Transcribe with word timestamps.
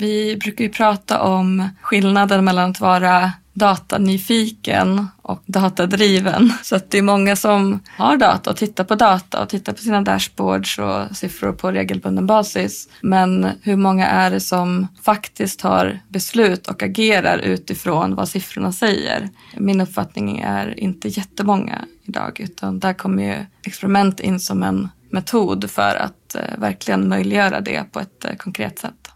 Vi 0.00 0.36
brukar 0.36 0.64
ju 0.64 0.70
prata 0.70 1.22
om 1.22 1.68
skillnaden 1.82 2.44
mellan 2.44 2.70
att 2.70 2.80
vara 2.80 3.32
datanyfiken 3.52 5.06
och 5.22 5.42
datadriven. 5.46 6.52
Så 6.62 6.76
att 6.76 6.90
det 6.90 6.98
är 6.98 7.02
många 7.02 7.36
som 7.36 7.80
har 7.96 8.16
data 8.16 8.50
och 8.50 8.56
tittar 8.56 8.84
på 8.84 8.94
data 8.94 9.42
och 9.42 9.48
tittar 9.48 9.72
på 9.72 9.78
sina 9.78 10.00
dashboards 10.00 10.78
och 10.78 11.16
siffror 11.16 11.52
på 11.52 11.72
regelbunden 11.72 12.26
basis. 12.26 12.88
Men 13.00 13.48
hur 13.62 13.76
många 13.76 14.06
är 14.06 14.30
det 14.30 14.40
som 14.40 14.86
faktiskt 15.02 15.60
tar 15.60 16.00
beslut 16.08 16.66
och 16.66 16.82
agerar 16.82 17.38
utifrån 17.38 18.14
vad 18.14 18.28
siffrorna 18.28 18.72
säger? 18.72 19.28
Min 19.56 19.80
uppfattning 19.80 20.40
är 20.40 20.80
inte 20.80 21.08
jättemånga 21.08 21.84
idag 22.04 22.40
utan 22.40 22.78
där 22.78 22.92
kommer 22.92 23.22
ju 23.22 23.46
experiment 23.62 24.20
in 24.20 24.40
som 24.40 24.62
en 24.62 24.88
metod 25.12 25.70
för 25.70 25.94
att 25.94 26.34
eh, 26.34 26.58
verkligen 26.58 27.08
möjliggöra 27.08 27.60
det 27.60 27.92
på 27.92 28.00
ett 28.00 28.24
eh, 28.24 28.36
konkret 28.36 28.78
sätt. 28.78 29.08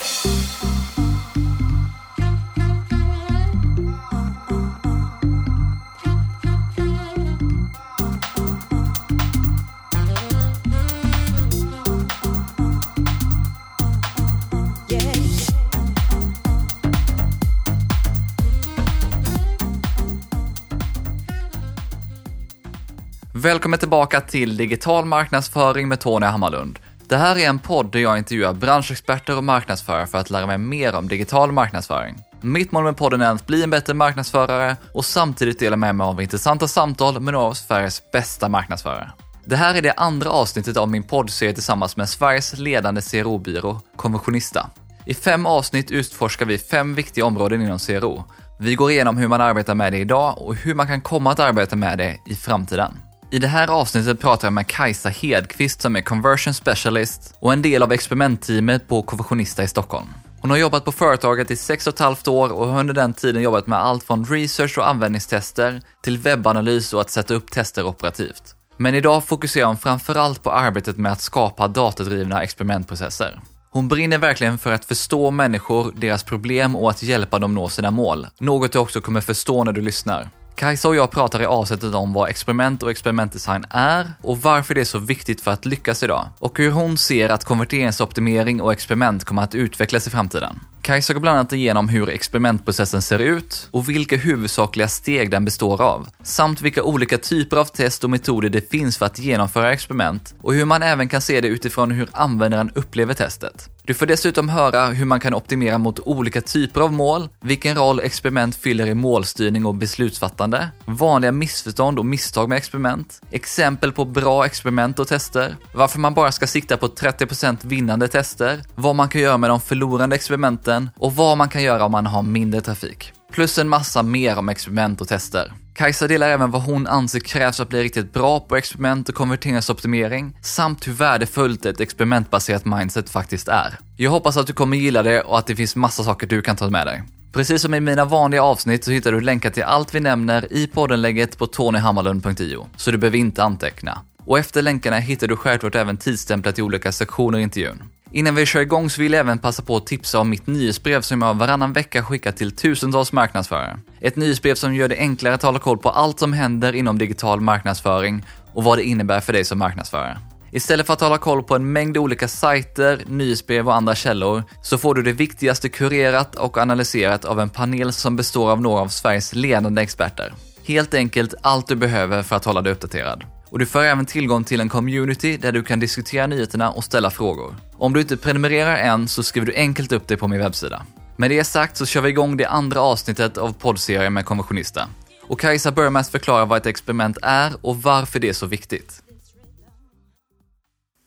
Välkommen 23.45 23.79
tillbaka 23.79 24.21
till 24.21 24.57
Digital 24.57 25.05
marknadsföring 25.05 25.89
med 25.89 26.01
Tony 26.01 26.27
Hammarlund. 26.27 26.79
Det 27.09 27.17
här 27.17 27.39
är 27.39 27.49
en 27.49 27.59
podd 27.59 27.93
där 27.93 27.99
jag 27.99 28.19
intervjuar 28.19 28.53
branschexperter 28.53 29.37
och 29.37 29.45
marknadsförare 29.45 30.07
för 30.07 30.19
att 30.19 30.31
lära 30.31 30.47
mig 30.47 30.59
mer 30.59 30.95
om 30.95 31.09
digital 31.09 31.53
marknadsföring. 31.53 32.19
Mitt 32.41 32.73
mål 32.73 32.85
med 32.85 32.97
podden 32.97 33.21
är 33.21 33.31
att 33.31 33.47
bli 33.47 33.63
en 33.63 33.71
bättre 33.71 33.95
marknadsförare 33.95 34.77
och 34.93 35.05
samtidigt 35.05 35.59
dela 35.59 35.77
med 35.77 35.95
mig 35.95 36.05
av 36.05 36.23
intressanta 36.23 36.69
samtal 36.69 37.21
med 37.21 37.33
några 37.33 37.47
av 37.47 37.53
Sveriges 37.53 38.11
bästa 38.13 38.49
marknadsförare. 38.49 39.13
Det 39.45 39.57
här 39.57 39.75
är 39.75 39.83
det 39.83 39.93
andra 39.93 40.31
avsnittet 40.31 40.77
av 40.77 40.89
min 40.89 41.03
poddserie 41.03 41.55
tillsammans 41.55 41.97
med 41.97 42.09
Sveriges 42.09 42.59
ledande 42.59 43.01
CRO-byrå, 43.01 43.81
Konventionista. 43.97 44.71
I 45.07 45.15
fem 45.15 45.47
avsnitt 45.47 45.91
utforskar 45.91 46.47
vi 46.47 46.59
fem 46.59 46.95
viktiga 46.95 47.25
områden 47.25 47.63
inom 47.63 47.79
CRO. 47.79 48.25
Vi 48.59 48.75
går 48.75 48.91
igenom 48.91 49.17
hur 49.17 49.29
man 49.29 49.41
arbetar 49.41 49.75
med 49.75 49.93
det 49.93 49.99
idag 49.99 50.39
och 50.39 50.55
hur 50.55 50.75
man 50.75 50.87
kan 50.87 51.01
komma 51.01 51.31
att 51.31 51.41
arbeta 51.41 51.77
med 51.77 51.99
det 51.99 52.19
i 52.27 52.35
framtiden. 52.35 52.95
I 53.35 53.39
det 53.39 53.49
här 53.49 53.69
avsnittet 53.69 54.21
pratar 54.21 54.47
jag 54.47 54.53
med 54.53 54.67
Kajsa 54.67 55.09
Hedqvist 55.09 55.81
som 55.81 55.97
är 55.97 56.01
conversion 56.01 56.55
specialist 56.55 57.35
och 57.41 57.53
en 57.53 57.63
del 57.63 57.83
av 57.83 57.93
experimentteamet 57.93 58.89
på 58.89 59.03
Konversionista 59.03 59.63
i 59.63 59.69
Stockholm. 59.69 60.07
Hon 60.41 60.51
har 60.51 60.57
jobbat 60.57 60.85
på 60.85 60.93
företaget 60.93 61.51
i 61.51 61.57
sex 61.57 61.87
och 61.87 61.95
ett 61.95 62.01
halvt 62.01 62.29
år 62.29 62.53
och 62.53 62.69
har 62.69 62.81
under 62.81 62.95
den 62.95 63.15
tiden 63.15 63.43
jobbat 63.43 63.67
med 63.67 63.79
allt 63.79 64.05
från 64.05 64.25
research 64.25 64.79
och 64.79 64.89
användningstester 64.89 65.83
till 66.03 66.19
webbanalys 66.19 66.93
och 66.93 67.01
att 67.01 67.11
sätta 67.11 67.35
upp 67.35 67.51
tester 67.51 67.87
operativt. 67.87 68.55
Men 68.77 68.95
idag 68.95 69.25
fokuserar 69.25 69.67
hon 69.67 69.79
framförallt 69.79 70.43
på 70.43 70.53
arbetet 70.53 70.97
med 70.97 71.13
att 71.13 71.21
skapa 71.21 71.69
datadrivna 71.69 72.43
experimentprocesser. 72.43 73.41
Hon 73.71 73.89
brinner 73.89 74.19
verkligen 74.19 74.59
för 74.59 74.73
att 74.73 74.85
förstå 74.85 75.31
människor, 75.31 75.93
deras 75.97 76.23
problem 76.23 76.77
och 76.77 76.91
att 76.91 77.03
hjälpa 77.03 77.39
dem 77.39 77.55
nå 77.55 77.69
sina 77.69 77.91
mål. 77.91 78.27
Något 78.41 78.73
du 78.73 78.79
också 78.79 79.01
kommer 79.01 79.21
förstå 79.21 79.65
när 79.65 79.73
du 79.73 79.81
lyssnar. 79.81 80.31
Kajsa 80.57 80.89
och 80.89 80.97
jag 80.97 81.11
pratar 81.11 81.43
i 81.43 81.47
avsnittet 81.47 81.95
om 81.95 82.13
vad 82.13 82.29
experiment 82.29 82.83
och 82.83 82.91
experimentdesign 82.91 83.65
är 83.71 84.13
och 84.23 84.43
varför 84.43 84.75
det 84.75 84.81
är 84.81 84.85
så 84.85 84.99
viktigt 84.99 85.41
för 85.41 85.51
att 85.51 85.65
lyckas 85.65 86.03
idag. 86.03 86.29
Och 86.39 86.59
hur 86.59 86.71
hon 86.71 86.99
ser 86.99 87.29
att 87.29 87.45
konverteringsoptimering 87.45 88.61
och 88.63 88.73
experiment 88.73 89.25
kommer 89.25 89.43
att 89.43 89.55
utvecklas 89.55 90.07
i 90.07 90.11
framtiden. 90.11 90.61
Kajsa 90.83 91.13
går 91.13 91.21
bland 91.21 91.39
annat 91.39 91.53
igenom 91.53 91.89
hur 91.89 92.09
experimentprocessen 92.09 93.03
ser 93.03 93.19
ut 93.19 93.69
och 93.71 93.89
vilka 93.89 94.17
huvudsakliga 94.17 94.89
steg 94.89 95.31
den 95.31 95.45
består 95.45 95.83
av, 95.83 96.09
samt 96.23 96.61
vilka 96.61 96.83
olika 96.83 97.19
typer 97.19 97.57
av 97.57 97.65
test 97.65 98.05
och 98.05 98.11
metoder 98.11 98.49
det 98.49 98.71
finns 98.71 98.99
för 98.99 99.07
att 99.07 99.19
genomföra 99.19 99.73
experiment 99.73 100.35
och 100.43 100.55
hur 100.55 100.65
man 100.65 100.83
även 100.83 101.09
kan 101.09 101.21
se 101.21 101.41
det 101.41 101.49
utifrån 101.49 101.91
hur 101.91 102.09
användaren 102.13 102.71
upplever 102.75 103.15
testet. 103.15 103.74
Du 103.87 103.95
får 103.95 104.07
dessutom 104.07 104.49
höra 104.49 104.87
hur 104.87 105.05
man 105.05 105.21
kan 105.21 105.35
optimera 105.35 105.79
mot 105.79 106.01
olika 106.01 106.41
typer 106.41 106.81
av 106.81 106.93
mål, 106.93 107.29
vilken 107.41 107.77
roll 107.77 108.01
experiment 108.01 108.57
fyller 108.57 108.87
i 108.87 108.95
målstyrning 108.95 109.67
och 109.67 109.75
beslutsfattande, 109.75 110.69
vanliga 110.85 111.33
missförstånd 111.33 111.99
och 111.99 112.07
misstag 112.07 112.49
med 112.49 112.59
experiment, 112.59 113.21
exempel 113.31 113.93
på 113.93 114.05
bra 114.05 114.47
experiment 114.47 114.99
och 114.99 115.09
tester, 115.09 115.57
varför 115.75 115.99
man 115.99 116.15
bara 116.15 116.33
ska 116.33 116.47
sikta 116.47 116.77
på 116.77 116.87
30% 116.87 117.57
vinnande 117.63 118.09
tester, 118.09 118.63
vad 118.75 118.97
man 118.97 119.09
kan 119.09 119.21
göra 119.21 119.39
med 119.39 119.51
de 119.51 119.61
förlorande 119.61 120.17
experimenten 120.17 120.91
och 120.97 121.15
vad 121.17 121.39
man 121.39 121.49
kan 121.49 121.63
göra 121.63 121.85
om 121.85 121.93
man 121.93 122.07
har 122.07 122.23
mindre 122.23 122.61
trafik. 122.61 123.13
Plus 123.33 123.59
en 123.59 123.69
massa 123.69 124.03
mer 124.03 124.39
om 124.39 124.49
experiment 124.49 125.01
och 125.01 125.09
tester. 125.09 125.53
Kajsa 125.75 126.09
delar 126.09 126.29
även 126.29 126.51
vad 126.51 126.63
hon 126.63 126.87
anser 126.87 127.21
krävs 127.21 127.57
för 127.57 127.63
att 127.63 127.69
bli 127.69 127.83
riktigt 127.83 128.13
bra 128.13 128.41
på 128.41 128.57
experiment 128.57 129.09
och 129.09 129.15
konverteringsoptimering, 129.15 130.37
samt 130.43 130.89
hur 130.89 130.93
värdefullt 130.93 131.67
ett 131.67 131.81
experimentbaserat 131.81 132.65
mindset 132.65 133.11
faktiskt 133.11 133.49
är. 133.49 133.79
Jag 133.97 134.11
hoppas 134.11 134.37
att 134.37 134.47
du 134.47 134.53
kommer 134.53 134.77
gilla 134.77 135.03
det 135.03 135.21
och 135.21 135.39
att 135.39 135.47
det 135.47 135.57
finns 135.57 135.77
massa 135.77 136.05
saker 136.05 136.27
du 136.27 136.43
kan 136.43 136.57
ta 136.57 136.71
med 136.71 136.87
dig. 136.87 137.03
Precis 137.33 137.63
som 137.63 137.75
i 137.75 137.81
mina 137.81 138.05
vanliga 138.05 138.43
avsnitt 138.43 138.85
så 138.85 138.91
hittar 138.91 139.13
du 139.13 139.21
länkar 139.21 139.51
till 139.51 139.63
allt 139.63 139.95
vi 139.95 140.01
nämner 140.01 140.53
i 140.53 140.67
poddenlägget 140.67 141.39
på 141.39 141.47
tonyhammarlund.io, 141.47 142.67
så 142.77 142.91
du 142.91 142.99
behöver 142.99 143.19
inte 143.19 143.45
anteckna. 143.45 143.99
Och 144.27 144.39
efter 144.39 144.63
länkarna 144.63 144.99
hittar 144.99 145.27
du 145.27 145.37
självklart 145.37 145.75
även 145.75 145.97
tidsstämplar 145.97 146.53
till 146.53 146.65
olika 146.65 146.93
sektioner 146.93 147.39
i 147.39 147.43
intervjun. 147.43 147.83
Innan 148.17 148.35
vi 148.35 148.47
kör 148.47 148.61
igång 148.61 148.91
så 148.91 149.03
vill 149.03 149.13
jag 149.13 149.21
även 149.21 149.39
passa 149.39 149.63
på 149.63 149.77
att 149.77 149.87
tipsa 149.87 150.19
om 150.21 150.31
mitt 150.31 150.47
nyhetsbrev 150.47 151.01
som 151.01 151.23
jag 151.23 151.35
varannan 151.35 151.73
vecka 151.73 152.03
skickar 152.03 152.33
till 152.33 152.57
tusentals 152.57 153.13
marknadsförare. 153.13 153.79
Ett 154.01 154.17
nyhetsbrev 154.17 154.55
som 154.55 154.75
gör 154.75 154.89
det 154.89 154.99
enklare 154.99 155.35
att 155.35 155.43
hålla 155.43 155.59
koll 155.59 155.79
på 155.79 155.91
allt 155.91 156.19
som 156.19 156.33
händer 156.33 156.73
inom 156.73 156.99
digital 156.99 157.41
marknadsföring 157.41 158.25
och 158.53 158.65
vad 158.65 158.79
det 158.79 158.85
innebär 158.85 159.21
för 159.21 159.33
dig 159.33 159.45
som 159.45 159.59
marknadsförare. 159.59 160.19
Istället 160.53 160.87
för 160.87 160.93
att 160.93 161.01
hålla 161.01 161.19
koll 161.19 161.43
på 161.43 161.57
en 161.57 161.73
mängd 161.73 161.97
olika 161.97 162.29
sajter, 162.29 163.03
nyhetsbrev 163.07 163.69
och 163.69 163.75
andra 163.75 163.95
källor 163.95 164.43
så 164.63 164.79
får 164.79 164.95
du 164.95 165.03
det 165.03 165.13
viktigaste 165.13 165.69
kurerat 165.69 166.35
och 166.35 166.59
analyserat 166.59 167.25
av 167.25 167.41
en 167.41 167.51
panel 167.51 167.93
som 167.93 168.17
består 168.17 168.51
av 168.51 168.61
några 168.61 168.81
av 168.81 168.89
Sveriges 168.89 169.35
ledande 169.35 169.83
experter. 169.83 170.35
Helt 170.65 170.95
enkelt 170.95 171.35
allt 171.43 171.69
du 171.69 171.77
behöver 171.77 172.23
för 172.23 172.37
att 172.37 172.45
hålla 172.45 172.63
dig 172.63 172.73
uppdaterad. 172.73 173.25
Och 173.55 173.61
du 173.61 173.67
får 173.67 173.83
även 173.83 174.07
tillgång 174.07 174.45
till 174.45 174.61
en 174.61 174.69
community 174.69 175.37
där 175.37 175.53
du 175.53 175.63
kan 175.63 175.81
diskutera 175.81 176.27
nyheterna 176.27 176.71
och 176.71 176.85
ställa 176.85 177.11
frågor. 177.11 177.57
Om 177.79 177.93
du 177.93 178.01
inte 178.01 178.17
prenumererar 178.17 178.77
än 178.77 179.09
så 179.09 179.23
skriver 179.23 179.47
du 179.47 179.55
enkelt 179.55 179.93
upp 179.93 180.09
det 180.09 180.17
på 180.17 180.29
min 180.29 180.39
webbsida. 180.39 180.87
Med 181.17 181.31
det 181.31 181.45
sagt 181.45 181.77
så 181.77 181.87
kör 181.87 182.01
vi 182.01 182.09
igång 182.09 182.37
det 182.37 182.47
andra 182.47 182.81
avsnittet 182.81 183.39
av 183.39 183.53
poddserien 183.53 184.13
med 184.13 184.25
konversionista. 184.25 184.89
Och 185.23 185.41
Kajsa 185.41 185.71
Burmas 185.71 186.11
förklarar 186.11 186.47
vad 186.47 186.59
ett 186.59 186.67
experiment 186.67 187.19
är 187.23 187.53
och 187.61 187.83
varför 187.83 188.21
det 188.21 188.29
är 188.29 188.33
så 188.33 188.47
viktigt 188.47 189.04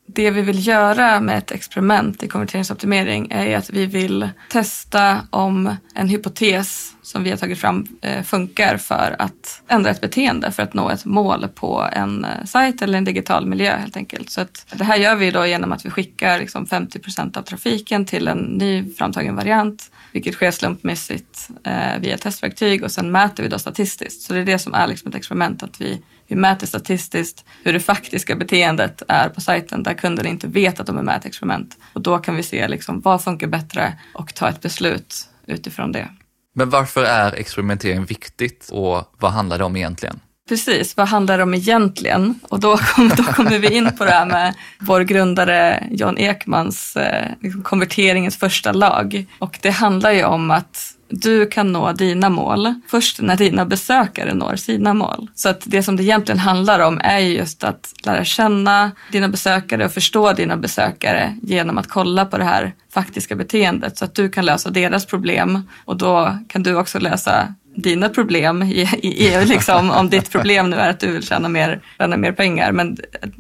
det 0.08 0.32
vi 0.32 0.42
vill 0.42 0.68
göra 0.68 1.20
med 1.20 1.38
ett 1.38 1.52
experiment 1.52 2.24
i 2.24 2.28
konverteringsoptimering 2.28 3.28
är 3.32 3.58
att 3.58 3.70
vi 3.70 3.86
vill 3.86 4.30
testa 4.50 5.22
om 5.30 5.76
en 5.96 6.10
hypotes 6.10 6.94
som 7.02 7.24
vi 7.24 7.30
har 7.30 7.38
tagit 7.38 7.60
fram 7.60 7.88
eh, 8.02 8.24
funkar 8.24 8.78
för 8.78 9.16
att 9.20 9.62
ändra 9.68 9.90
ett 9.90 10.02
beteende 10.02 10.52
för 10.52 10.64
att 10.64 10.74
nå 10.74 10.90
ett 10.90 11.06
mål 11.06 11.48
på 11.56 11.90
en 11.94 12.26
eh, 12.26 12.46
sajt 12.46 12.82
eller 12.82 12.98
en 12.98 13.04
digital 13.04 13.46
miljö 13.46 13.78
helt 13.78 13.98
enkelt. 13.98 14.30
Så 14.30 14.42
att 14.42 14.66
det 14.72 14.84
här 14.84 14.98
gör 14.98 15.16
vi 15.16 15.32
då 15.32 15.46
genom 15.46 15.72
att 15.72 15.86
vi 15.86 15.90
skickar 15.90 16.40
liksom 16.40 16.66
50 16.66 17.00
procent 17.00 17.38
av 17.38 17.42
trafiken 17.42 18.06
till 18.06 18.28
en 18.28 18.38
ny 18.38 18.94
framtagen 18.94 19.36
variant 19.36 19.92
vilket 20.12 20.34
sker 20.34 20.52
slumpmässigt 20.52 21.50
eh, 21.64 22.00
via 22.00 22.18
testverktyg 22.18 22.84
och 22.84 22.92
sen 22.92 23.12
mäter 23.12 23.44
vi 23.44 23.50
då 23.50 23.60
statistiskt. 23.60 24.22
Så 24.22 24.34
det 24.34 24.40
är 24.40 24.46
det 24.46 24.60
som 24.60 24.74
är 24.74 24.88
liksom 24.88 25.10
ett 25.10 25.16
experiment, 25.16 25.64
att 25.64 25.82
vi, 25.82 26.02
vi 26.28 26.36
mäter 26.36 26.68
statistiskt 26.68 27.46
hur 27.64 27.74
det 27.74 27.80
faktiska 27.80 28.36
beteendet 28.36 29.02
är 29.08 29.30
på 29.30 29.42
sajten 29.42 29.84
där 29.84 29.94
kunden 29.94 30.26
inte 30.26 30.48
vet 30.48 30.80
att 30.80 30.88
de 30.88 30.98
är 30.98 31.04
med 31.04 31.16
i 31.16 31.18
ett 31.18 31.26
experiment. 31.26 31.78
Och 31.94 32.02
då 32.02 32.18
kan 32.18 32.36
vi 32.36 32.44
se 32.44 32.68
liksom, 32.68 33.02
vad 33.02 33.24
funkar 33.24 33.48
bättre 33.48 33.94
och 34.14 34.34
ta 34.34 34.50
ett 34.50 34.62
beslut 34.62 35.30
utifrån 35.48 35.92
det. 35.92 36.10
Men 36.56 36.70
varför 36.70 37.04
är 37.04 37.34
experimentering 37.34 38.06
viktigt 38.06 38.70
och 38.72 39.14
vad 39.20 39.32
handlar 39.32 39.58
det 39.58 39.64
om 39.64 39.76
egentligen? 39.76 40.20
Precis, 40.50 40.98
vad 40.98 41.08
handlar 41.08 41.38
det 41.38 41.44
om 41.44 41.54
egentligen? 41.54 42.40
Och 42.50 42.60
då, 42.60 42.78
kom, 42.78 43.10
då 43.10 43.24
kommer 43.24 43.60
vi 43.60 43.74
in 43.74 43.98
på 43.98 44.06
det 44.06 44.12
här 44.12 44.26
med 44.26 44.54
vår 44.80 45.02
grundare 45.02 45.88
John 45.92 46.18
Ekmans 46.18 46.96
eh, 46.96 47.32
liksom 47.42 47.64
konverteringens 47.64 48.38
första 48.38 48.72
lag. 48.72 49.26
Och 49.40 49.60
det 49.62 49.70
handlar 49.70 50.12
ju 50.12 50.24
om 50.24 50.52
att 50.52 50.97
du 51.10 51.46
kan 51.46 51.72
nå 51.72 51.92
dina 51.92 52.30
mål 52.30 52.74
först 52.88 53.22
när 53.22 53.38
dina 53.38 53.66
besökare 53.66 54.34
når 54.34 54.56
sina 54.56 54.94
mål. 54.94 55.30
Så 55.36 55.50
att 55.50 55.64
det 55.66 55.84
som 55.84 55.96
det 55.96 56.04
egentligen 56.04 56.40
handlar 56.40 56.80
om 56.80 57.00
är 57.04 57.20
just 57.20 57.64
att 57.64 57.94
lära 58.04 58.26
känna 58.26 58.92
dina 59.12 59.28
besökare 59.28 59.86
och 59.86 59.92
förstå 59.92 60.34
dina 60.34 60.58
besökare 60.58 61.38
genom 61.42 61.78
att 61.78 61.88
kolla 61.88 62.26
på 62.26 62.38
det 62.38 62.44
här 62.44 62.74
faktiska 62.90 63.36
beteendet 63.36 63.98
så 63.98 64.06
att 64.06 64.16
du 64.16 64.30
kan 64.30 64.46
lösa 64.46 64.70
deras 64.70 65.06
problem 65.06 65.68
och 65.86 65.98
då 65.98 66.38
kan 66.48 66.64
du 66.64 66.76
också 66.76 67.00
lösa 67.00 67.54
dina 67.78 68.10
problem 68.10 68.64
i, 68.64 68.82
i 69.02 69.28
EU, 69.28 69.46
liksom, 69.46 69.92
om 69.92 70.10
ditt 70.10 70.32
problem 70.32 70.70
nu 70.70 70.76
är 70.76 70.90
att 70.90 71.00
du 71.00 71.12
vill 71.12 71.28
tjäna 71.28 71.50
mer, 71.50 71.82
tjäna 71.98 72.18
mer 72.18 72.32
pengar. 72.32 72.72
Men 72.72 72.98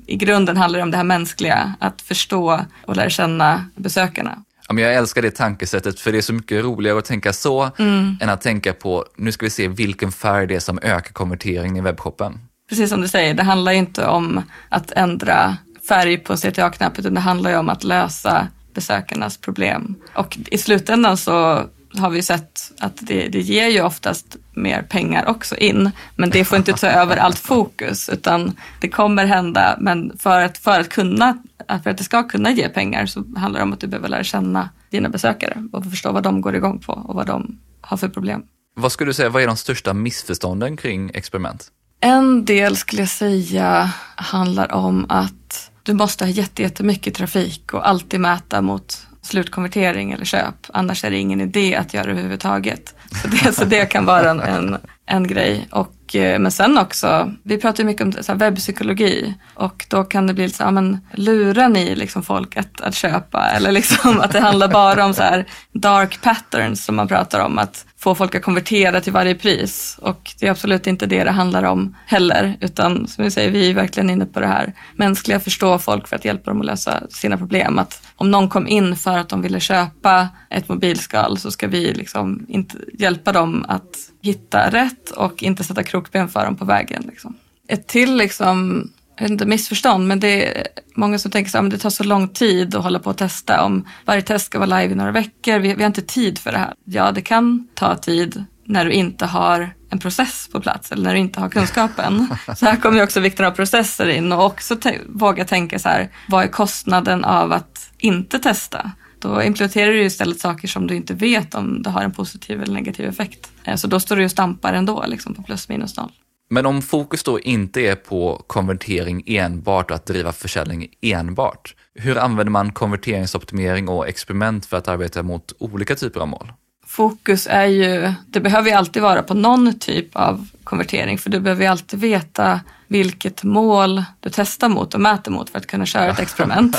i 0.07 0.15
grunden 0.15 0.57
handlar 0.57 0.79
det 0.79 0.83
om 0.83 0.91
det 0.91 0.97
här 0.97 1.03
mänskliga, 1.03 1.73
att 1.79 2.01
förstå 2.01 2.59
och 2.85 2.95
lära 2.95 3.09
känna 3.09 3.65
besökarna. 3.75 4.43
Ja, 4.67 4.73
men 4.73 4.83
jag 4.83 4.93
älskar 4.93 5.21
det 5.21 5.31
tankesättet 5.31 5.99
för 5.99 6.11
det 6.11 6.17
är 6.17 6.21
så 6.21 6.33
mycket 6.33 6.63
roligare 6.63 6.97
att 6.97 7.05
tänka 7.05 7.33
så 7.33 7.71
mm. 7.77 8.17
än 8.21 8.29
att 8.29 8.41
tänka 8.41 8.73
på, 8.73 9.05
nu 9.15 9.31
ska 9.31 9.45
vi 9.45 9.49
se 9.49 9.67
vilken 9.67 10.11
färg 10.11 10.47
det 10.47 10.55
är 10.55 10.59
som 10.59 10.79
ökar 10.81 11.13
konverteringen 11.13 11.77
i 11.77 11.81
webbshoppen. 11.81 12.39
Precis 12.69 12.89
som 12.89 13.01
du 13.01 13.07
säger, 13.07 13.33
det 13.33 13.43
handlar 13.43 13.71
inte 13.71 14.05
om 14.05 14.41
att 14.69 14.91
ändra 14.91 15.57
färg 15.87 16.17
på 16.17 16.35
CTA-knappen 16.35 16.99
utan 16.99 17.13
det 17.13 17.19
handlar 17.19 17.51
ju 17.51 17.57
om 17.57 17.69
att 17.69 17.83
lösa 17.83 18.47
besökarnas 18.73 19.37
problem. 19.37 19.95
Och 20.13 20.37
i 20.51 20.57
slutändan 20.57 21.17
så 21.17 21.63
har 21.97 22.09
vi 22.09 22.21
sett 22.21 22.71
att 22.79 22.97
det, 23.07 23.27
det 23.27 23.39
ger 23.39 23.67
ju 23.67 23.81
oftast 23.81 24.37
mer 24.53 24.81
pengar 24.81 25.25
också 25.25 25.55
in. 25.55 25.91
Men 26.15 26.29
det 26.29 26.45
får 26.45 26.57
inte 26.57 26.73
ta 26.73 26.87
över 26.87 27.17
allt 27.17 27.39
fokus 27.39 28.09
utan 28.09 28.55
det 28.81 28.89
kommer 28.89 29.25
hända. 29.25 29.77
Men 29.79 30.17
för 30.17 30.41
att, 30.41 30.57
för 30.57 30.79
att, 30.79 30.89
kunna, 30.89 31.37
för 31.83 31.89
att 31.89 31.97
det 31.97 32.03
ska 32.03 32.23
kunna 32.23 32.51
ge 32.51 32.69
pengar 32.69 33.05
så 33.05 33.23
handlar 33.35 33.59
det 33.59 33.63
om 33.63 33.73
att 33.73 33.79
du 33.79 33.87
behöver 33.87 34.09
lära 34.09 34.23
känna 34.23 34.69
dina 34.89 35.09
besökare 35.09 35.63
och 35.71 35.83
förstå 35.83 36.11
vad 36.11 36.23
de 36.23 36.41
går 36.41 36.55
igång 36.55 36.79
på 36.79 36.93
och 36.93 37.15
vad 37.15 37.27
de 37.27 37.59
har 37.81 37.97
för 37.97 38.09
problem. 38.09 38.43
Vad 38.75 38.91
skulle 38.91 39.09
du 39.09 39.13
säga, 39.13 39.29
vad 39.29 39.43
är 39.43 39.47
de 39.47 39.57
största 39.57 39.93
missförstånden 39.93 40.77
kring 40.77 41.11
experiment? 41.13 41.71
En 41.99 42.45
del 42.45 42.77
skulle 42.77 43.01
jag 43.01 43.09
säga 43.09 43.91
handlar 44.15 44.71
om 44.71 45.05
att 45.09 45.71
du 45.83 45.93
måste 45.93 46.25
ha 46.25 46.31
jättemycket 46.31 47.13
trafik 47.13 47.73
och 47.73 47.89
alltid 47.89 48.19
mäta 48.19 48.61
mot 48.61 49.06
slutkonvertering 49.27 50.11
eller 50.11 50.25
köp. 50.25 50.55
Annars 50.73 51.03
är 51.03 51.11
det 51.11 51.17
ingen 51.17 51.41
idé 51.41 51.75
att 51.75 51.93
göra 51.93 52.05
det 52.05 52.11
överhuvudtaget. 52.11 52.95
Så 53.21 53.27
det, 53.27 53.53
så 53.55 53.65
det 53.65 53.85
kan 53.85 54.05
vara 54.05 54.29
en, 54.29 54.39
en, 54.39 54.77
en 55.05 55.27
grej. 55.27 55.67
Och, 55.71 56.15
eh, 56.15 56.39
men 56.39 56.51
sen 56.51 56.77
också, 56.77 57.33
vi 57.43 57.57
pratar 57.57 57.83
ju 57.83 57.87
mycket 57.87 58.01
om 58.01 58.11
så 58.11 58.31
här, 58.31 58.39
webbpsykologi 58.39 59.33
och 59.53 59.85
då 59.89 60.03
kan 60.03 60.27
det 60.27 60.33
bli 60.33 60.43
lite 60.43 60.57
så 60.57 60.63
här, 60.63 60.71
men 60.71 60.99
lurar 61.11 61.69
ni 61.69 61.95
liksom 61.95 62.23
folk 62.23 62.57
att, 62.57 62.81
att 62.81 62.95
köpa? 62.95 63.49
Eller 63.49 63.71
liksom 63.71 64.19
att 64.19 64.31
det 64.31 64.39
handlar 64.39 64.67
bara 64.67 65.05
om 65.05 65.13
så 65.13 65.23
här 65.23 65.45
dark 65.71 66.21
patterns 66.21 66.85
som 66.85 66.95
man 66.95 67.07
pratar 67.07 67.39
om. 67.39 67.57
Att 67.57 67.85
få 67.99 68.15
folk 68.15 68.35
att 68.35 68.43
konvertera 68.43 69.01
till 69.01 69.13
varje 69.13 69.35
pris. 69.35 69.97
Och 70.01 70.31
det 70.39 70.47
är 70.47 70.51
absolut 70.51 70.87
inte 70.87 71.05
det 71.05 71.23
det 71.23 71.31
handlar 71.31 71.63
om 71.63 71.95
heller. 72.05 72.57
Utan 72.61 73.07
som 73.07 73.23
vi 73.23 73.31
säger, 73.31 73.51
vi 73.51 73.69
är 73.69 73.73
verkligen 73.73 74.09
inne 74.09 74.25
på 74.25 74.39
det 74.39 74.47
här 74.47 74.73
mänskliga, 74.95 75.39
förstå 75.39 75.79
folk 75.79 76.07
för 76.07 76.15
att 76.15 76.25
hjälpa 76.25 76.51
dem 76.51 76.59
att 76.59 76.65
lösa 76.65 77.03
sina 77.09 77.37
problem. 77.37 77.79
Att 77.79 78.01
om 78.15 78.31
någon 78.31 78.49
kom 78.49 78.67
in 78.67 78.95
för 78.95 79.17
att 79.17 79.29
de 79.29 79.41
ville 79.41 79.59
köpa 79.59 80.29
ett 80.49 80.69
mobilskal 80.69 81.37
så 81.37 81.51
ska 81.51 81.67
vi 81.67 81.93
liksom 81.93 82.45
inte 82.49 82.77
hjälpa 82.93 83.31
dem 83.31 83.65
att 83.67 83.97
hitta 84.21 84.69
rätt 84.69 85.11
och 85.11 85.43
inte 85.43 85.63
sätta 85.63 85.83
krokben 85.83 86.29
för 86.29 86.45
dem 86.45 86.55
på 86.55 86.65
vägen. 86.65 87.03
Liksom. 87.07 87.35
Ett 87.67 87.87
till 87.87 88.15
liksom 88.15 88.89
inte, 89.21 89.45
missförstånd, 89.45 90.07
men 90.07 90.19
det 90.19 90.59
är 90.59 90.67
många 90.95 91.19
som 91.19 91.31
tänker 91.31 91.59
att 91.59 91.69
det 91.69 91.77
tar 91.77 91.89
så 91.89 92.03
lång 92.03 92.27
tid 92.27 92.75
att 92.75 92.83
hålla 92.83 92.99
på 92.99 93.09
och 93.09 93.17
testa. 93.17 93.63
Om 93.63 93.87
varje 94.05 94.21
test 94.21 94.45
ska 94.45 94.59
vara 94.59 94.79
live 94.79 94.93
i 94.93 94.95
några 94.95 95.11
veckor, 95.11 95.59
vi, 95.59 95.73
vi 95.73 95.83
har 95.83 95.87
inte 95.87 96.01
tid 96.01 96.39
för 96.39 96.51
det 96.51 96.57
här. 96.57 96.73
Ja, 96.85 97.11
det 97.11 97.21
kan 97.21 97.67
ta 97.73 97.95
tid 97.95 98.45
när 98.65 98.85
du 98.85 98.91
inte 98.91 99.25
har 99.25 99.69
en 99.89 99.99
process 99.99 100.49
på 100.51 100.61
plats 100.61 100.91
eller 100.91 101.03
när 101.03 101.13
du 101.13 101.19
inte 101.19 101.39
har 101.39 101.49
kunskapen. 101.49 102.27
Så 102.55 102.65
här 102.65 102.75
kommer 102.75 103.03
också 103.03 103.19
vikten 103.19 103.45
av 103.45 103.51
processer 103.51 104.09
in 104.09 104.31
och 104.31 104.45
också 104.45 104.77
våga 105.07 105.45
tänka 105.45 105.79
så 105.79 105.89
här, 105.89 106.09
vad 106.27 106.43
är 106.43 106.47
kostnaden 106.47 107.25
av 107.25 107.51
att 107.53 107.91
inte 107.97 108.39
testa? 108.39 108.91
Då 109.19 109.43
implementerar 109.43 109.91
du 109.91 110.03
istället 110.03 110.39
saker 110.39 110.67
som 110.67 110.87
du 110.87 110.95
inte 110.95 111.13
vet 111.13 111.55
om 111.55 111.83
det 111.83 111.89
har 111.89 112.01
en 112.01 112.11
positiv 112.11 112.63
eller 112.63 112.73
negativ 112.73 113.07
effekt. 113.07 113.51
Eh, 113.63 113.75
så 113.75 113.87
då 113.87 113.99
står 113.99 114.15
du 114.15 114.25
och 114.25 114.31
stampar 114.31 114.73
ändå 114.73 115.05
liksom 115.07 115.33
på 115.33 115.43
plus 115.43 115.69
minus 115.69 115.97
noll. 115.97 116.11
Men 116.49 116.65
om 116.65 116.81
fokus 116.81 117.23
då 117.23 117.39
inte 117.39 117.81
är 117.81 117.95
på 117.95 118.43
konvertering 118.47 119.23
enbart 119.25 119.91
och 119.91 119.95
att 119.95 120.05
driva 120.05 120.31
försäljning 120.31 120.87
enbart, 121.01 121.75
hur 121.95 122.17
använder 122.17 122.51
man 122.51 122.71
konverteringsoptimering 122.71 123.89
och 123.89 124.07
experiment 124.07 124.65
för 124.65 124.77
att 124.77 124.87
arbeta 124.87 125.23
mot 125.23 125.53
olika 125.59 125.95
typer 125.95 126.19
av 126.19 126.27
mål? 126.27 126.53
Fokus 126.85 127.47
är 127.51 127.65
ju, 127.65 128.13
det 128.27 128.39
behöver 128.39 128.69
ju 128.69 128.75
alltid 128.75 129.01
vara 129.01 129.23
på 129.23 129.33
någon 129.33 129.79
typ 129.79 130.15
av 130.15 130.47
konvertering 130.63 131.17
för 131.17 131.29
du 131.29 131.39
behöver 131.39 131.63
ju 131.63 131.67
alltid 131.67 131.99
veta 131.99 132.61
vilket 132.87 133.43
mål 133.43 134.03
du 134.19 134.29
testar 134.29 134.69
mot 134.69 134.93
och 134.93 135.01
mäter 135.01 135.31
mot 135.31 135.49
för 135.49 135.57
att 135.57 135.67
kunna 135.67 135.85
köra 135.85 136.11
ett 136.11 136.19
experiment. 136.19 136.77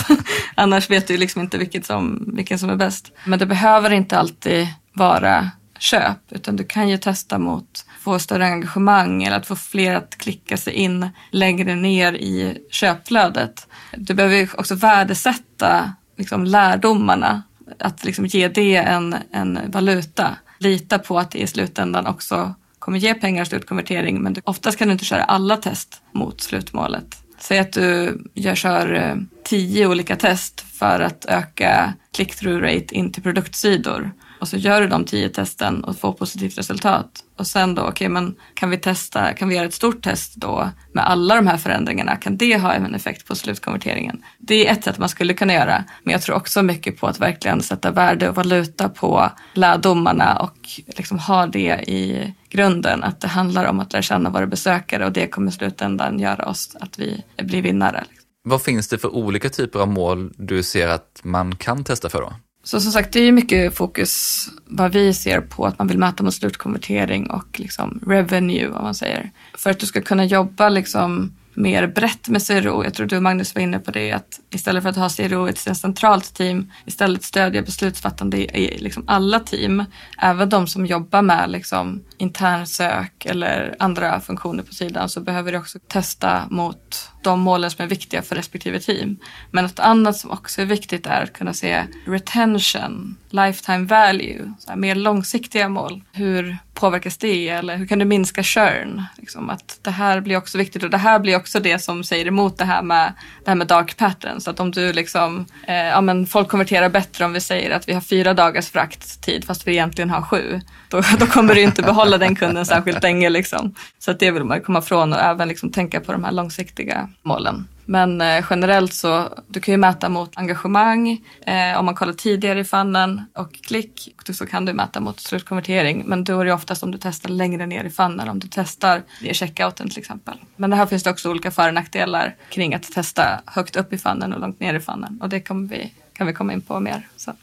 Annars 0.55 0.91
vet 0.91 1.07
du 1.07 1.17
liksom 1.17 1.43
inte 1.43 1.59
vilket 1.59 1.87
som, 1.87 2.33
vilken 2.37 2.59
som 2.59 2.71
är 2.71 2.77
bäst. 2.77 3.13
Men 3.25 3.39
det 3.39 3.47
behöver 3.47 3.91
inte 3.91 4.19
alltid 4.19 4.69
vara 4.93 5.51
köp 5.79 6.19
utan 6.31 6.57
du 6.57 6.65
kan 6.65 6.89
ju 6.89 6.99
testa 6.99 7.39
mot 7.39 7.85
få 8.01 8.19
större 8.19 8.47
engagemang 8.47 9.23
eller 9.23 9.37
att 9.37 9.47
få 9.47 9.57
fler 9.57 9.95
att 9.95 10.19
klicka 10.19 10.57
sig 10.57 10.73
in 10.73 11.09
längre 11.31 11.75
ner 11.75 12.13
i 12.13 12.59
köpflödet. 12.71 13.67
Du 13.97 14.15
behöver 14.15 14.61
också 14.61 14.75
värdesätta 14.75 15.93
liksom, 16.17 16.45
lärdomarna, 16.45 17.43
att 17.79 18.05
liksom, 18.05 18.27
ge 18.27 18.49
det 18.49 18.77
en, 18.77 19.17
en 19.33 19.59
valuta. 19.71 20.37
Lita 20.59 20.99
på 20.99 21.19
att 21.19 21.31
det 21.31 21.39
i 21.39 21.47
slutändan 21.47 22.07
också 22.07 22.55
kommer 22.79 22.99
ge 22.99 23.15
pengar 23.15 23.43
och 23.43 23.49
slutkonvertering 23.49 24.23
men 24.23 24.33
du, 24.33 24.41
oftast 24.45 24.79
kan 24.79 24.89
du 24.89 24.93
inte 24.93 25.05
köra 25.05 25.25
alla 25.25 25.57
test 25.57 26.03
mot 26.13 26.41
slutmålet. 26.41 27.25
Säg 27.39 27.59
att 27.59 27.73
du 27.73 28.19
gör, 28.35 28.55
kör 28.55 28.95
eh, 28.95 29.17
tio 29.45 29.87
olika 29.87 30.17
test 30.17 30.61
för 30.61 31.01
att 31.01 31.25
öka 31.25 31.95
click-through 32.17 32.61
rate 32.61 32.95
in 32.95 33.13
till 33.13 33.23
produktsidor 33.23 34.13
och 34.41 34.49
så 34.49 34.57
gör 34.57 34.81
du 34.81 34.87
de 34.87 35.05
tio 35.05 35.29
testen 35.29 35.85
och 35.85 35.99
får 35.99 36.13
positivt 36.13 36.59
resultat. 36.59 37.25
Och 37.37 37.47
sen 37.47 37.75
då, 37.75 37.83
okej, 37.83 37.93
okay, 37.93 38.09
men 38.09 38.35
kan 38.55 38.71
vi 38.71 38.79
testa, 38.79 39.33
kan 39.33 39.49
vi 39.49 39.55
göra 39.55 39.67
ett 39.67 39.75
stort 39.75 40.03
test 40.03 40.35
då 40.37 40.71
med 40.93 41.11
alla 41.11 41.35
de 41.35 41.47
här 41.47 41.57
förändringarna? 41.57 42.17
Kan 42.17 42.37
det 42.37 42.59
ha 42.59 42.73
en 42.73 42.95
effekt 42.95 43.27
på 43.27 43.35
slutkonverteringen? 43.35 44.23
Det 44.39 44.69
är 44.69 44.73
ett 44.73 44.85
sätt 44.85 44.99
man 44.99 45.09
skulle 45.09 45.35
kunna 45.35 45.53
göra, 45.53 45.85
men 46.03 46.13
jag 46.13 46.23
tror 46.23 46.37
också 46.37 46.63
mycket 46.63 47.01
på 47.01 47.07
att 47.07 47.21
verkligen 47.21 47.63
sätta 47.63 47.91
värde 47.91 48.29
och 48.29 48.35
valuta 48.35 48.89
på 48.89 49.31
lärdomarna 49.55 50.39
och 50.39 50.57
liksom 50.87 51.19
ha 51.19 51.47
det 51.47 51.85
i 51.87 52.35
grunden, 52.49 53.05
att 53.05 53.21
det 53.21 53.29
handlar 53.29 53.65
om 53.65 53.81
att 53.81 53.93
lära 53.93 54.03
känna 54.03 54.31
våra 54.31 54.47
besökare 54.47 55.07
och 55.07 55.13
det 55.13 55.27
kommer 55.27 55.49
i 55.49 55.55
slutändan 55.55 56.19
göra 56.19 56.47
oss 56.47 56.77
att 56.81 56.99
vi 56.99 57.25
blir 57.43 57.63
vinnare. 57.63 58.05
Vad 58.43 58.63
finns 58.63 58.89
det 58.89 58.99
för 58.99 59.15
olika 59.15 59.49
typer 59.49 59.81
av 59.81 59.89
mål 59.89 60.33
du 60.37 60.63
ser 60.63 60.89
att 60.89 61.21
man 61.23 61.57
kan 61.57 61.85
testa 61.85 62.09
för 62.09 62.21
då? 62.21 62.33
Så 62.69 62.81
som 62.81 62.93
sagt, 62.93 63.13
det 63.13 63.21
är 63.21 63.33
mycket 63.33 63.75
fokus 63.75 64.47
vad 64.65 64.93
vi 64.93 65.15
ser 65.15 65.41
på 65.41 65.67
att 65.67 65.79
man 65.79 65.89
vill 65.89 65.99
mäta 65.99 66.23
mot 66.23 66.35
slutkonvertering 66.35 67.31
och 67.31 67.61
liksom 67.61 68.01
revenue, 68.07 68.69
vad 68.69 68.83
man 68.83 68.95
säger. 68.95 69.31
För 69.55 69.71
att 69.71 69.79
du 69.79 69.87
ska 69.87 70.01
kunna 70.01 70.25
jobba 70.25 70.69
liksom 70.69 71.33
mer 71.55 71.87
brett 71.87 72.29
med 72.29 72.47
CRO. 72.47 72.85
Jag 72.85 72.95
tror 72.95 73.07
du 73.07 73.17
och 73.17 73.23
Magnus 73.23 73.55
var 73.55 73.63
inne 73.63 73.79
på 73.79 73.91
det 73.91 74.13
att 74.13 74.41
istället 74.51 74.83
för 74.83 74.91
att 74.91 74.97
ha 74.97 75.09
CRO 75.09 75.47
i 75.47 75.51
ett 75.51 75.77
centralt 75.77 76.35
team, 76.35 76.73
istället 76.85 77.23
stödja 77.23 77.63
beslutsfattande 77.63 78.59
i 78.59 78.79
liksom 78.79 79.05
alla 79.07 79.41
team, 79.41 79.85
även 80.19 80.49
de 80.49 80.67
som 80.67 80.87
jobbar 80.87 81.23
med 81.23 81.51
liksom 81.51 82.01
internsök 82.19 83.27
eller 83.27 83.77
andra 83.79 84.21
funktioner 84.21 84.63
på 84.63 84.75
sidan 84.75 85.09
så 85.09 85.21
behöver 85.21 85.53
du 85.53 85.59
också 85.59 85.79
testa 85.89 86.47
mot 86.51 87.11
de 87.23 87.41
målen 87.41 87.71
som 87.71 87.85
är 87.85 87.89
viktiga 87.89 88.23
för 88.23 88.37
respektive 88.37 88.81
team. 88.81 89.17
Men 89.51 89.65
något 89.65 89.79
annat 89.79 90.17
som 90.17 90.31
också 90.31 90.63
är 90.63 90.67
viktigt 90.67 91.07
är 91.07 91.23
att 91.23 91.33
kunna 91.33 91.53
se 91.55 91.85
retention, 92.05 93.17
lifetime 93.31 93.87
value, 93.87 94.53
så 94.59 94.77
mer 94.77 94.95
långsiktiga 94.95 95.69
mål. 95.69 96.03
Hur 96.13 96.59
påverkas 96.75 97.17
det 97.17 97.49
eller 97.49 97.77
hur 97.77 97.87
kan 97.87 97.99
du 97.99 98.05
minska 98.05 98.43
churn? 98.43 99.05
Liksom 99.17 99.51
att 99.51 99.79
det 99.83 99.91
här 99.91 100.21
blir 100.21 100.37
också 100.37 100.59
viktigt 100.59 100.83
och 100.83 100.91
det 100.91 100.97
här 100.97 101.19
blir 101.19 101.37
också 101.37 101.61
det 101.61 101.79
som 101.79 102.05
säger 102.05 102.27
emot 102.27 102.59
det 102.59 102.65
här 102.65 102.83
med, 102.83 103.13
det 103.45 103.51
här 103.51 103.57
med 103.57 103.67
dark 103.67 103.97
patterns. 103.97 104.49
Att 104.49 104.61
om 104.61 104.71
du 104.71 104.93
liksom, 104.93 105.47
eh, 105.67 105.75
ja 105.75 106.01
men 106.01 106.27
folk 106.27 106.49
konverterar 106.49 106.89
bättre 106.89 107.25
om 107.25 107.33
vi 107.33 107.41
säger 107.41 107.71
att 107.71 107.89
vi 107.89 107.93
har 107.93 108.01
fyra 108.01 108.35
dagars 108.35 108.71
frakttid 108.71 109.45
fast 109.45 109.67
vi 109.67 109.73
egentligen 109.73 110.11
har 110.11 110.23
sju. 110.23 110.61
Då, 110.89 111.03
då 111.19 111.27
kommer 111.27 111.55
du 111.55 111.61
inte 111.61 111.83
behålla 111.83 112.08
den 112.17 112.35
kunden 112.35 112.67
särskilt 112.67 113.03
länge 113.03 113.31
liksom. 113.31 113.75
Så 113.99 114.11
att 114.11 114.19
det 114.19 114.31
vill 114.31 114.45
man 114.45 114.61
komma 114.61 114.79
ifrån 114.79 115.13
och 115.13 115.19
även 115.19 115.49
liksom 115.49 115.71
tänka 115.71 116.01
på 116.01 116.13
de 116.13 116.25
här 116.25 116.33
långsiktiga 116.33 117.09
målen. 117.23 117.69
Men 117.91 118.21
eh, 118.21 118.45
generellt 118.51 118.93
så, 118.93 119.29
du 119.47 119.61
kan 119.61 119.73
ju 119.73 119.79
mäta 119.79 120.09
mot 120.09 120.31
engagemang, 120.35 121.25
eh, 121.47 121.79
om 121.79 121.85
man 121.85 121.95
kollar 121.95 122.13
tidigare 122.13 122.61
i 122.61 122.65
funnen 122.65 123.23
och 123.35 123.53
klick 123.53 124.15
så 124.33 124.47
kan 124.47 124.65
du 124.65 124.73
mäta 124.73 125.01
mot 125.01 125.21
slutkonvertering. 125.21 126.03
Men 126.07 126.25
då 126.25 126.41
är 126.41 126.45
det 126.45 126.53
oftast 126.53 126.83
om 126.83 126.91
du 126.91 126.99
testar 126.99 127.29
längre 127.29 127.67
ner 127.67 127.85
i 127.85 127.91
funnen, 127.91 128.29
om 128.29 128.39
du 128.39 128.49
testar 128.51 129.03
i 129.21 129.35
checkouten 129.35 129.89
till 129.89 129.99
exempel. 129.99 130.35
Men 130.57 130.71
det 130.71 130.77
här 130.77 130.87
finns 130.87 131.03
det 131.03 131.11
också 131.11 131.31
olika 131.31 131.51
för 131.51 131.69
och 131.69 131.75
nackdelar 131.75 132.37
kring 132.51 132.75
att 132.75 132.93
testa 132.93 133.41
högt 133.47 133.77
upp 133.77 133.93
i 133.93 133.99
funnen 133.99 134.33
och 134.33 134.41
långt 134.41 134.61
ner 134.61 134.75
i 134.75 134.81
funnen 134.81 135.19
och 135.23 135.29
det 135.29 135.41
kommer 135.41 135.69
vi 135.69 135.93
kan 136.19 136.27
vi 136.27 136.33
komma 136.33 136.53
in 136.53 136.61
på 136.61 136.81
mer. 136.81 137.09
sen? 137.17 137.37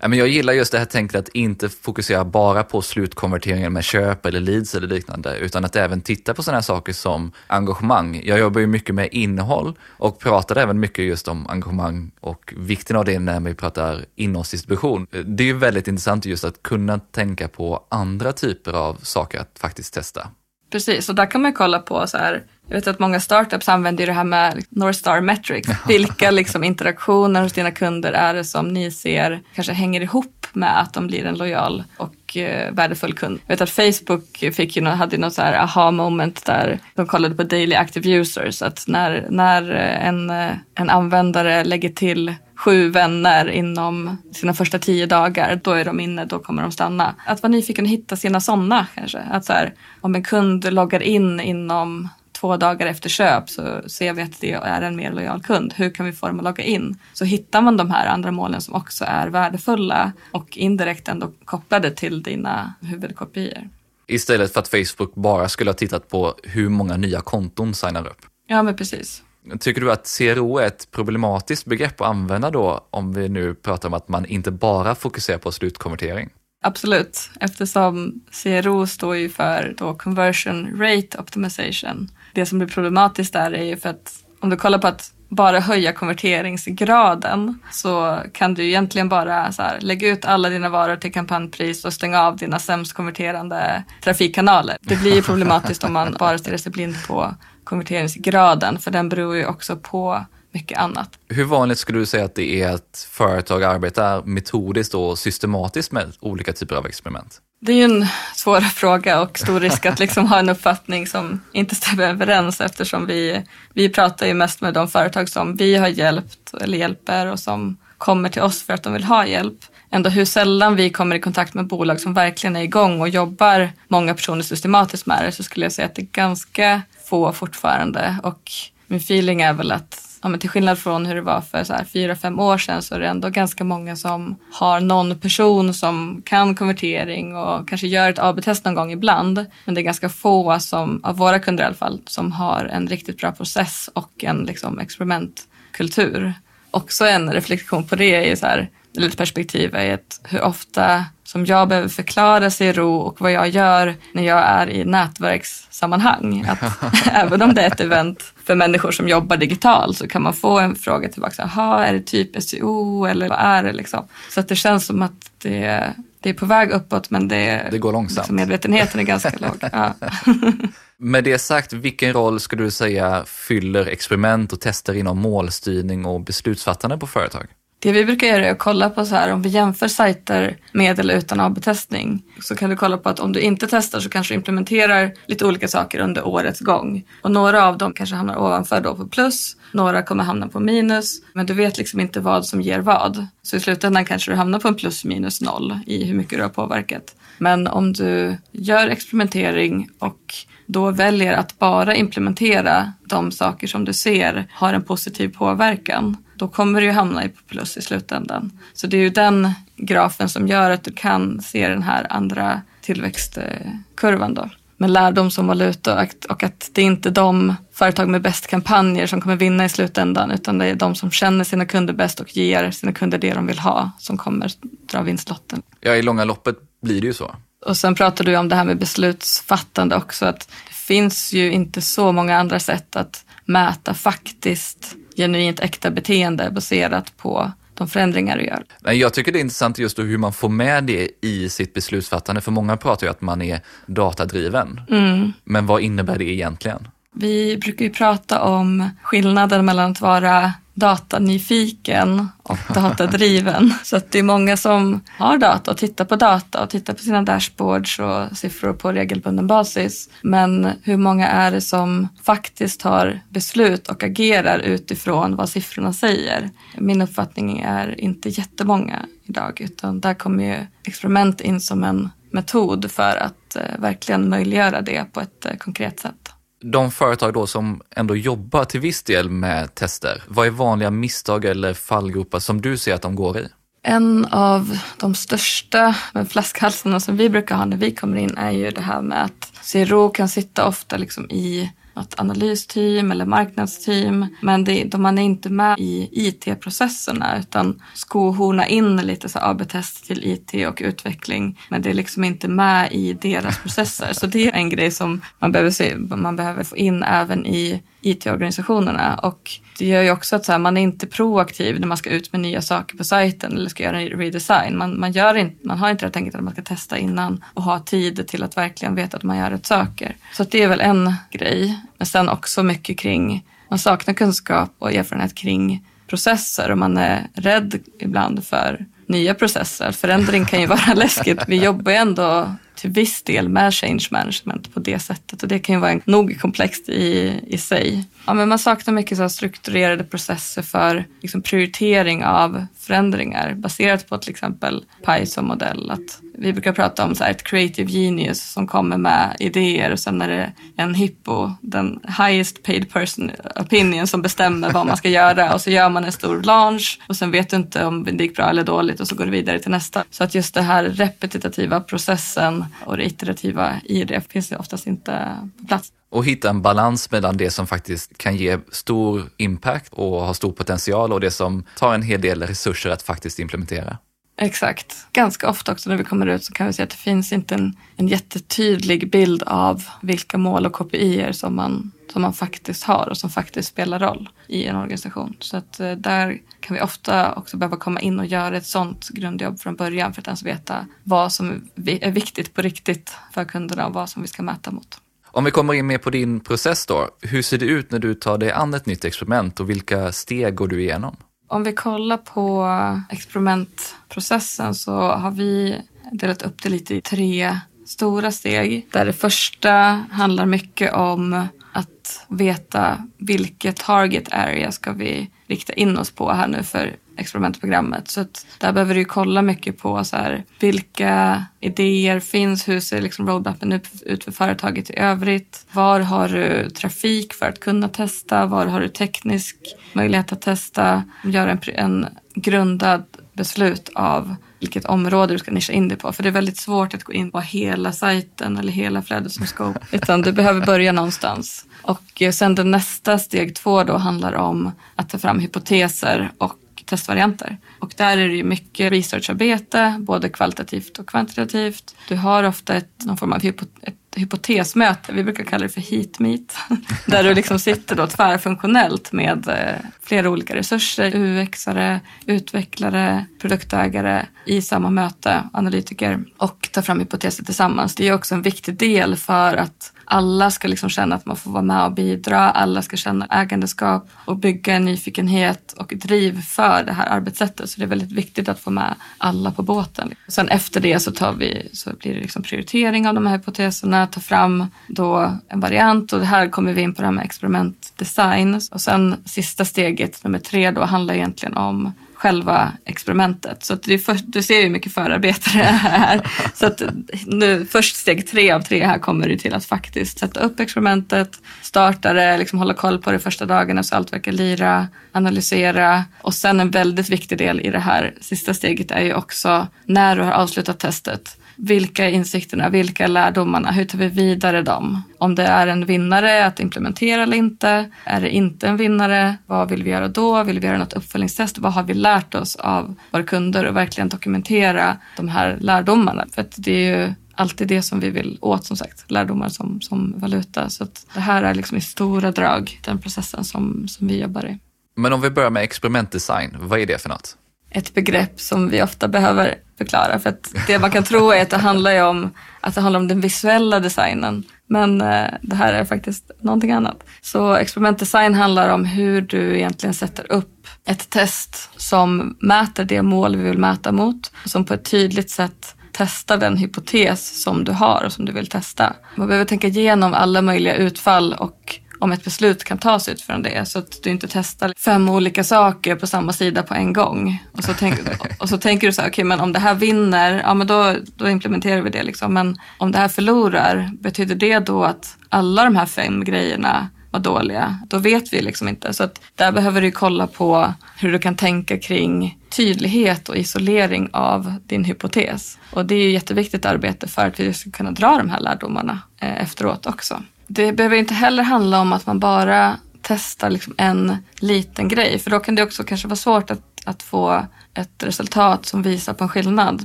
jag 0.00 0.28
gillar 0.28 0.52
just 0.52 0.72
det 0.72 0.78
här 0.78 0.84
tänket 0.84 1.18
att 1.18 1.28
inte 1.28 1.68
fokusera 1.68 2.24
bara 2.24 2.62
på 2.62 2.82
slutkonverteringen 2.82 3.72
med 3.72 3.84
köp 3.84 4.26
eller 4.26 4.40
leads 4.40 4.74
eller 4.74 4.88
liknande, 4.88 5.36
utan 5.36 5.64
att 5.64 5.76
även 5.76 6.00
titta 6.00 6.34
på 6.34 6.42
sådana 6.42 6.56
här 6.56 6.62
saker 6.62 6.92
som 6.92 7.32
engagemang. 7.46 8.22
Jag 8.24 8.38
jobbar 8.38 8.60
ju 8.60 8.66
mycket 8.66 8.94
med 8.94 9.08
innehåll 9.12 9.78
och 9.82 10.18
pratar 10.18 10.56
även 10.56 10.80
mycket 10.80 11.04
just 11.04 11.28
om 11.28 11.46
engagemang 11.46 12.10
och 12.20 12.54
vikten 12.56 12.96
av 12.96 13.04
det 13.04 13.18
när 13.18 13.40
vi 13.40 13.54
pratar 13.54 14.04
innehållsdistribution. 14.14 15.06
Det 15.24 15.42
är 15.42 15.46
ju 15.46 15.58
väldigt 15.58 15.88
intressant 15.88 16.24
just 16.24 16.44
att 16.44 16.62
kunna 16.62 16.98
tänka 16.98 17.48
på 17.48 17.86
andra 17.88 18.32
typer 18.32 18.72
av 18.72 18.94
saker 19.02 19.40
att 19.40 19.58
faktiskt 19.58 19.94
testa. 19.94 20.28
Precis, 20.72 21.08
och 21.08 21.14
där 21.14 21.26
kan 21.26 21.42
man 21.42 21.52
kolla 21.52 21.78
på 21.78 22.06
så 22.06 22.18
här, 22.18 22.42
jag 22.68 22.74
vet 22.74 22.86
att 22.86 22.98
många 22.98 23.20
startups 23.20 23.68
använder 23.68 24.06
det 24.06 24.12
här 24.12 24.24
med 24.24 24.64
North 24.68 24.98
Star 24.98 25.20
Metrics. 25.20 25.68
Vilka 25.88 26.30
liksom 26.30 26.64
interaktioner 26.64 27.42
hos 27.42 27.52
dina 27.52 27.70
kunder 27.70 28.12
är 28.12 28.34
det 28.34 28.44
som 28.44 28.68
ni 28.68 28.90
ser 28.90 29.40
kanske 29.54 29.72
hänger 29.72 30.00
ihop 30.00 30.46
med 30.52 30.80
att 30.80 30.94
de 30.94 31.06
blir 31.06 31.24
en 31.24 31.34
lojal 31.34 31.84
och 31.96 32.36
eh, 32.36 32.72
värdefull 32.72 33.14
kund? 33.14 33.40
Jag 33.46 33.54
vet 33.54 33.60
att 33.60 33.70
Facebook 33.70 34.54
fick 34.54 34.76
ju, 34.76 34.84
hade 34.84 35.18
något 35.18 35.32
så 35.32 35.42
här 35.42 35.52
aha 35.52 35.90
moment 35.90 36.44
där 36.46 36.78
de 36.94 37.06
kollade 37.06 37.34
på 37.34 37.42
daily 37.42 37.74
active 37.74 38.10
users. 38.10 38.62
Att 38.62 38.84
när, 38.86 39.26
när 39.30 39.70
en, 39.70 40.30
en 40.74 40.90
användare 40.90 41.64
lägger 41.64 41.88
till 41.88 42.34
sju 42.64 42.90
vänner 42.90 43.48
inom 43.50 44.18
sina 44.32 44.54
första 44.54 44.78
tio 44.78 45.06
dagar, 45.06 45.60
då 45.64 45.70
är 45.70 45.84
de 45.84 46.00
inne, 46.00 46.24
då 46.24 46.38
kommer 46.38 46.62
de 46.62 46.72
stanna. 46.72 47.14
Att 47.26 47.42
vara 47.42 47.50
nyfiken 47.50 47.84
och 47.84 47.90
hitta 47.90 48.16
sina 48.16 48.40
sådana 48.40 48.86
kanske. 48.94 49.18
Att 49.18 49.44
så 49.44 49.52
här, 49.52 49.74
om 50.00 50.14
en 50.14 50.22
kund 50.24 50.72
loggar 50.72 51.02
in 51.02 51.40
inom 51.40 52.08
två 52.32 52.56
dagar 52.56 52.86
efter 52.86 53.08
köp 53.08 53.50
så 53.50 53.82
ser 53.86 54.12
vi 54.12 54.22
att 54.22 54.40
det 54.40 54.52
är 54.52 54.82
en 54.82 54.96
mer 54.96 55.12
lojal 55.12 55.42
kund. 55.42 55.74
Hur 55.76 55.90
kan 55.90 56.06
vi 56.06 56.12
få 56.12 56.26
dem 56.26 56.38
att 56.38 56.44
logga 56.44 56.64
in? 56.64 56.98
Så 57.12 57.24
hittar 57.24 57.60
man 57.60 57.76
de 57.76 57.90
här 57.90 58.06
andra 58.06 58.30
målen 58.30 58.60
som 58.60 58.74
också 58.74 59.04
är 59.04 59.28
värdefulla 59.28 60.12
och 60.30 60.56
indirekt 60.56 61.08
ändå 61.08 61.32
kopplade 61.44 61.90
till 61.90 62.22
dina 62.22 62.74
huvudkopior. 62.80 63.68
Istället 64.06 64.52
för 64.52 64.60
att 64.60 64.68
Facebook 64.68 65.14
bara 65.14 65.48
skulle 65.48 65.70
ha 65.70 65.74
tittat 65.74 66.08
på 66.08 66.34
hur 66.42 66.68
många 66.68 66.96
nya 66.96 67.20
konton 67.20 67.74
signar 67.74 68.06
upp. 68.06 68.26
Ja, 68.46 68.62
men 68.62 68.76
precis. 68.76 69.22
Tycker 69.60 69.80
du 69.80 69.92
att 69.92 70.18
CRO 70.18 70.58
är 70.58 70.66
ett 70.66 70.90
problematiskt 70.90 71.64
begrepp 71.64 72.00
att 72.00 72.08
använda 72.08 72.50
då 72.50 72.86
om 72.90 73.12
vi 73.12 73.28
nu 73.28 73.54
pratar 73.54 73.88
om 73.88 73.94
att 73.94 74.08
man 74.08 74.26
inte 74.26 74.50
bara 74.50 74.94
fokuserar 74.94 75.38
på 75.38 75.52
slutkonvertering? 75.52 76.30
Absolut, 76.64 77.30
eftersom 77.40 78.20
CRO 78.42 78.86
står 78.86 79.16
ju 79.16 79.28
för 79.28 79.74
då 79.78 79.94
conversion 79.94 80.80
rate 80.80 81.18
optimization. 81.18 82.08
Det 82.34 82.46
som 82.46 82.58
blir 82.58 82.68
problematiskt 82.68 83.32
där 83.32 83.52
är 83.52 83.64
ju 83.64 83.76
för 83.76 83.88
att 83.88 84.24
om 84.40 84.50
du 84.50 84.56
kollar 84.56 84.78
på 84.78 84.86
att 84.86 85.12
bara 85.28 85.60
höja 85.60 85.92
konverteringsgraden 85.92 87.58
så 87.70 88.18
kan 88.32 88.54
du 88.54 88.64
egentligen 88.64 89.08
bara 89.08 89.52
så 89.52 89.62
här, 89.62 89.80
lägga 89.80 90.08
ut 90.08 90.24
alla 90.24 90.48
dina 90.48 90.68
varor 90.68 90.96
till 90.96 91.12
kampanjpris 91.12 91.84
och 91.84 91.92
stänga 91.92 92.22
av 92.22 92.36
dina 92.36 92.58
sämst 92.58 92.92
konverterande 92.92 93.84
trafikkanaler. 94.00 94.76
Det 94.80 94.96
blir 94.96 95.14
ju 95.14 95.22
problematiskt 95.22 95.84
om 95.84 95.92
man 95.92 96.16
bara 96.18 96.38
stirrar 96.38 96.56
sig 96.56 96.72
blind 96.72 96.96
på 97.08 97.34
konverteringsgraden 97.64 98.78
för 98.78 98.90
den 98.90 99.08
beror 99.08 99.36
ju 99.36 99.46
också 99.46 99.76
på 99.76 100.24
mycket 100.52 100.78
annat. 100.78 101.18
Hur 101.28 101.44
vanligt 101.44 101.78
skulle 101.78 101.98
du 101.98 102.06
säga 102.06 102.24
att 102.24 102.34
det 102.34 102.62
är 102.62 102.68
att 102.74 103.08
företag 103.10 103.64
arbetar 103.64 104.22
metodiskt 104.22 104.94
och 104.94 105.18
systematiskt 105.18 105.92
med 105.92 106.12
olika 106.20 106.52
typer 106.52 106.76
av 106.76 106.86
experiment? 106.86 107.40
Det 107.60 107.72
är 107.72 107.76
ju 107.76 107.84
en 107.84 108.06
svår 108.34 108.60
fråga 108.74 109.20
och 109.20 109.38
stor 109.38 109.60
risk 109.60 109.86
att 109.86 109.98
liksom 109.98 110.26
ha 110.26 110.38
en 110.38 110.48
uppfattning 110.48 111.06
som 111.06 111.40
inte 111.52 111.74
stämmer 111.74 112.08
överens 112.08 112.60
eftersom 112.60 113.06
vi, 113.06 113.42
vi 113.72 113.88
pratar 113.88 114.26
ju 114.26 114.34
mest 114.34 114.60
med 114.60 114.74
de 114.74 114.88
företag 114.88 115.28
som 115.28 115.56
vi 115.56 115.76
har 115.76 115.88
hjälpt 115.88 116.54
eller 116.60 116.78
hjälper 116.78 117.26
och 117.26 117.40
som 117.40 117.76
kommer 117.98 118.28
till 118.28 118.42
oss 118.42 118.62
för 118.62 118.72
att 118.72 118.82
de 118.82 118.92
vill 118.92 119.04
ha 119.04 119.26
hjälp. 119.26 119.58
Ändå 119.90 120.10
hur 120.10 120.24
sällan 120.24 120.76
vi 120.76 120.90
kommer 120.90 121.16
i 121.16 121.20
kontakt 121.20 121.54
med 121.54 121.66
bolag 121.66 122.00
som 122.00 122.14
verkligen 122.14 122.56
är 122.56 122.62
igång 122.62 123.00
och 123.00 123.08
jobbar 123.08 123.72
många 123.88 124.14
personer 124.14 124.42
systematiskt 124.42 125.06
med 125.06 125.24
det 125.24 125.32
så 125.32 125.42
skulle 125.42 125.64
jag 125.64 125.72
säga 125.72 125.86
att 125.86 125.94
det 125.94 126.02
är 126.02 126.06
ganska 126.12 126.82
få 127.12 127.32
fortfarande 127.32 128.16
och 128.22 128.50
min 128.86 128.98
feeling 128.98 129.42
är 129.42 129.52
väl 129.52 129.72
att 129.72 130.18
ja, 130.22 130.28
men 130.28 130.40
till 130.40 130.50
skillnad 130.50 130.78
från 130.78 131.06
hur 131.06 131.14
det 131.14 131.20
var 131.20 131.40
för 131.40 131.64
så 131.64 131.72
här, 131.72 131.84
fyra, 131.84 132.16
fem 132.16 132.40
år 132.40 132.58
sedan 132.58 132.82
så 132.82 132.94
är 132.94 133.00
det 133.00 133.08
ändå 133.08 133.28
ganska 133.28 133.64
många 133.64 133.96
som 133.96 134.36
har 134.52 134.80
någon 134.80 135.18
person 135.18 135.74
som 135.74 136.22
kan 136.24 136.54
konvertering 136.54 137.36
och 137.36 137.68
kanske 137.68 137.86
gör 137.86 138.10
ett 138.10 138.18
AB-test 138.18 138.64
någon 138.64 138.74
gång 138.74 138.92
ibland. 138.92 139.46
Men 139.64 139.74
det 139.74 139.80
är 139.80 139.82
ganska 139.82 140.08
få 140.08 140.58
som, 140.60 141.00
av 141.04 141.16
våra 141.16 141.38
kunder 141.38 141.64
i 141.64 141.66
alla 141.66 141.74
fall, 141.74 142.00
som 142.06 142.32
har 142.32 142.64
en 142.64 142.88
riktigt 142.88 143.18
bra 143.18 143.32
process 143.32 143.90
och 143.94 144.24
en 144.24 144.44
liksom, 144.44 144.78
experimentkultur. 144.78 146.34
Också 146.70 147.04
en 147.06 147.32
reflektion 147.32 147.84
på 147.84 147.96
det 147.96 148.14
är 148.14 148.28
ju 148.28 148.36
så 148.36 148.46
här, 148.46 148.70
eller 148.96 149.08
ett 149.08 149.16
perspektiv 149.16 149.74
är 149.74 149.94
att 149.94 150.20
hur 150.24 150.42
ofta 150.42 151.04
som 151.24 151.46
jag 151.46 151.68
behöver 151.68 151.88
förklara 151.88 152.50
CRO 152.50 152.94
och 152.94 153.20
vad 153.20 153.32
jag 153.32 153.48
gör 153.48 153.94
när 154.12 154.22
jag 154.22 154.38
är 154.38 154.70
i 154.70 154.84
nätverkssammanhang. 154.84 156.46
Att 156.48 156.82
även 157.12 157.42
om 157.42 157.54
det 157.54 157.62
är 157.62 157.66
ett 157.66 157.80
event 157.80 158.32
för 158.44 158.54
människor 158.54 158.90
som 158.90 159.08
jobbar 159.08 159.36
digitalt 159.36 159.96
så 159.96 160.08
kan 160.08 160.22
man 160.22 160.32
få 160.32 160.58
en 160.58 160.76
fråga 160.76 161.08
tillbaka. 161.08 161.50
Jaha, 161.54 161.86
är 161.86 161.92
det 161.92 162.00
typ 162.00 162.42
SEO 162.42 163.04
eller 163.04 163.28
vad 163.28 163.38
är 163.38 163.62
det 163.62 163.72
liksom? 163.72 164.08
Så 164.30 164.40
att 164.40 164.48
det 164.48 164.56
känns 164.56 164.86
som 164.86 165.02
att 165.02 165.30
det, 165.38 165.92
det 166.20 166.30
är 166.30 166.34
på 166.34 166.46
väg 166.46 166.70
uppåt 166.70 167.10
men 167.10 167.28
det, 167.28 167.68
det 167.70 167.78
går 167.78 167.92
långsamt. 167.92 168.16
Liksom 168.16 168.36
medvetenheten 168.36 169.00
är 169.00 169.04
ganska 169.04 169.32
låg. 169.38 169.56
Ja. 169.72 169.94
Med 170.96 171.24
det 171.24 171.38
sagt, 171.38 171.72
vilken 171.72 172.12
roll 172.12 172.40
skulle 172.40 172.62
du 172.62 172.70
säga 172.70 173.24
fyller 173.26 173.86
experiment 173.86 174.52
och 174.52 174.60
tester 174.60 174.94
inom 174.94 175.18
målstyrning 175.18 176.06
och 176.06 176.20
beslutsfattande 176.20 176.98
på 176.98 177.06
företag? 177.06 177.46
Det 177.82 177.92
vi 177.92 178.04
brukar 178.04 178.26
göra 178.26 178.46
är 178.46 178.52
att 178.52 178.58
kolla 178.58 178.90
på 178.90 179.04
så 179.04 179.14
här 179.14 179.32
om 179.32 179.42
vi 179.42 179.48
jämför 179.48 179.88
sajter 179.88 180.56
med 180.72 180.98
eller 180.98 181.14
utan 181.14 181.40
AB-testning 181.40 182.22
så 182.40 182.54
kan 182.54 182.70
du 182.70 182.76
kolla 182.76 182.96
på 182.96 183.08
att 183.08 183.20
om 183.20 183.32
du 183.32 183.40
inte 183.40 183.66
testar 183.66 184.00
så 184.00 184.08
kanske 184.08 184.34
du 184.34 184.36
implementerar 184.36 185.12
lite 185.26 185.46
olika 185.46 185.68
saker 185.68 185.98
under 185.98 186.26
årets 186.26 186.60
gång. 186.60 187.04
Och 187.22 187.30
några 187.30 187.66
av 187.66 187.78
dem 187.78 187.92
kanske 187.92 188.16
hamnar 188.16 188.38
ovanför 188.38 188.80
då 188.80 188.94
på 188.94 189.06
plus, 189.06 189.56
några 189.72 190.02
kommer 190.02 190.24
hamna 190.24 190.48
på 190.48 190.60
minus, 190.60 191.22
men 191.32 191.46
du 191.46 191.54
vet 191.54 191.78
liksom 191.78 192.00
inte 192.00 192.20
vad 192.20 192.46
som 192.46 192.60
ger 192.60 192.80
vad. 192.80 193.26
Så 193.42 193.56
i 193.56 193.60
slutändan 193.60 194.04
kanske 194.04 194.30
du 194.30 194.36
hamnar 194.36 194.58
på 194.58 194.68
en 194.68 194.74
plus 194.74 195.04
minus 195.04 195.40
noll 195.40 195.78
i 195.86 196.04
hur 196.04 196.14
mycket 196.14 196.38
du 196.38 196.42
har 196.42 196.50
påverkat. 196.50 197.14
Men 197.38 197.66
om 197.66 197.92
du 197.92 198.36
gör 198.52 198.88
experimentering 198.88 199.88
och 199.98 200.34
då 200.66 200.90
väljer 200.90 201.32
att 201.32 201.58
bara 201.58 201.94
implementera 201.94 202.92
de 203.04 203.32
saker 203.32 203.66
som 203.66 203.84
du 203.84 203.92
ser 203.92 204.46
har 204.52 204.74
en 204.74 204.82
positiv 204.82 205.28
påverkan 205.28 206.16
då 206.36 206.48
kommer 206.48 206.80
du 206.80 206.90
hamna 206.90 207.24
i 207.24 207.28
plus 207.48 207.76
i 207.76 207.82
slutändan. 207.82 208.58
Så 208.72 208.86
det 208.86 208.96
är 208.96 209.00
ju 209.00 209.10
den 209.10 209.50
grafen 209.76 210.28
som 210.28 210.48
gör 210.48 210.70
att 210.70 210.84
du 210.84 210.92
kan 210.92 211.42
se 211.42 211.68
den 211.68 211.82
här 211.82 212.06
andra 212.10 212.60
tillväxtkurvan 212.80 214.34
då. 214.34 214.50
Med 214.76 214.90
lärdom 214.90 215.30
som 215.30 215.46
valuta 215.46 216.06
och 216.28 216.42
att 216.42 216.70
det 216.72 216.82
är 216.82 216.86
inte 216.86 217.10
de 217.10 217.54
företag 217.72 218.08
med 218.08 218.22
bäst 218.22 218.46
kampanjer 218.46 219.06
som 219.06 219.20
kommer 219.20 219.36
vinna 219.36 219.64
i 219.64 219.68
slutändan 219.68 220.30
utan 220.30 220.58
det 220.58 220.66
är 220.66 220.74
de 220.74 220.94
som 220.94 221.10
känner 221.10 221.44
sina 221.44 221.66
kunder 221.66 221.94
bäst 221.94 222.20
och 222.20 222.36
ger 222.36 222.70
sina 222.70 222.92
kunder 222.92 223.18
det 223.18 223.34
de 223.34 223.46
vill 223.46 223.58
ha 223.58 223.90
som 223.98 224.18
kommer 224.18 224.52
dra 224.92 225.02
vinstlotten. 225.02 225.62
Ja, 225.80 225.94
i 225.94 226.02
långa 226.02 226.24
loppet 226.24 226.56
blir 226.82 227.00
det 227.00 227.06
ju 227.06 227.12
så. 227.12 227.34
Och 227.66 227.76
sen 227.76 227.94
pratar 227.94 228.24
du 228.24 228.36
om 228.36 228.48
det 228.48 228.56
här 228.56 228.64
med 228.64 228.78
beslutsfattande 228.78 229.96
också. 229.96 230.26
Att 230.26 230.48
det 230.68 230.74
finns 230.74 231.32
ju 231.32 231.52
inte 231.52 231.80
så 231.80 232.12
många 232.12 232.38
andra 232.38 232.60
sätt 232.60 232.96
att 232.96 233.24
mäta 233.44 233.94
faktiskt 233.94 234.96
genuint 235.16 235.60
äkta 235.60 235.90
beteende 235.90 236.50
baserat 236.50 237.16
på 237.16 237.52
de 237.74 237.88
förändringar 237.88 238.38
du 238.38 238.44
gör. 238.44 238.64
Jag 238.94 239.14
tycker 239.14 239.32
det 239.32 239.38
är 239.38 239.40
intressant 239.40 239.78
just 239.78 239.98
hur 239.98 240.18
man 240.18 240.32
får 240.32 240.48
med 240.48 240.84
det 240.84 241.08
i 241.20 241.48
sitt 241.48 241.74
beslutsfattande, 241.74 242.40
för 242.40 242.50
många 242.50 242.76
pratar 242.76 243.06
ju 243.06 243.10
att 243.10 243.20
man 243.20 243.42
är 243.42 243.60
datadriven. 243.86 244.80
Mm. 244.90 245.32
Men 245.44 245.66
vad 245.66 245.80
innebär 245.80 246.18
det 246.18 246.24
egentligen? 246.24 246.88
Vi 247.14 247.56
brukar 247.56 247.84
ju 247.84 247.90
prata 247.90 248.42
om 248.42 248.88
skillnaden 249.02 249.64
mellan 249.64 249.90
att 249.90 250.00
vara 250.00 250.52
datanyfiken 250.74 252.28
och 252.42 252.58
datadriven. 252.74 253.74
Så 253.84 253.96
att 253.96 254.12
det 254.12 254.18
är 254.18 254.22
många 254.22 254.56
som 254.56 255.00
har 255.18 255.38
data 255.38 255.70
och 255.70 255.76
tittar 255.76 256.04
på 256.04 256.16
data 256.16 256.62
och 256.62 256.70
tittar 256.70 256.92
på 256.94 257.02
sina 257.02 257.22
dashboards 257.22 257.98
och 257.98 258.36
siffror 258.36 258.72
på 258.72 258.92
regelbunden 258.92 259.46
basis. 259.46 260.08
Men 260.22 260.68
hur 260.82 260.96
många 260.96 261.28
är 261.28 261.50
det 261.50 261.60
som 261.60 262.08
faktiskt 262.22 262.80
tar 262.80 263.20
beslut 263.28 263.88
och 263.88 264.02
agerar 264.02 264.58
utifrån 264.58 265.36
vad 265.36 265.48
siffrorna 265.48 265.92
säger? 265.92 266.50
Min 266.78 267.02
uppfattning 267.02 267.60
är 267.60 268.00
inte 268.00 268.28
jättemånga 268.28 269.06
idag 269.24 269.60
utan 269.60 270.00
där 270.00 270.14
kommer 270.14 270.44
ju 270.44 270.66
experiment 270.84 271.40
in 271.40 271.60
som 271.60 271.84
en 271.84 272.10
metod 272.30 272.90
för 272.90 273.16
att 273.16 273.56
eh, 273.56 273.78
verkligen 273.78 274.28
möjliggöra 274.28 274.80
det 274.80 275.04
på 275.12 275.20
ett 275.20 275.46
eh, 275.46 275.56
konkret 275.56 276.00
sätt 276.00 276.21
de 276.62 276.90
företag 276.90 277.32
då 277.32 277.46
som 277.46 277.82
ändå 277.96 278.16
jobbar 278.16 278.64
till 278.64 278.80
viss 278.80 279.02
del 279.02 279.30
med 279.30 279.74
tester, 279.74 280.22
vad 280.28 280.46
är 280.46 280.50
vanliga 280.50 280.90
misstag 280.90 281.44
eller 281.44 281.74
fallgropar 281.74 282.38
som 282.38 282.60
du 282.60 282.76
ser 282.76 282.94
att 282.94 283.02
de 283.02 283.14
går 283.14 283.38
i? 283.38 283.48
En 283.84 284.24
av 284.24 284.78
de 284.96 285.14
största 285.14 285.94
flaskhalsarna 286.28 287.00
som 287.00 287.16
vi 287.16 287.28
brukar 287.28 287.54
ha 287.56 287.64
när 287.64 287.76
vi 287.76 287.90
kommer 287.90 288.16
in 288.16 288.36
är 288.36 288.50
ju 288.50 288.70
det 288.70 288.80
här 288.80 289.02
med 289.02 289.24
att 289.24 289.52
CRO 289.72 290.10
kan 290.10 290.28
sitta 290.28 290.66
ofta 290.66 290.96
liksom 290.96 291.30
i 291.30 291.72
något 291.94 292.20
analysteam 292.20 293.10
eller 293.10 293.26
marknadsteam. 293.26 294.26
Men 294.40 294.64
det, 294.64 294.84
de, 294.84 295.02
man 295.02 295.18
är 295.18 295.22
inte 295.22 295.50
med 295.50 295.78
i 295.78 296.08
IT-processerna 296.12 297.38
utan 297.38 297.82
skohorna 297.94 298.66
in 298.66 298.96
lite 298.96 299.28
så 299.28 299.38
AB-test 299.38 300.04
till 300.06 300.24
IT 300.24 300.68
och 300.68 300.80
utveckling. 300.84 301.58
Men 301.68 301.82
det 301.82 301.90
är 301.90 301.94
liksom 301.94 302.24
inte 302.24 302.48
med 302.48 302.92
i 302.92 303.12
deras 303.12 303.58
processer. 303.58 304.12
Så 304.12 304.26
det 304.26 304.48
är 304.48 304.52
en 304.52 304.70
grej 304.70 304.90
som 304.90 305.20
man 305.38 305.52
behöver, 305.52 305.70
se, 305.70 305.96
man 305.96 306.36
behöver 306.36 306.64
få 306.64 306.76
in 306.76 307.02
även 307.02 307.46
i 307.46 307.82
IT-organisationerna. 308.02 309.16
Och 309.22 309.50
det 309.78 309.86
gör 309.86 310.02
ju 310.02 310.10
också 310.10 310.36
att 310.36 310.44
så 310.44 310.52
här, 310.52 310.58
man 310.58 310.76
är 310.76 310.82
inte 310.82 311.06
proaktiv 311.06 311.80
när 311.80 311.86
man 311.86 311.96
ska 311.96 312.10
ut 312.10 312.32
med 312.32 312.40
nya 312.40 312.62
saker 312.62 312.96
på 312.96 313.04
sajten 313.04 313.52
eller 313.52 313.70
ska 313.70 313.82
göra 313.82 314.00
en 314.00 314.08
redesign. 314.08 314.78
Man, 314.78 315.00
man, 315.00 315.12
gör 315.12 315.34
inte, 315.34 315.66
man 315.66 315.78
har 315.78 315.90
inte 315.90 316.06
det 316.06 316.10
tänket 316.10 316.34
att 316.34 316.44
man 316.44 316.52
ska 316.52 316.62
testa 316.62 316.98
innan 316.98 317.44
och 317.54 317.62
ha 317.62 317.80
tid 317.80 318.28
till 318.28 318.42
att 318.42 318.56
verkligen 318.56 318.94
veta 318.94 319.16
att 319.16 319.22
man 319.22 319.38
gör 319.38 319.50
rätt 319.50 319.66
saker. 319.66 320.16
Så 320.32 320.44
det 320.44 320.62
är 320.62 320.68
väl 320.68 320.80
en 320.80 321.14
grej. 321.30 321.78
Men 321.98 322.06
sen 322.06 322.28
också 322.28 322.62
mycket 322.62 322.98
kring, 322.98 323.46
man 323.68 323.78
saknar 323.78 324.14
kunskap 324.14 324.70
och 324.78 324.92
erfarenhet 324.92 325.34
kring 325.34 325.84
processer 326.06 326.70
och 326.70 326.78
man 326.78 326.96
är 326.96 327.26
rädd 327.34 327.78
ibland 327.98 328.44
för 328.44 328.86
nya 329.06 329.34
processer. 329.34 329.92
Förändring 329.92 330.44
kan 330.44 330.60
ju 330.60 330.66
vara 330.66 330.94
läskigt. 330.94 331.42
Vi 331.48 331.64
jobbar 331.64 331.92
ju 331.92 331.98
ändå 331.98 332.54
till 332.82 332.90
viss 332.90 333.22
del 333.22 333.48
med 333.48 333.74
change 333.74 334.08
management 334.10 334.74
på 334.74 334.80
det 334.80 334.98
sättet 334.98 335.42
och 335.42 335.48
det 335.48 335.58
kan 335.58 335.74
ju 335.74 335.80
vara 335.80 336.00
nog 336.04 336.40
komplext 336.40 336.88
i, 336.88 337.40
i 337.46 337.58
sig. 337.58 338.04
Ja, 338.26 338.34
men 338.34 338.48
man 338.48 338.58
saknar 338.58 338.94
mycket 338.94 339.18
så 339.18 339.28
strukturerade 339.28 340.04
processer 340.04 340.62
för 340.62 341.04
liksom, 341.20 341.42
prioritering 341.42 342.24
av 342.24 342.66
förändringar 342.78 343.54
baserat 343.54 344.08
på 344.08 344.18
till 344.18 344.30
exempel 344.30 344.84
PI 345.06 345.26
som 345.26 345.46
modell. 345.46 345.90
Att 345.90 346.21
vi 346.34 346.52
brukar 346.52 346.72
prata 346.72 347.04
om 347.04 347.14
så 347.14 347.24
ett 347.24 347.42
creative 347.42 347.92
genius 347.92 348.52
som 348.52 348.66
kommer 348.66 348.96
med 348.96 349.36
idéer 349.38 349.92
och 349.92 350.00
sen 350.00 350.22
är 350.22 350.28
det 350.28 350.52
en 350.76 350.94
hippo, 350.94 351.50
den 351.60 352.00
highest 352.18 352.62
paid 352.62 352.92
person 352.92 353.30
opinion 353.56 354.06
som 354.06 354.22
bestämmer 354.22 354.70
vad 354.70 354.86
man 354.86 354.96
ska 354.96 355.08
göra 355.20 355.54
och 355.54 355.60
så 355.60 355.70
gör 355.70 355.88
man 355.88 356.04
en 356.04 356.12
stor 356.12 356.42
launch 356.42 357.00
och 357.08 357.16
sen 357.16 357.30
vet 357.30 357.50
du 357.50 357.56
inte 357.56 357.84
om 357.84 358.04
det 358.04 358.24
gick 358.24 358.36
bra 358.36 358.50
eller 358.50 358.64
dåligt 358.64 359.00
och 359.00 359.08
så 359.08 359.14
går 359.14 359.24
du 359.24 359.30
vidare 359.30 359.58
till 359.58 359.70
nästa. 359.70 360.04
Så 360.10 360.24
att 360.24 360.34
just 360.34 360.54
det 360.54 360.62
här 360.62 360.84
repetitiva 360.84 361.80
processen 361.80 362.64
och 362.84 362.96
det 362.96 363.06
iterativa 363.06 363.80
i 363.84 364.04
det 364.04 364.32
finns 364.32 364.52
ju 364.52 364.56
oftast 364.56 364.86
inte 364.86 365.36
på 365.58 365.66
plats. 365.66 365.92
Och 366.10 366.24
hitta 366.24 366.50
en 366.50 366.62
balans 366.62 367.10
mellan 367.10 367.36
det 367.36 367.50
som 367.50 367.66
faktiskt 367.66 368.18
kan 368.18 368.36
ge 368.36 368.58
stor 368.70 369.22
impact 369.36 369.92
och 369.92 370.20
ha 370.20 370.34
stor 370.34 370.52
potential 370.52 371.12
och 371.12 371.20
det 371.20 371.30
som 371.30 371.64
tar 371.78 371.94
en 371.94 372.02
hel 372.02 372.20
del 372.20 372.42
resurser 372.42 372.90
att 372.90 373.02
faktiskt 373.02 373.38
implementera. 373.38 373.98
Exakt. 374.36 375.06
Ganska 375.12 375.50
ofta 375.50 375.72
också 375.72 375.90
när 375.90 375.96
vi 375.96 376.04
kommer 376.04 376.26
ut 376.26 376.44
så 376.44 376.52
kan 376.52 376.66
vi 376.66 376.72
se 376.72 376.82
att 376.82 376.90
det 376.90 376.96
finns 376.96 377.32
inte 377.32 377.54
en, 377.54 377.76
en 377.96 378.08
jättetydlig 378.08 379.10
bild 379.10 379.42
av 379.42 379.84
vilka 380.02 380.38
mål 380.38 380.66
och 380.66 380.72
KPI 380.72 381.32
som 381.32 381.56
man, 381.56 381.92
som 382.12 382.22
man 382.22 382.32
faktiskt 382.32 382.84
har 382.84 383.08
och 383.08 383.16
som 383.16 383.30
faktiskt 383.30 383.68
spelar 383.68 383.98
roll 383.98 384.28
i 384.48 384.64
en 384.64 384.76
organisation. 384.76 385.36
Så 385.38 385.56
att 385.56 385.80
eh, 385.80 385.92
där 385.92 386.38
kan 386.60 386.76
vi 386.76 386.82
ofta 386.82 387.34
också 387.34 387.56
behöva 387.56 387.76
komma 387.76 388.00
in 388.00 388.20
och 388.20 388.26
göra 388.26 388.56
ett 388.56 388.66
sånt 388.66 389.08
grundjobb 389.08 389.60
från 389.60 389.76
början 389.76 390.12
för 390.12 390.20
att 390.20 390.26
ens 390.26 390.42
veta 390.42 390.86
vad 391.02 391.32
som 391.32 391.68
är 391.86 392.10
viktigt 392.10 392.54
på 392.54 392.62
riktigt 392.62 393.14
för 393.32 393.44
kunderna 393.44 393.86
och 393.86 393.94
vad 393.94 394.08
som 394.08 394.22
vi 394.22 394.28
ska 394.28 394.42
mäta 394.42 394.70
mot. 394.70 394.98
Om 395.26 395.44
vi 395.44 395.50
kommer 395.50 395.74
in 395.74 395.86
mer 395.86 395.98
på 395.98 396.10
din 396.10 396.40
process 396.40 396.86
då, 396.86 397.08
hur 397.20 397.42
ser 397.42 397.58
det 397.58 397.66
ut 397.66 397.90
när 397.90 397.98
du 397.98 398.14
tar 398.14 398.38
dig 398.38 398.52
an 398.52 398.74
ett 398.74 398.86
nytt 398.86 399.04
experiment 399.04 399.60
och 399.60 399.70
vilka 399.70 400.12
steg 400.12 400.54
går 400.54 400.68
du 400.68 400.82
igenom? 400.82 401.16
Om 401.52 401.62
vi 401.62 401.72
kollar 401.72 402.16
på 402.16 402.68
experimentprocessen 403.10 404.74
så 404.74 404.92
har 405.00 405.30
vi 405.30 405.80
delat 406.12 406.42
upp 406.42 406.62
det 406.62 406.68
lite 406.68 406.94
i 406.94 407.00
tre 407.00 407.58
stora 407.86 408.32
steg. 408.32 408.86
Där 408.92 409.04
det 409.04 409.12
första 409.12 409.70
handlar 410.10 410.46
mycket 410.46 410.92
om 410.92 411.46
att 411.72 412.26
veta 412.28 413.04
vilket 413.18 413.76
target 413.76 414.32
area 414.32 414.72
ska 414.72 414.92
vi 414.92 415.30
rikta 415.52 415.72
in 415.72 415.98
oss 415.98 416.10
på 416.10 416.32
här 416.32 416.48
nu 416.48 416.62
för 416.62 416.96
experimentprogrammet. 417.16 418.10
Så 418.10 418.20
att 418.20 418.46
där 418.58 418.72
behöver 418.72 418.94
du 418.94 419.04
kolla 419.04 419.42
mycket 419.42 419.78
på 419.78 420.04
så 420.04 420.16
här, 420.16 420.44
vilka 420.60 421.44
idéer 421.60 422.20
finns, 422.20 422.68
hur 422.68 422.80
ser 422.80 423.00
liksom 423.00 423.28
roadmappen 423.28 423.80
ut 424.06 424.24
för 424.24 424.32
företaget 424.32 424.90
i 424.90 424.98
övrigt? 424.98 425.66
Var 425.72 426.00
har 426.00 426.28
du 426.28 426.70
trafik 426.70 427.32
för 427.32 427.46
att 427.46 427.60
kunna 427.60 427.88
testa? 427.88 428.46
Var 428.46 428.66
har 428.66 428.80
du 428.80 428.88
teknisk 428.88 429.56
möjlighet 429.92 430.32
att 430.32 430.42
testa? 430.42 431.02
Göra 431.24 431.50
en, 431.50 431.60
en 431.74 432.06
grundad 432.34 433.04
beslut 433.32 433.90
av 433.94 434.36
vilket 434.62 434.84
område 434.84 435.34
du 435.34 435.38
ska 435.38 435.50
nischa 435.50 435.72
in 435.72 435.88
dig 435.88 435.98
på. 435.98 436.12
För 436.12 436.22
det 436.22 436.28
är 436.28 436.30
väldigt 436.30 436.56
svårt 436.56 436.94
att 436.94 437.04
gå 437.04 437.12
in 437.12 437.30
på 437.30 437.40
hela 437.40 437.92
sajten 437.92 438.56
eller 438.56 438.72
hela 438.72 439.02
flödet 439.02 439.32
som 439.32 439.46
scope. 439.46 439.80
Utan 439.92 440.22
du 440.22 440.32
behöver 440.32 440.66
börja 440.66 440.92
någonstans. 440.92 441.66
Och 441.82 442.22
sen 442.32 442.54
det 442.54 442.64
nästa 442.64 443.18
steg 443.18 443.54
två 443.54 443.84
då 443.84 443.96
handlar 443.96 444.32
om 444.32 444.72
att 444.96 445.08
ta 445.08 445.18
fram 445.18 445.38
hypoteser 445.38 446.32
och 446.38 446.58
testvarianter. 446.84 447.58
Och 447.78 447.94
där 447.96 448.18
är 448.18 448.28
det 448.28 448.34
ju 448.34 448.44
mycket 448.44 448.92
researcharbete, 448.92 449.96
både 449.98 450.28
kvalitativt 450.28 450.98
och 450.98 451.06
kvantitativt. 451.06 451.94
Du 452.08 452.16
har 452.16 452.44
ofta 452.44 452.74
ett, 452.74 453.04
någon 453.04 453.16
form 453.16 453.32
av 453.32 453.42
hypo, 453.42 453.64
ett 453.82 453.96
hypotesmöte, 454.16 455.12
vi 455.12 455.24
brukar 455.24 455.44
kalla 455.44 455.62
det 455.62 455.68
för 455.68 455.80
heat 455.80 456.18
meet, 456.18 456.56
där 457.06 457.24
du 457.24 457.34
liksom 457.34 457.58
sitter 457.58 457.96
då 457.96 458.06
tvärfunktionellt 458.06 459.12
med 459.12 459.48
eh, 459.48 459.90
flera 460.02 460.30
olika 460.30 460.56
resurser, 460.56 461.16
UXare, 461.16 462.00
utvecklare, 462.26 463.26
produktägare 463.40 464.26
i 464.46 464.62
samma 464.62 464.90
möte, 464.90 465.42
analytiker 465.52 466.24
och 466.36 466.68
tar 466.72 466.82
fram 466.82 467.00
hypoteser 467.00 467.44
tillsammans. 467.44 467.94
Det 467.94 468.08
är 468.08 468.14
också 468.14 468.34
en 468.34 468.42
viktig 468.42 468.76
del 468.76 469.16
för 469.16 469.56
att 469.56 469.92
alla 470.12 470.50
ska 470.50 470.68
liksom 470.68 470.88
känna 470.88 471.14
att 471.14 471.26
man 471.26 471.36
får 471.36 471.50
vara 471.50 471.62
med 471.62 471.84
och 471.84 471.92
bidra. 471.92 472.50
Alla 472.50 472.82
ska 472.82 472.96
känna 472.96 473.26
ägandeskap 473.26 474.08
och 474.24 474.36
bygga 474.36 474.74
en 474.74 474.84
nyfikenhet 474.84 475.74
och 475.78 475.92
driv 475.96 476.42
för 476.42 476.84
det 476.84 476.92
här 476.92 477.06
arbetssättet. 477.06 477.70
Så 477.70 477.80
det 477.80 477.84
är 477.84 477.88
väldigt 477.88 478.12
viktigt 478.12 478.48
att 478.48 478.60
få 478.60 478.70
med 478.70 478.94
alla 479.18 479.50
på 479.50 479.62
båten. 479.62 480.14
Sen 480.28 480.48
efter 480.48 480.80
det 480.80 481.00
så, 481.00 481.10
tar 481.10 481.32
vi, 481.32 481.68
så 481.72 481.90
blir 482.00 482.14
det 482.14 482.20
liksom 482.20 482.42
prioritering 482.42 483.08
av 483.08 483.14
de 483.14 483.26
här 483.26 483.36
hypoteserna, 483.36 484.06
ta 484.06 484.20
fram 484.20 484.66
då 484.88 485.38
en 485.48 485.60
variant 485.60 486.12
och 486.12 486.18
det 486.18 486.26
här 486.26 486.48
kommer 486.48 486.72
vi 486.72 486.82
in 486.82 486.94
på 486.94 487.02
det 487.02 487.06
här 487.06 487.12
med 487.12 487.24
experimentdesign. 487.24 488.60
Och 488.70 488.80
sen 488.80 489.16
sista 489.24 489.64
steget, 489.64 490.24
nummer 490.24 490.38
tre, 490.38 490.70
då 490.70 490.84
handlar 490.84 491.14
egentligen 491.14 491.56
om 491.56 491.92
själva 492.22 492.72
experimentet. 492.84 493.64
Så 493.64 493.74
det 493.74 493.98
först, 493.98 494.24
du 494.26 494.42
ser 494.42 494.56
ju 494.56 494.62
hur 494.62 494.70
mycket 494.70 494.92
förarbete 494.92 495.50
det 495.54 495.62
är 495.62 495.72
här. 495.72 496.30
Så 496.54 496.66
att 496.66 496.82
nu, 497.26 497.66
först 497.70 497.96
steg 497.96 498.26
tre 498.26 498.50
av 498.50 498.60
tre 498.60 498.86
här 498.86 498.98
kommer 498.98 499.28
det 499.28 499.38
till 499.38 499.54
att 499.54 499.64
faktiskt 499.64 500.18
sätta 500.18 500.40
upp 500.40 500.60
experimentet, 500.60 501.40
starta 501.62 502.12
det, 502.12 502.38
liksom 502.38 502.58
hålla 502.58 502.74
koll 502.74 502.98
på 502.98 503.12
det 503.12 503.18
första 503.18 503.46
dagarna 503.46 503.82
så 503.82 503.96
allt 503.96 504.12
verkar 504.12 504.32
lira, 504.32 504.88
analysera 505.12 506.04
och 506.20 506.34
sen 506.34 506.60
en 506.60 506.70
väldigt 506.70 507.08
viktig 507.08 507.38
del 507.38 507.60
i 507.60 507.70
det 507.70 507.78
här 507.78 508.14
sista 508.20 508.54
steget 508.54 508.90
är 508.90 509.00
ju 509.00 509.14
också 509.14 509.66
när 509.84 510.16
du 510.16 510.22
har 510.22 510.32
avslutat 510.32 510.78
testet 510.78 511.36
vilka 511.62 512.04
är 512.04 512.10
insikterna? 512.10 512.68
Vilka 512.68 513.04
är 513.04 513.08
lärdomarna? 513.08 513.70
Hur 513.70 513.84
tar 513.84 513.98
vi 513.98 514.08
vidare 514.08 514.62
dem? 514.62 515.02
Om 515.18 515.34
det 515.34 515.42
är 515.42 515.66
en 515.66 515.86
vinnare 515.86 516.46
att 516.46 516.60
implementera 516.60 517.22
eller 517.22 517.36
inte. 517.36 517.90
Är 518.04 518.20
det 518.20 518.30
inte 518.30 518.68
en 518.68 518.76
vinnare? 518.76 519.36
Vad 519.46 519.70
vill 519.70 519.82
vi 519.82 519.90
göra 519.90 520.08
då? 520.08 520.42
Vill 520.42 520.60
vi 520.60 520.66
göra 520.66 520.78
något 520.78 520.92
uppföljningstest? 520.92 521.58
Vad 521.58 521.72
har 521.72 521.82
vi 521.82 521.94
lärt 521.94 522.34
oss 522.34 522.56
av 522.56 522.94
våra 523.10 523.22
kunder 523.22 523.64
och 523.64 523.76
verkligen 523.76 524.08
dokumentera 524.08 524.96
de 525.16 525.28
här 525.28 525.56
lärdomarna? 525.60 526.26
För 526.32 526.46
det 526.56 526.72
är 526.72 526.98
ju 526.98 527.14
alltid 527.34 527.68
det 527.68 527.82
som 527.82 528.00
vi 528.00 528.10
vill 528.10 528.38
åt 528.40 528.64
som 528.64 528.76
sagt, 528.76 529.10
lärdomar 529.10 529.48
som, 529.48 529.80
som 529.80 530.14
valuta. 530.16 530.70
Så 530.70 530.86
det 531.14 531.20
här 531.20 531.42
är 531.42 531.54
liksom 531.54 531.76
i 531.76 531.80
stora 531.80 532.32
drag 532.32 532.80
den 532.84 532.98
processen 532.98 533.44
som, 533.44 533.88
som 533.88 534.08
vi 534.08 534.20
jobbar 534.20 534.46
i. 534.46 534.58
Men 534.96 535.12
om 535.12 535.20
vi 535.20 535.30
börjar 535.30 535.50
med 535.50 535.62
experimentdesign, 535.62 536.56
vad 536.60 536.80
är 536.80 536.86
det 536.86 537.02
för 537.02 537.08
något? 537.08 537.36
ett 537.74 537.94
begrepp 537.94 538.40
som 538.40 538.68
vi 538.68 538.82
ofta 538.82 539.08
behöver 539.08 539.54
förklara. 539.84 540.18
För 540.18 540.30
att 540.30 540.54
det 540.66 540.78
man 540.78 540.90
kan 540.90 541.04
tro 541.04 541.30
är 541.30 541.42
att 541.42 541.50
det 541.50 541.56
handlar 541.56 542.04
om, 542.04 542.30
att 542.60 542.74
det 542.74 542.80
handlar 542.80 543.00
om 543.00 543.08
den 543.08 543.20
visuella 543.20 543.80
designen. 543.80 544.44
Men 544.66 545.00
eh, 545.00 545.26
det 545.42 545.56
här 545.56 545.72
är 545.72 545.84
faktiskt 545.84 546.30
någonting 546.40 546.72
annat. 546.72 547.04
Så 547.20 547.54
experimentdesign 547.54 548.34
handlar 548.34 548.68
om 548.68 548.84
hur 548.84 549.20
du 549.20 549.56
egentligen 549.56 549.94
sätter 549.94 550.32
upp 550.32 550.66
ett 550.86 551.10
test 551.10 551.70
som 551.76 552.36
mäter 552.40 552.84
det 552.84 553.02
mål 553.02 553.36
vi 553.36 553.42
vill 553.42 553.58
mäta 553.58 553.92
mot. 553.92 554.32
Som 554.44 554.64
på 554.64 554.74
ett 554.74 554.84
tydligt 554.84 555.30
sätt 555.30 555.74
testar 555.92 556.36
den 556.36 556.56
hypotes 556.56 557.42
som 557.42 557.64
du 557.64 557.72
har 557.72 558.02
och 558.04 558.12
som 558.12 558.24
du 558.24 558.32
vill 558.32 558.46
testa. 558.46 558.96
Man 559.16 559.28
behöver 559.28 559.44
tänka 559.44 559.66
igenom 559.66 560.14
alla 560.14 560.42
möjliga 560.42 560.74
utfall 560.74 561.32
och 561.32 561.78
om 562.02 562.12
ett 562.12 562.24
beslut 562.24 562.64
kan 562.64 562.78
tas 562.78 563.08
utifrån 563.08 563.42
det. 563.42 563.68
Så 563.68 563.78
att 563.78 564.02
du 564.02 564.10
inte 564.10 564.28
testar 564.30 564.72
fem 564.78 565.08
olika 565.08 565.44
saker 565.44 565.96
på 565.96 566.06
samma 566.06 566.32
sida 566.32 566.62
på 566.62 566.74
en 566.74 566.92
gång. 566.92 567.42
Och 567.52 567.64
så, 567.64 567.72
tänk, 567.78 567.94
och 568.38 568.48
så 568.48 568.58
tänker 568.58 568.86
du 568.86 568.92
så 568.92 569.00
här, 569.02 569.08
okej 569.08 569.12
okay, 569.12 569.24
men 569.24 569.40
om 569.40 569.52
det 569.52 569.58
här 569.58 569.74
vinner, 569.74 570.40
ja 570.44 570.54
men 570.54 570.66
då, 570.66 570.94
då 571.16 571.28
implementerar 571.28 571.80
vi 571.80 571.90
det 571.90 572.02
liksom. 572.02 572.34
Men 572.34 572.58
om 572.78 572.92
det 572.92 572.98
här 572.98 573.08
förlorar, 573.08 573.90
betyder 574.00 574.34
det 574.34 574.58
då 574.58 574.84
att 574.84 575.16
alla 575.28 575.64
de 575.64 575.76
här 575.76 575.86
fem 575.86 576.24
grejerna 576.24 576.88
var 577.10 577.20
dåliga? 577.20 577.78
Då 577.88 577.98
vet 577.98 578.32
vi 578.32 578.42
liksom 578.42 578.68
inte. 578.68 578.94
Så 578.94 579.04
att 579.04 579.20
där 579.34 579.52
behöver 579.52 579.82
du 579.82 579.90
kolla 579.90 580.26
på 580.26 580.74
hur 580.96 581.12
du 581.12 581.18
kan 581.18 581.36
tänka 581.36 581.78
kring 581.78 582.38
tydlighet 582.50 583.28
och 583.28 583.36
isolering 583.36 584.08
av 584.12 584.54
din 584.66 584.84
hypotes. 584.84 585.58
Och 585.70 585.86
det 585.86 585.94
är 585.94 586.04
ju 586.04 586.10
jätteviktigt 586.10 586.66
arbete 586.66 587.08
för 587.08 587.26
att 587.26 587.40
vi 587.40 587.54
ska 587.54 587.70
kunna 587.70 587.90
dra 587.90 588.16
de 588.16 588.30
här 588.30 588.40
lärdomarna 588.40 588.98
eh, 589.20 589.42
efteråt 589.42 589.86
också 589.86 590.22
det 590.54 590.72
behöver 590.72 590.96
inte 590.96 591.14
heller 591.14 591.42
handla 591.42 591.80
om 591.80 591.92
att 591.92 592.06
man 592.06 592.18
bara 592.18 592.76
testar 593.02 593.50
liksom 593.50 593.74
en 593.78 594.16
liten 594.38 594.88
grej. 594.88 595.18
För 595.18 595.30
då 595.30 595.40
kan 595.40 595.54
det 595.54 595.62
också 595.62 595.84
kanske 595.84 596.08
vara 596.08 596.16
svårt 596.16 596.50
att, 596.50 596.62
att 596.84 597.02
få 597.02 597.46
ett 597.74 598.02
resultat 598.02 598.66
som 598.66 598.82
visar 598.82 599.14
på 599.14 599.24
en 599.24 599.28
skillnad. 599.28 599.84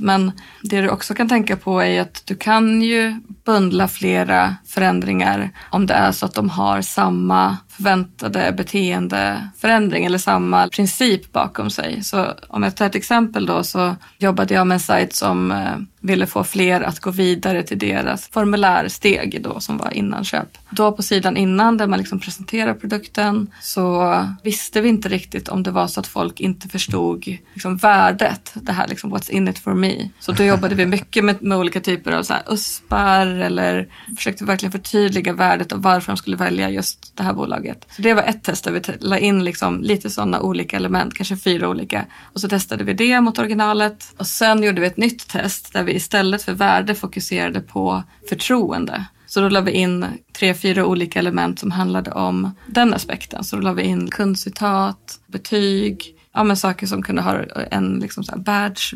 Men 0.00 0.32
det 0.62 0.80
du 0.80 0.88
också 0.88 1.14
kan 1.14 1.28
tänka 1.28 1.56
på 1.56 1.82
är 1.82 2.00
att 2.00 2.22
du 2.24 2.36
kan 2.36 2.82
ju 2.82 3.20
bundla 3.44 3.88
flera 3.88 4.56
förändringar 4.66 5.50
om 5.70 5.86
det 5.86 5.94
är 5.94 6.12
så 6.12 6.26
att 6.26 6.34
de 6.34 6.50
har 6.50 6.82
samma 6.82 7.56
förväntade 7.78 8.52
beteendeförändring 8.52 10.04
eller 10.04 10.18
samma 10.18 10.68
princip 10.68 11.32
bakom 11.32 11.70
sig. 11.70 12.02
Så 12.02 12.26
om 12.48 12.62
jag 12.62 12.76
tar 12.76 12.86
ett 12.86 12.94
exempel 12.94 13.46
då 13.46 13.64
så 13.64 13.96
jobbade 14.18 14.54
jag 14.54 14.66
med 14.66 14.74
en 14.74 14.80
sajt 14.80 15.14
som 15.14 15.50
eh, 15.50 15.76
ville 16.00 16.26
få 16.26 16.44
fler 16.44 16.80
att 16.80 17.00
gå 17.00 17.10
vidare 17.10 17.62
till 17.62 17.78
deras 17.78 18.28
formulärsteg 18.28 19.42
då 19.42 19.60
som 19.60 19.76
var 19.76 19.94
innanköp. 19.94 20.58
Då 20.70 20.92
på 20.92 21.02
sidan 21.02 21.36
innan 21.36 21.76
där 21.76 21.86
man 21.86 21.98
liksom 21.98 22.20
presenterar 22.20 22.74
produkten 22.74 23.50
så 23.60 24.14
visste 24.42 24.80
vi 24.80 24.88
inte 24.88 25.08
riktigt 25.08 25.48
om 25.48 25.62
det 25.62 25.70
var 25.70 25.86
så 25.86 26.00
att 26.00 26.06
folk 26.06 26.40
inte 26.40 26.68
förstod 26.68 27.26
liksom 27.54 27.76
värdet. 27.76 28.52
Det 28.54 28.72
här 28.72 28.88
liksom 28.88 29.14
what's 29.14 29.30
in 29.30 29.48
it 29.48 29.58
for 29.58 29.74
me. 29.74 30.08
Så 30.20 30.32
då 30.32 30.44
jobbade 30.44 30.74
vi 30.74 30.86
mycket 30.86 31.24
med, 31.24 31.42
med 31.42 31.58
olika 31.58 31.80
typer 31.80 32.12
av 32.12 32.22
så 32.22 32.32
här 32.32 32.42
USPar 32.50 33.26
eller 33.26 33.88
försökte 34.16 34.44
verkligen 34.44 34.72
förtydliga 34.72 35.32
värdet 35.32 35.72
och 35.72 35.82
varför 35.82 36.12
de 36.12 36.16
skulle 36.16 36.36
välja 36.36 36.70
just 36.70 37.16
det 37.16 37.22
här 37.22 37.32
bolaget. 37.32 37.67
Så 37.90 38.02
det 38.02 38.14
var 38.14 38.22
ett 38.22 38.44
test 38.44 38.64
där 38.64 38.72
vi 38.72 38.80
la 39.00 39.18
in 39.18 39.44
liksom 39.44 39.82
lite 39.82 40.10
sådana 40.10 40.40
olika 40.40 40.76
element, 40.76 41.14
kanske 41.14 41.36
fyra 41.36 41.68
olika. 41.68 42.06
Och 42.22 42.40
så 42.40 42.48
testade 42.48 42.84
vi 42.84 42.92
det 42.92 43.20
mot 43.20 43.38
originalet 43.38 44.14
och 44.16 44.26
sen 44.26 44.62
gjorde 44.62 44.80
vi 44.80 44.86
ett 44.86 44.96
nytt 44.96 45.28
test 45.28 45.72
där 45.72 45.82
vi 45.82 45.92
istället 45.92 46.42
för 46.42 46.52
värde 46.52 46.94
fokuserade 46.94 47.60
på 47.60 48.02
förtroende. 48.28 49.04
Så 49.26 49.40
då 49.40 49.48
la 49.48 49.60
vi 49.60 49.72
in 49.72 50.06
tre, 50.32 50.54
fyra 50.54 50.86
olika 50.86 51.18
element 51.18 51.58
som 51.58 51.70
handlade 51.70 52.10
om 52.10 52.50
den 52.66 52.94
aspekten. 52.94 53.44
Så 53.44 53.56
då 53.56 53.62
la 53.62 53.72
vi 53.72 53.82
in 53.82 54.10
kundcitat, 54.10 55.20
betyg, 55.26 56.17
ja, 56.38 56.44
men 56.44 56.56
saker 56.56 56.86
som 56.86 57.02
kunde 57.02 57.22
ha 57.22 57.42
en 57.70 57.98
liksom 57.98 58.24
så 58.24 58.32
här 58.32 58.38
badge, 58.38 58.94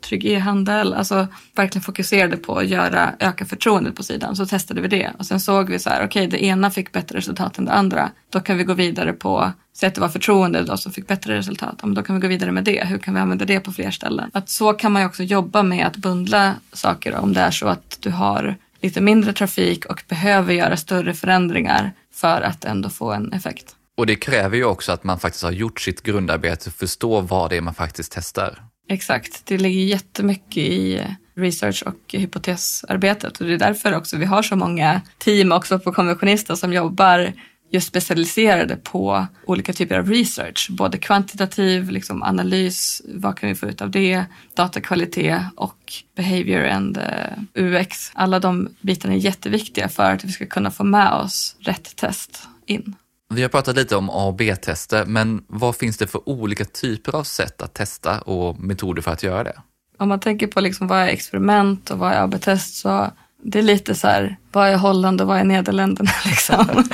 trygg 0.00 0.24
e-handel. 0.24 0.94
Alltså 0.94 1.26
verkligen 1.54 1.82
fokuserade 1.82 2.36
på 2.36 2.58
att 2.58 2.66
göra, 2.66 3.14
öka 3.18 3.44
förtroendet 3.44 3.94
på 3.94 4.02
sidan. 4.02 4.36
Så 4.36 4.46
testade 4.46 4.80
vi 4.80 4.88
det 4.88 5.12
och 5.18 5.26
sen 5.26 5.40
såg 5.40 5.70
vi 5.70 5.78
så 5.78 5.90
här, 5.90 6.04
okej 6.04 6.26
okay, 6.26 6.38
det 6.38 6.44
ena 6.44 6.70
fick 6.70 6.92
bättre 6.92 7.18
resultat 7.18 7.58
än 7.58 7.64
det 7.64 7.72
andra. 7.72 8.10
Då 8.30 8.40
kan 8.40 8.58
vi 8.58 8.64
gå 8.64 8.74
vidare 8.74 9.12
på, 9.12 9.52
säg 9.72 9.86
att 9.86 9.94
det 9.94 10.00
var 10.00 10.08
förtroende 10.08 10.62
då 10.62 10.76
som 10.76 10.92
fick 10.92 11.06
bättre 11.06 11.36
resultat. 11.36 11.74
Ja, 11.80 11.86
men 11.86 11.94
då 11.94 12.02
kan 12.02 12.16
vi 12.16 12.22
gå 12.22 12.28
vidare 12.28 12.52
med 12.52 12.64
det. 12.64 12.84
Hur 12.84 12.98
kan 12.98 13.14
vi 13.14 13.20
använda 13.20 13.44
det 13.44 13.60
på 13.60 13.72
fler 13.72 13.90
ställen? 13.90 14.30
Att 14.32 14.48
så 14.48 14.72
kan 14.72 14.92
man 14.92 15.02
ju 15.02 15.06
också 15.06 15.22
jobba 15.22 15.62
med 15.62 15.86
att 15.86 15.96
bundla 15.96 16.54
saker 16.72 17.14
om 17.14 17.32
det 17.32 17.40
är 17.40 17.50
så 17.50 17.66
att 17.66 17.98
du 18.00 18.10
har 18.10 18.56
lite 18.80 19.00
mindre 19.00 19.32
trafik 19.32 19.84
och 19.84 20.02
behöver 20.08 20.52
göra 20.54 20.76
större 20.76 21.14
förändringar 21.14 21.92
för 22.12 22.42
att 22.42 22.64
ändå 22.64 22.88
få 22.88 23.12
en 23.12 23.32
effekt. 23.32 23.73
Och 23.96 24.06
det 24.06 24.16
kräver 24.16 24.56
ju 24.56 24.64
också 24.64 24.92
att 24.92 25.04
man 25.04 25.18
faktiskt 25.18 25.44
har 25.44 25.52
gjort 25.52 25.80
sitt 25.80 26.02
grundarbete 26.02 26.70
och 26.70 26.74
förstår 26.74 27.22
vad 27.22 27.50
det 27.50 27.56
är 27.56 27.60
man 27.60 27.74
faktiskt 27.74 28.12
testar. 28.12 28.62
Exakt, 28.88 29.46
det 29.46 29.58
ligger 29.58 29.80
jättemycket 29.80 30.56
i 30.56 31.06
research 31.36 31.82
och 31.86 31.98
hypotesarbetet 32.12 33.40
och 33.40 33.46
det 33.46 33.54
är 33.54 33.58
därför 33.58 33.96
också 33.96 34.16
vi 34.16 34.24
har 34.24 34.42
så 34.42 34.56
många 34.56 35.00
team 35.18 35.52
också 35.52 35.78
på 35.78 35.92
konventionister 35.92 36.54
som 36.54 36.72
jobbar 36.72 37.32
just 37.70 37.88
specialiserade 37.88 38.76
på 38.76 39.26
olika 39.46 39.72
typer 39.72 39.98
av 39.98 40.08
research, 40.08 40.68
både 40.70 40.98
kvantitativ 40.98 41.90
liksom 41.90 42.22
analys, 42.22 43.02
vad 43.04 43.38
kan 43.38 43.48
vi 43.48 43.54
få 43.54 43.66
ut 43.66 43.82
av 43.82 43.90
det, 43.90 44.24
datakvalitet 44.54 45.40
och 45.56 45.92
behavior 46.16 46.66
and 46.66 46.96
eh, 46.96 47.62
UX. 47.64 48.10
Alla 48.14 48.40
de 48.40 48.68
bitarna 48.80 49.14
är 49.14 49.18
jätteviktiga 49.18 49.88
för 49.88 50.10
att 50.10 50.24
vi 50.24 50.32
ska 50.32 50.46
kunna 50.46 50.70
få 50.70 50.84
med 50.84 51.12
oss 51.12 51.56
rätt 51.60 51.96
test 51.96 52.48
in. 52.66 52.94
Vi 53.34 53.42
har 53.42 53.48
pratat 53.48 53.76
lite 53.76 53.96
om 53.96 54.10
A 54.10 54.26
och 54.26 54.34
B-tester, 54.34 55.04
men 55.04 55.44
vad 55.46 55.76
finns 55.76 55.96
det 55.96 56.06
för 56.06 56.28
olika 56.28 56.64
typer 56.64 57.14
av 57.14 57.24
sätt 57.24 57.62
att 57.62 57.74
testa 57.74 58.20
och 58.20 58.60
metoder 58.60 59.02
för 59.02 59.10
att 59.10 59.22
göra 59.22 59.44
det? 59.44 59.60
Om 59.98 60.08
man 60.08 60.20
tänker 60.20 60.46
på 60.46 60.60
liksom 60.60 60.86
vad 60.86 60.98
är 60.98 61.08
experiment 61.08 61.90
och 61.90 61.98
vad 61.98 62.12
är 62.12 62.22
AB-test 62.22 62.74
så 62.74 63.10
det 63.42 63.58
är 63.58 63.62
lite 63.62 63.94
så 63.94 64.08
här, 64.08 64.36
vad 64.52 64.68
är 64.68 64.76
Holland 64.76 65.20
och 65.20 65.26
vad 65.26 65.38
är 65.38 65.44
Nederländerna 65.44 66.10
liksom? 66.24 66.84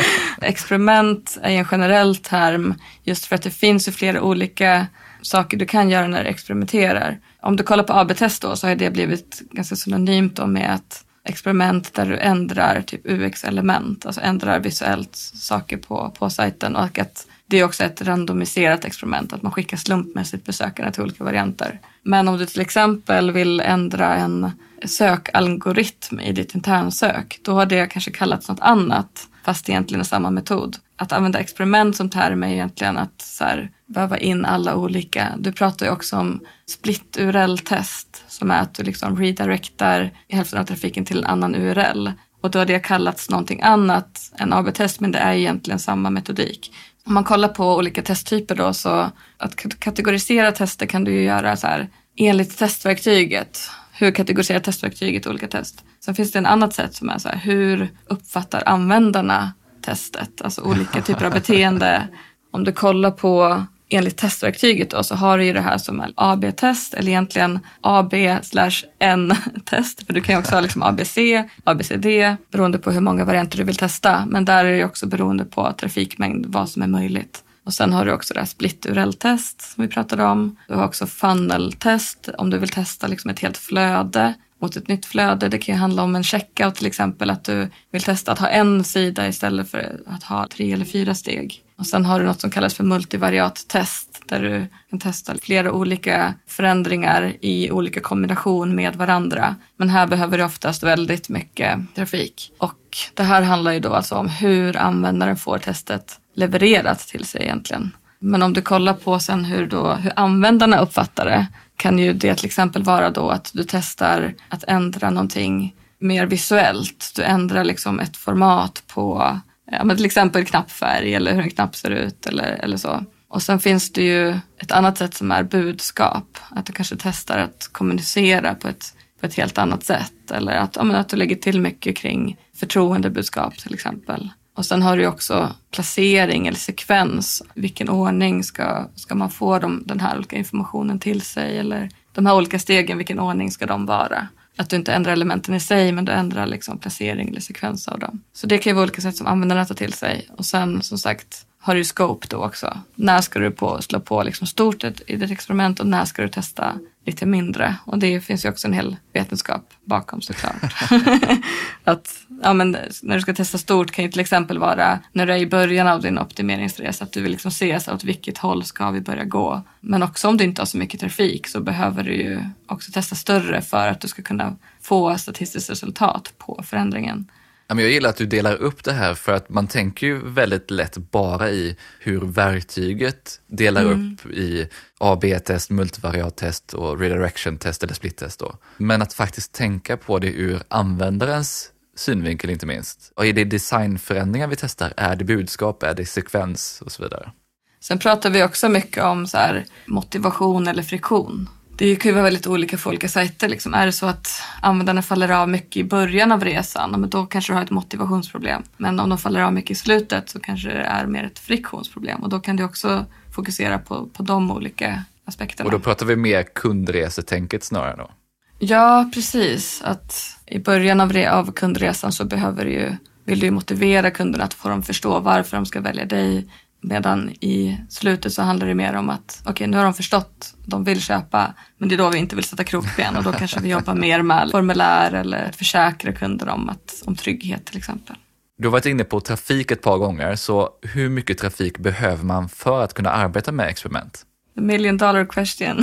experiment 0.43 1.39
är 1.43 1.51
en 1.51 1.65
generell 1.65 2.17
term 2.17 2.75
just 3.03 3.27
för 3.27 3.37
att 3.37 3.43
det 3.43 3.51
finns 3.51 3.89
ju 3.89 3.93
flera 3.93 4.23
olika 4.23 4.87
saker 5.23 5.57
du 5.57 5.67
kan 5.67 5.91
göra 5.91 6.07
när 6.07 6.25
du 6.25 6.31
experimenterar. 6.31 7.19
Om 7.41 7.57
du 7.57 7.63
kollar 7.63 7.85
på 7.85 7.93
AB-test 7.93 8.43
då 8.43 8.57
så 8.57 8.69
har 8.69 8.75
det 8.75 8.91
blivit 8.91 9.43
ganska 9.51 9.77
synonymt 9.77 10.37
då 10.37 10.47
med 10.47 10.75
att 10.75 11.05
experiment 11.25 11.95
där 11.95 12.07
du 12.07 12.19
ändrar 12.19 12.83
typ 12.83 13.01
UX-element, 13.05 14.07
alltså 14.07 14.21
ändrar 14.21 14.61
visuellt 14.61 15.17
saker 15.17 15.77
på, 15.77 16.11
på 16.19 16.31
sajten 16.31 16.77
och 16.77 16.99
att 16.99 17.27
det 17.47 17.59
är 17.59 17.65
också 17.65 17.85
ett 17.85 18.03
randomiserat 18.03 18.85
experiment, 18.85 19.33
att 19.33 19.43
man 19.43 19.53
skickar 19.53 19.77
slumpmässigt 19.77 20.47
besökare 20.47 20.93
till 20.93 21.03
olika 21.03 21.25
varianter. 21.25 21.81
Men 22.03 22.29
om 22.29 22.39
du 22.39 22.47
till 22.47 22.61
exempel 22.61 23.31
vill 23.31 23.61
ändra 23.61 24.15
en 24.15 24.51
sökalgoritm 24.85 26.21
i 26.21 26.33
ditt 26.33 26.55
internsök, 26.55 27.41
då 27.43 27.53
har 27.53 27.67
det 27.67 27.87
kanske 27.87 28.11
kallats 28.11 28.49
något 28.49 28.61
annat, 28.61 29.29
fast 29.45 29.69
egentligen 29.69 30.01
är 30.01 30.05
samma 30.05 30.31
metod. 30.31 30.77
Att 30.97 31.13
använda 31.13 31.39
experiment 31.39 31.97
som 31.97 32.11
term 32.11 32.43
är 32.43 32.49
egentligen 32.49 32.99
att 32.99 33.23
så 33.23 33.45
här, 33.45 33.71
väva 33.87 34.19
in 34.19 34.45
alla 34.45 34.77
olika. 34.77 35.29
Du 35.39 35.53
pratar 35.53 35.87
ju 35.87 35.93
också 35.93 36.17
om 36.17 36.41
split 36.67 37.17
URL-test 37.21 38.25
som 38.29 38.51
är 38.51 38.61
att 38.61 38.75
du 38.75 38.83
liksom 38.83 39.17
redirectar 39.17 40.11
hälften 40.29 40.59
av 40.59 40.65
trafiken 40.65 41.05
till 41.05 41.19
en 41.19 41.25
annan 41.25 41.55
URL. 41.55 42.11
Och 42.41 42.51
då 42.51 42.59
har 42.59 42.67
det 42.67 42.79
kallats 42.79 43.31
någonting 43.31 43.61
annat 43.63 44.33
än 44.39 44.53
AB-test 44.53 45.01
men 45.01 45.13
det 45.13 45.19
är 45.19 45.35
egentligen 45.35 45.79
samma 45.79 46.11
metodik. 46.11 46.73
Om 47.11 47.15
man 47.15 47.25
kollar 47.25 47.49
på 47.49 47.77
olika 47.77 48.03
testtyper 48.03 48.55
då 48.55 48.73
så 48.73 49.11
att 49.37 49.57
kategorisera 49.79 50.53
tester 50.53 50.87
kan 50.87 51.05
du 51.05 51.13
ju 51.13 51.23
göra 51.23 51.57
så 51.57 51.67
här 51.67 51.89
enligt 52.17 52.59
testverktyget. 52.59 53.71
Hur 53.93 54.13
kategoriserar 54.13 54.61
testverktyget 54.61 55.27
olika 55.27 55.49
test? 55.49 55.85
Sen 56.05 56.15
finns 56.15 56.33
det 56.33 56.39
en 56.39 56.47
annat 56.47 56.75
sätt 56.75 56.95
som 56.95 57.09
är 57.09 57.19
så 57.19 57.29
här 57.29 57.37
hur 57.37 57.89
uppfattar 58.07 58.63
användarna 58.67 59.53
testet? 59.83 60.43
Alltså 60.43 60.63
olika 60.63 61.03
typer 61.03 61.25
av 61.25 61.33
beteende. 61.33 62.09
Om 62.51 62.65
du 62.65 62.73
kollar 62.73 63.11
på 63.11 63.65
enligt 63.91 64.17
testverktyget 64.17 64.91
då, 64.91 65.03
så 65.03 65.15
har 65.15 65.39
du 65.39 65.45
ju 65.45 65.53
det 65.53 65.61
här 65.61 65.79
som 65.79 66.01
är 66.01 66.13
AB-test 66.15 66.95
eller 66.95 67.09
egentligen 67.09 67.59
AB 67.81 68.15
slash 68.43 68.85
N-test. 68.99 70.07
För 70.07 70.13
du 70.13 70.21
kan 70.21 70.35
ju 70.35 70.39
också 70.39 70.55
ha 70.55 70.61
liksom 70.61 70.83
ABC, 70.83 71.19
ABCD 71.65 72.07
beroende 72.53 72.79
på 72.79 72.91
hur 72.91 73.01
många 73.01 73.25
varianter 73.25 73.59
du 73.59 73.65
vill 73.65 73.77
testa. 73.77 74.25
Men 74.27 74.45
där 74.45 74.65
är 74.65 74.79
det 74.79 74.85
också 74.85 75.07
beroende 75.07 75.45
på 75.45 75.73
trafikmängd 75.73 76.47
vad 76.47 76.69
som 76.69 76.83
är 76.83 76.87
möjligt. 76.87 77.45
Och 77.65 77.75
sen 77.75 77.93
har 77.93 78.05
du 78.05 78.13
också 78.13 78.35
det 78.35 78.41
här 78.41 78.47
split 78.47 78.87
URL-test 78.87 79.61
som 79.61 79.83
vi 79.83 79.89
pratade 79.89 80.25
om. 80.25 80.57
Du 80.69 80.75
har 80.75 80.85
också 80.85 81.07
funnel-test 81.07 82.29
om 82.39 82.51
du 82.51 82.59
vill 82.59 82.69
testa 82.69 83.07
liksom 83.07 83.31
ett 83.31 83.39
helt 83.39 83.57
flöde 83.57 84.35
mot 84.61 84.77
ett 84.77 84.89
nytt 84.89 85.07
flöde. 85.07 85.49
Det 85.49 85.59
kan 85.59 85.75
ju 85.75 85.81
handla 85.81 86.03
om 86.03 86.17
en 86.17 86.25
checkout 86.25 86.75
till 86.75 86.87
exempel, 86.87 87.31
att 87.31 87.45
du 87.45 87.69
vill 87.93 88.03
testa 88.03 88.33
att 88.33 88.39
ha 88.39 88.49
en 88.49 88.85
sida 88.85 89.29
istället 89.29 89.71
för 89.71 90.01
att 90.07 90.23
ha 90.23 90.47
tre 90.47 90.73
eller 90.73 90.85
fyra 90.85 91.15
steg. 91.15 91.65
Och 91.79 91.87
sen 91.87 92.05
har 92.05 92.21
du 92.21 92.27
något 92.27 92.41
som 92.41 92.51
kallas 92.51 92.75
för 92.75 92.85
multivariat-test 92.85 94.23
där 94.27 94.43
du 94.43 94.67
kan 94.91 94.99
testa 94.99 95.35
flera 95.43 95.73
olika 95.73 96.35
förändringar 96.47 97.37
i 97.41 97.71
olika 97.71 98.01
kombination 98.01 98.75
med 98.75 98.97
varandra. 98.97 99.57
Men 99.77 99.89
här 99.89 100.07
behöver 100.07 100.39
du 100.39 100.45
oftast 100.45 100.83
väldigt 100.83 101.29
mycket 101.29 101.79
trafik. 101.95 102.53
Och 102.59 102.99
det 103.15 103.23
här 103.23 103.43
handlar 103.43 103.73
ju 103.73 103.81
då 103.81 103.95
alltså 103.95 104.15
om 104.15 104.29
hur 104.29 104.77
användaren 104.77 105.37
får 105.37 105.59
testet 105.59 106.19
levererat 106.35 106.99
till 106.99 107.25
sig 107.25 107.43
egentligen. 107.43 107.91
Men 108.19 108.43
om 108.43 108.53
du 108.53 108.63
kollar 108.63 108.95
på 108.95 109.19
sen 109.19 109.45
hur, 109.45 109.67
då, 109.67 109.93
hur 109.93 110.13
användarna 110.17 110.79
uppfattar 110.79 111.25
det 111.25 111.47
kan 111.81 111.99
ju 111.99 112.13
det 112.13 112.35
till 112.35 112.47
exempel 112.47 112.83
vara 112.83 113.11
då 113.11 113.31
att 113.31 113.51
du 113.55 113.65
testar 113.69 114.35
att 114.49 114.65
ändra 114.65 115.11
någonting 115.11 115.75
mer 115.99 116.27
visuellt. 116.27 117.13
Du 117.17 117.23
ändrar 117.23 117.65
liksom 117.65 118.01
ett 118.01 118.17
format 118.17 118.83
på 118.87 119.39
ja, 119.71 119.85
men 119.85 119.97
till 119.97 120.05
exempel 120.05 120.45
knappfärg 120.45 121.15
eller 121.15 121.35
hur 121.35 121.43
en 121.43 121.51
knapp 121.51 121.77
ser 121.77 121.91
ut 121.91 122.27
eller, 122.27 122.45
eller 122.45 122.77
så. 122.77 123.05
Och 123.29 123.43
sen 123.43 123.61
finns 123.61 123.93
det 123.93 124.03
ju 124.03 124.39
ett 124.59 124.73
annat 124.73 124.99
sätt 124.99 125.15
som 125.15 125.33
är 125.33 125.43
budskap. 125.43 126.39
Att 126.51 126.67
du 126.67 126.73
kanske 126.73 126.97
testar 126.99 127.39
att 127.39 127.69
kommunicera 127.73 128.55
på 128.55 128.69
ett, 128.69 128.95
på 129.21 129.27
ett 129.27 129.35
helt 129.35 129.59
annat 129.59 129.85
sätt. 129.85 130.31
Eller 130.31 130.53
att, 130.53 130.77
ja, 130.77 130.97
att 130.97 131.09
du 131.09 131.17
lägger 131.17 131.37
till 131.37 131.61
mycket 131.61 131.97
kring 131.97 132.37
förtroendebudskap 132.57 133.59
till 133.59 133.75
exempel. 133.75 134.31
Och 134.55 134.67
sen 134.67 134.83
har 134.83 134.97
du 134.97 135.07
också 135.07 135.55
placering 135.71 136.47
eller 136.47 136.59
sekvens. 136.59 137.43
Vilken 137.55 137.89
ordning 137.89 138.45
ska, 138.45 138.89
ska 138.95 139.15
man 139.15 139.31
få 139.31 139.59
de, 139.59 139.83
den 139.87 140.01
här 140.01 140.17
olika 140.17 140.37
informationen 140.37 140.99
till 140.99 141.21
sig? 141.21 141.59
Eller 141.59 141.91
de 142.13 142.27
här 142.27 142.37
olika 142.37 142.59
stegen, 142.59 142.99
vilken 142.99 143.21
ordning 143.21 143.51
ska 143.51 143.67
de 143.67 143.87
vara? 143.87 144.29
Att 144.57 144.71
du 144.71 144.77
inte 144.77 144.93
ändrar 144.93 145.13
elementen 145.13 145.55
i 145.55 145.61
sig 145.61 145.93
men 145.93 146.05
du 146.05 146.13
ändrar 146.13 146.47
liksom 146.47 146.79
placering 146.79 147.29
eller 147.29 147.41
sekvens 147.41 147.89
av 147.89 147.99
dem. 147.99 148.23
Så 148.33 148.47
det 148.47 148.59
kan 148.59 148.71
ju 148.71 148.75
vara 148.75 148.83
olika 148.83 149.03
sätt 149.03 149.17
som 149.17 149.27
användarna 149.27 149.65
tar 149.65 149.75
till 149.75 149.93
sig. 149.93 150.29
Och 150.37 150.47
sen 150.47 150.83
som 150.83 150.99
sagt 150.99 151.47
har 151.61 151.75
du 151.75 151.85
scope 151.85 152.27
då 152.31 152.37
också. 152.37 152.79
När 152.95 153.21
ska 153.21 153.39
du 153.39 153.51
på, 153.51 153.83
slå 153.83 154.01
på 154.01 154.23
liksom 154.23 154.47
stort 154.47 154.85
i 154.85 155.17
ditt 155.17 155.31
experiment 155.31 155.81
och 155.81 155.87
när 155.87 156.05
ska 156.05 156.23
du 156.23 156.29
testa 156.29 156.75
lite 157.07 157.27
mindre. 157.27 157.77
Och 157.85 157.99
det 157.99 158.21
finns 158.21 158.45
ju 158.45 158.49
också 158.49 158.67
en 158.69 158.73
hel 158.73 158.97
vetenskap 159.13 159.71
bakom 159.85 160.21
såklart. 160.21 160.75
att, 161.85 162.27
ja, 162.43 162.53
men 162.53 162.77
när 163.03 163.15
du 163.15 163.21
ska 163.21 163.35
testa 163.35 163.59
stort 163.59 163.91
kan 163.91 164.05
ju 164.05 164.11
till 164.11 164.21
exempel 164.21 164.59
vara 164.59 164.99
när 165.13 165.27
du 165.27 165.33
är 165.33 165.39
i 165.39 165.47
början 165.47 165.87
av 165.87 166.01
din 166.01 166.19
optimeringsresa 166.19 167.05
att 167.05 167.13
du 167.13 167.23
vill 167.23 167.33
liksom 167.33 167.51
se 167.51 167.81
så 167.81 167.95
åt 167.95 168.05
vilket 168.05 168.39
håll 168.39 168.65
ska 168.65 168.91
vi 168.91 169.01
börja 169.01 169.25
gå. 169.25 169.63
Men 169.81 170.03
också 170.03 170.29
om 170.29 170.37
du 170.37 170.45
inte 170.45 170.63
har 170.63 170.67
så 170.67 170.79
mycket 170.79 171.01
trafik 171.01 171.47
så 171.47 171.61
behöver 171.61 172.05
du 172.05 172.15
ju 172.15 172.45
också 172.67 172.93
testa 172.93 173.15
större 173.15 173.63
för 173.63 173.89
att 173.89 174.01
du 174.01 174.09
ska 174.09 174.23
kunna 174.23 174.57
få 174.81 175.19
statistiskt 175.19 175.71
resultat 175.71 176.33
på 176.39 176.63
förändringen. 176.65 177.31
Jag 177.79 177.91
gillar 177.91 178.11
att 178.11 178.17
du 178.17 178.27
delar 178.27 178.55
upp 178.55 178.85
det 178.85 178.93
här 178.93 179.15
för 179.15 179.33
att 179.33 179.49
man 179.49 179.67
tänker 179.67 180.07
ju 180.07 180.29
väldigt 180.29 180.71
lätt 180.71 180.97
bara 180.97 181.51
i 181.51 181.77
hur 181.99 182.21
verktyget 182.21 183.41
delar 183.47 183.83
mm. 183.83 184.13
upp 184.13 184.33
i 184.33 184.69
A-B-test, 184.99 185.71
multivariattest 185.71 186.75
och 186.75 186.99
redirection-test 187.01 187.83
eller 187.83 187.95
split-test. 187.95 188.43
Men 188.77 189.03
att 189.03 189.13
faktiskt 189.13 189.53
tänka 189.53 189.97
på 189.97 190.19
det 190.19 190.33
ur 190.33 190.63
användarens 190.69 191.71
synvinkel 191.97 192.51
inte 192.51 192.67
minst. 192.67 193.13
Och 193.17 193.27
är 193.27 193.33
det 193.33 193.45
designförändringar 193.45 194.49
vi 194.49 194.57
testar? 194.57 194.93
Är 194.97 195.17
det 195.17 195.25
budskap? 195.25 195.83
Är 195.83 195.95
det 195.95 196.07
sekvens? 196.07 196.83
Och 196.85 196.93
så 196.93 197.03
vidare. 197.03 197.33
Sen 197.81 197.99
pratar 197.99 198.31
vi 198.31 198.43
också 198.43 198.69
mycket 198.69 199.05
om 199.05 199.27
så 199.27 199.39
motivation 199.87 200.69
eller 200.69 200.83
friktion 200.83 201.49
det 201.81 201.97
kan 201.97 202.09
ju 202.09 202.13
vara 202.13 202.25
väldigt 202.25 202.47
olika 202.47 202.79
för 202.79 202.91
olika 202.91 203.09
sajter. 203.09 203.49
Liksom. 203.49 203.75
Är 203.75 203.87
det 203.87 203.93
så 203.93 204.07
att 204.07 204.43
användarna 204.63 205.03
faller 205.03 205.29
av 205.31 205.49
mycket 205.49 205.77
i 205.77 205.85
början 205.85 206.33
av 206.33 206.45
resan, 206.45 207.11
då 207.11 207.27
kanske 207.27 207.53
du 207.53 207.57
har 207.57 207.63
ett 207.63 207.71
motivationsproblem. 207.71 208.63
Men 208.77 209.01
om 209.01 209.09
de 209.09 209.19
faller 209.19 209.41
av 209.41 209.53
mycket 209.53 209.71
i 209.71 209.75
slutet 209.75 210.29
så 210.29 210.41
kanske 210.41 210.69
det 210.69 210.81
är 210.81 211.07
mer 211.07 211.25
ett 211.25 211.39
friktionsproblem 211.39 212.23
och 212.23 212.29
då 212.29 212.41
kan 212.41 212.57
du 212.57 212.65
också 212.65 213.07
fokusera 213.35 213.79
på, 213.79 214.07
på 214.07 214.23
de 214.23 214.51
olika 214.51 215.05
aspekterna. 215.25 215.67
Och 215.67 215.73
då 215.73 215.79
pratar 215.79 216.07
vi 216.07 216.17
mer 216.17 216.43
kundresetänket 216.43 217.65
snarare 217.65 217.97
då? 217.97 218.11
Ja, 218.59 219.11
precis. 219.15 219.83
Att 219.83 220.37
I 220.47 220.59
början 220.59 221.01
av, 221.01 221.17
av 221.31 221.53
kundresan 221.53 222.13
så 222.13 222.25
behöver 222.25 222.65
du 222.65 222.71
ju, 222.71 222.97
vill 223.25 223.41
du 223.41 223.51
motivera 223.51 224.11
kunderna 224.11 224.45
att 224.45 224.55
få 224.55 224.69
dem 224.69 224.83
förstå 224.83 225.21
varför 225.21 225.57
de 225.57 225.67
ska 225.67 225.81
välja 225.81 226.05
dig. 226.05 226.47
Medan 226.83 227.31
i 227.31 227.79
slutet 227.89 228.33
så 228.33 228.43
handlar 228.43 228.67
det 228.67 228.75
mer 228.75 228.95
om 228.95 229.11
att 229.11 229.39
okej, 229.41 229.53
okay, 229.53 229.67
nu 229.67 229.77
har 229.77 229.85
de 229.85 229.95
förstått, 229.95 230.55
de 230.65 230.85
vill 230.85 231.01
köpa, 231.01 231.55
men 231.79 231.89
det 231.89 231.95
är 231.95 231.97
då 231.97 232.11
vi 232.11 232.19
inte 232.19 232.37
vill 232.37 232.45
sätta 232.45 232.65
krokben 232.65 233.17
och 233.17 233.25
då 233.25 233.33
kanske 233.33 233.61
vi 233.61 233.69
jobbar 233.69 233.95
mer 233.95 234.23
med 234.23 234.49
formulär 234.51 235.13
eller 235.13 235.53
försäkra 235.53 236.13
kunder 236.13 236.49
om, 236.49 236.69
att, 236.69 237.03
om 237.07 237.17
trygghet 237.17 237.65
till 237.65 237.79
exempel. 237.79 238.17
Du 238.59 238.67
har 238.67 238.73
varit 238.73 238.87
inne 238.87 239.05
på 239.05 239.21
trafik 239.21 239.71
ett 239.71 239.83
par 239.83 239.99
gånger, 239.99 240.37
så 240.37 240.69
hur 240.83 241.09
mycket 241.09 241.39
trafik 241.39 241.79
behöver 241.79 242.25
man 242.25 242.49
för 242.49 242.83
att 242.85 242.95
kunna 242.95 243.11
arbeta 243.11 243.53
med 243.53 243.69
experiment? 243.69 244.27
The 244.55 244.61
million 244.61 244.97
dollar 244.97 245.25
question. 245.25 245.83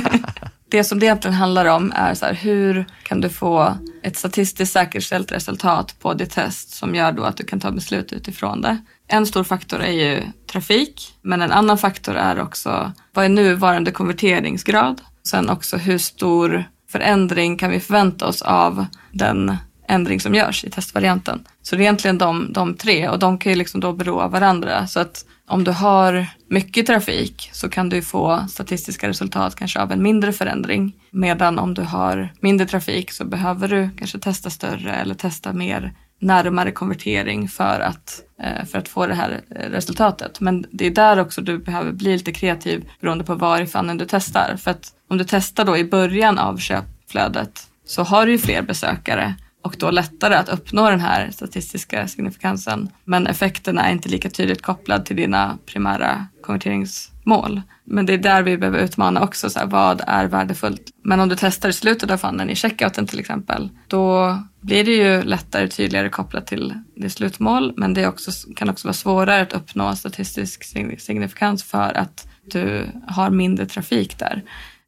det 0.70 0.84
som 0.84 0.98
det 0.98 1.06
egentligen 1.06 1.34
handlar 1.34 1.64
om 1.64 1.92
är 1.96 2.14
så 2.14 2.26
här, 2.26 2.34
hur 2.34 2.84
kan 3.02 3.20
du 3.20 3.28
få 3.28 3.78
ett 4.02 4.16
statistiskt 4.16 4.72
säkerställt 4.72 5.32
resultat 5.32 5.94
på 6.00 6.14
ditt 6.14 6.30
test 6.30 6.70
som 6.70 6.94
gör 6.94 7.12
då 7.12 7.22
att 7.22 7.36
du 7.36 7.44
kan 7.44 7.60
ta 7.60 7.70
beslut 7.70 8.12
utifrån 8.12 8.60
det. 8.60 8.78
En 9.08 9.26
stor 9.26 9.44
faktor 9.44 9.80
är 9.80 9.92
ju 9.92 10.22
trafik, 10.52 11.14
men 11.22 11.42
en 11.42 11.52
annan 11.52 11.78
faktor 11.78 12.14
är 12.14 12.40
också 12.40 12.92
vad 13.12 13.24
är 13.24 13.28
nuvarande 13.28 13.90
konverteringsgrad? 13.90 15.00
Sen 15.26 15.50
också 15.50 15.76
hur 15.76 15.98
stor 15.98 16.64
förändring 16.88 17.56
kan 17.56 17.70
vi 17.70 17.80
förvänta 17.80 18.26
oss 18.26 18.42
av 18.42 18.86
den 19.12 19.56
ändring 19.88 20.20
som 20.20 20.34
görs 20.34 20.64
i 20.64 20.70
testvarianten. 20.70 21.46
Så 21.62 21.76
det 21.76 21.82
är 21.82 21.84
egentligen 21.84 22.18
de, 22.18 22.52
de 22.52 22.74
tre 22.74 23.08
och 23.08 23.18
de 23.18 23.38
kan 23.38 23.52
ju 23.52 23.58
liksom 23.58 23.80
då 23.80 23.92
bero 23.92 24.20
av 24.20 24.30
varandra. 24.30 24.86
Så 24.86 25.00
att 25.00 25.24
om 25.48 25.64
du 25.64 25.70
har 25.70 26.26
mycket 26.48 26.86
trafik 26.86 27.50
så 27.52 27.68
kan 27.68 27.88
du 27.88 28.02
få 28.02 28.46
statistiska 28.48 29.08
resultat 29.08 29.56
kanske 29.56 29.80
av 29.80 29.92
en 29.92 30.02
mindre 30.02 30.32
förändring. 30.32 30.92
Medan 31.10 31.58
om 31.58 31.74
du 31.74 31.82
har 31.82 32.32
mindre 32.40 32.66
trafik 32.66 33.10
så 33.10 33.24
behöver 33.24 33.68
du 33.68 33.90
kanske 33.98 34.18
testa 34.18 34.50
större 34.50 34.94
eller 34.94 35.14
testa 35.14 35.52
mer 35.52 35.92
närmare 36.20 36.72
konvertering 36.72 37.48
för 37.48 37.80
att, 37.80 38.20
Eh, 38.44 38.64
för 38.64 38.78
att 38.78 38.88
få 38.88 39.06
det 39.06 39.14
här 39.14 39.40
eh, 39.50 39.70
resultatet. 39.70 40.40
Men 40.40 40.66
det 40.70 40.86
är 40.86 40.90
där 40.90 41.20
också 41.20 41.40
du 41.40 41.58
behöver 41.58 41.92
bli 41.92 42.12
lite 42.12 42.32
kreativ 42.32 42.90
beroende 43.00 43.24
på 43.24 43.34
var 43.34 43.60
i 43.60 43.96
du 43.98 44.06
testar. 44.08 44.56
För 44.56 44.70
att 44.70 44.92
om 45.10 45.18
du 45.18 45.24
testar 45.24 45.64
då 45.64 45.76
i 45.76 45.84
början 45.84 46.38
av 46.38 46.58
köpflödet 46.58 47.66
så 47.84 48.02
har 48.02 48.26
du 48.26 48.32
ju 48.32 48.38
fler 48.38 48.62
besökare 48.62 49.34
och 49.62 49.76
då 49.78 49.90
lättare 49.90 50.34
att 50.34 50.48
uppnå 50.48 50.90
den 50.90 51.00
här 51.00 51.30
statistiska 51.30 52.08
signifikansen. 52.08 52.88
Men 53.04 53.26
effekterna 53.26 53.88
är 53.88 53.92
inte 53.92 54.08
lika 54.08 54.30
tydligt 54.30 54.62
kopplad 54.62 55.04
till 55.04 55.16
dina 55.16 55.58
primära 55.66 56.26
konverteringsmål. 56.42 57.62
Men 57.84 58.06
det 58.06 58.14
är 58.14 58.18
där 58.18 58.42
vi 58.42 58.58
behöver 58.58 58.78
utmana 58.78 59.22
också, 59.22 59.50
så 59.50 59.58
här, 59.58 59.66
vad 59.66 60.02
är 60.06 60.26
värdefullt? 60.26 60.82
Men 61.04 61.20
om 61.20 61.28
du 61.28 61.36
testar 61.38 61.68
i 61.68 61.72
slutet 61.72 62.10
av 62.10 62.16
funnen 62.16 62.50
i 62.50 62.54
checkouten 62.54 63.06
till 63.06 63.20
exempel, 63.20 63.70
då 63.88 64.38
blir 64.64 64.84
det 64.84 64.92
ju 64.92 65.22
lättare, 65.22 65.68
tydligare 65.68 66.08
kopplat 66.08 66.46
till 66.46 66.74
det 66.96 67.10
slutmål. 67.10 67.74
Men 67.76 67.94
det 67.94 68.06
också, 68.06 68.30
kan 68.56 68.70
också 68.70 68.88
vara 68.88 68.94
svårare 68.94 69.42
att 69.42 69.52
uppnå 69.52 69.96
statistisk 69.96 70.64
signifikans 70.98 71.64
för 71.64 71.98
att 71.98 72.28
du 72.50 72.86
har 73.08 73.30
mindre 73.30 73.66
trafik 73.66 74.18
där. 74.18 74.42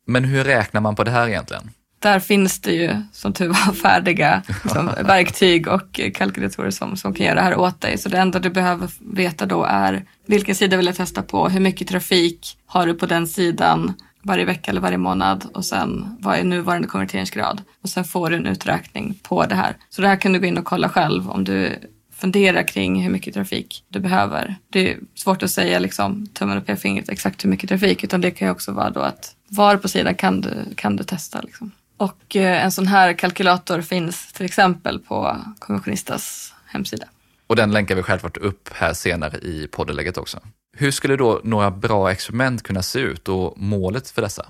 Men 0.07 0.25
hur 0.25 0.45
räknar 0.45 0.81
man 0.81 0.95
på 0.97 1.05
det 1.05 1.11
här 1.11 1.29
egentligen? 1.29 1.71
där 1.99 2.21
finns 2.21 2.61
det 2.61 2.73
ju 2.73 2.97
som 3.13 3.33
tur 3.33 3.49
var 3.49 3.73
färdiga 3.83 4.43
som 4.73 4.87
verktyg 5.05 5.69
och 5.69 6.01
kalkylatorer 6.15 6.71
som, 6.71 6.97
som 6.97 7.15
kan 7.15 7.27
göra 7.27 7.35
det 7.35 7.41
här 7.41 7.59
åt 7.59 7.81
dig. 7.81 7.99
Så 7.99 8.09
det 8.09 8.19
enda 8.19 8.39
du 8.39 8.51
behöver 8.51 8.91
veta 9.15 9.47
då 9.47 9.65
är 9.65 10.05
vilken 10.27 10.55
sida 10.55 10.77
vill 10.77 10.87
jag 10.87 10.97
testa 10.97 11.23
på, 11.23 11.49
hur 11.49 11.61
mycket 11.61 11.89
trafik 11.89 12.59
har 12.67 12.87
du 12.87 12.95
på 12.95 13.07
den 13.07 13.27
sidan 13.27 13.95
varje 14.27 14.45
vecka 14.45 14.71
eller 14.71 14.81
varje 14.81 14.99
månad 14.99 15.45
och 15.55 15.65
sen 15.65 16.17
vad 16.21 16.39
är 16.39 16.45
nuvarande 16.45 16.89
konverteringsgrad 16.89 17.63
och 17.83 17.89
sen 17.89 18.05
får 18.05 18.31
du 18.31 18.37
en 18.37 18.47
uträkning 18.47 19.19
på 19.23 19.47
det 19.47 19.55
här. 19.55 19.77
Så 19.89 20.03
det 20.03 20.09
här 20.09 20.17
kan 20.17 20.33
du 20.33 20.39
gå 20.39 20.47
in 20.47 20.59
och 20.59 20.65
kolla 20.65 20.89
själv 20.89 21.31
om 21.31 21.45
du 21.45 21.79
funderar 22.13 22.63
kring 22.63 23.03
hur 23.03 23.11
mycket 23.11 23.35
trafik 23.35 23.85
du 23.89 24.01
behöver. 24.01 24.57
Det 24.71 24.93
är 24.93 24.99
svårt 25.15 25.43
att 25.43 25.51
säga 25.51 25.79
liksom 25.79 26.27
tummen 26.27 26.59
och 26.59 26.67
p-fingret 26.67 27.09
exakt 27.09 27.45
hur 27.45 27.51
mycket 27.51 27.69
trafik 27.69 28.05
utan 28.05 28.21
det 28.21 28.31
kan 28.31 28.49
ju 28.49 28.53
också 28.53 28.73
vara 28.73 28.91
då 28.91 29.01
att 29.01 29.35
var 29.49 29.77
på 29.77 29.89
sidan 29.89 30.15
kan 30.15 30.41
du, 30.41 30.51
kan 30.75 30.97
du 30.97 31.05
testa 31.05 31.41
liksom. 31.41 31.71
Och 31.97 32.37
eh, 32.37 32.65
en 32.65 32.73
sån 32.73 32.87
här 32.87 33.13
kalkylator 33.13 33.81
finns 33.81 34.33
till 34.33 34.47
exempel 34.47 34.99
på 34.99 35.37
Konventionistas 35.59 36.55
hemsida. 36.67 37.07
Och 37.47 37.57
den 37.57 37.73
länkar 37.73 37.95
vi 37.95 38.03
självklart 38.03 38.37
upp 38.37 38.69
här 38.73 38.93
senare 38.93 39.39
i 39.39 39.69
poddeläget 39.73 40.17
också. 40.17 40.41
Hur 40.79 40.91
skulle 40.91 41.17
då 41.17 41.41
några 41.45 41.71
bra 41.71 42.13
experiment 42.13 42.63
kunna 42.63 42.83
se 42.83 42.99
ut 42.99 43.29
och 43.29 43.55
målet 43.57 44.11
för 44.11 44.23
dessa? 44.23 44.47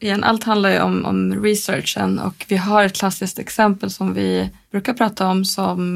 Igen, 0.00 0.24
allt 0.24 0.44
handlar 0.44 0.70
ju 0.70 0.80
om, 0.80 1.04
om 1.04 1.42
researchen 1.42 2.18
och 2.18 2.46
vi 2.48 2.56
har 2.56 2.84
ett 2.84 2.96
klassiskt 2.96 3.38
exempel 3.38 3.90
som 3.90 4.14
vi 4.14 4.50
brukar 4.70 4.92
prata 4.92 5.26
om 5.26 5.44
som 5.44 5.94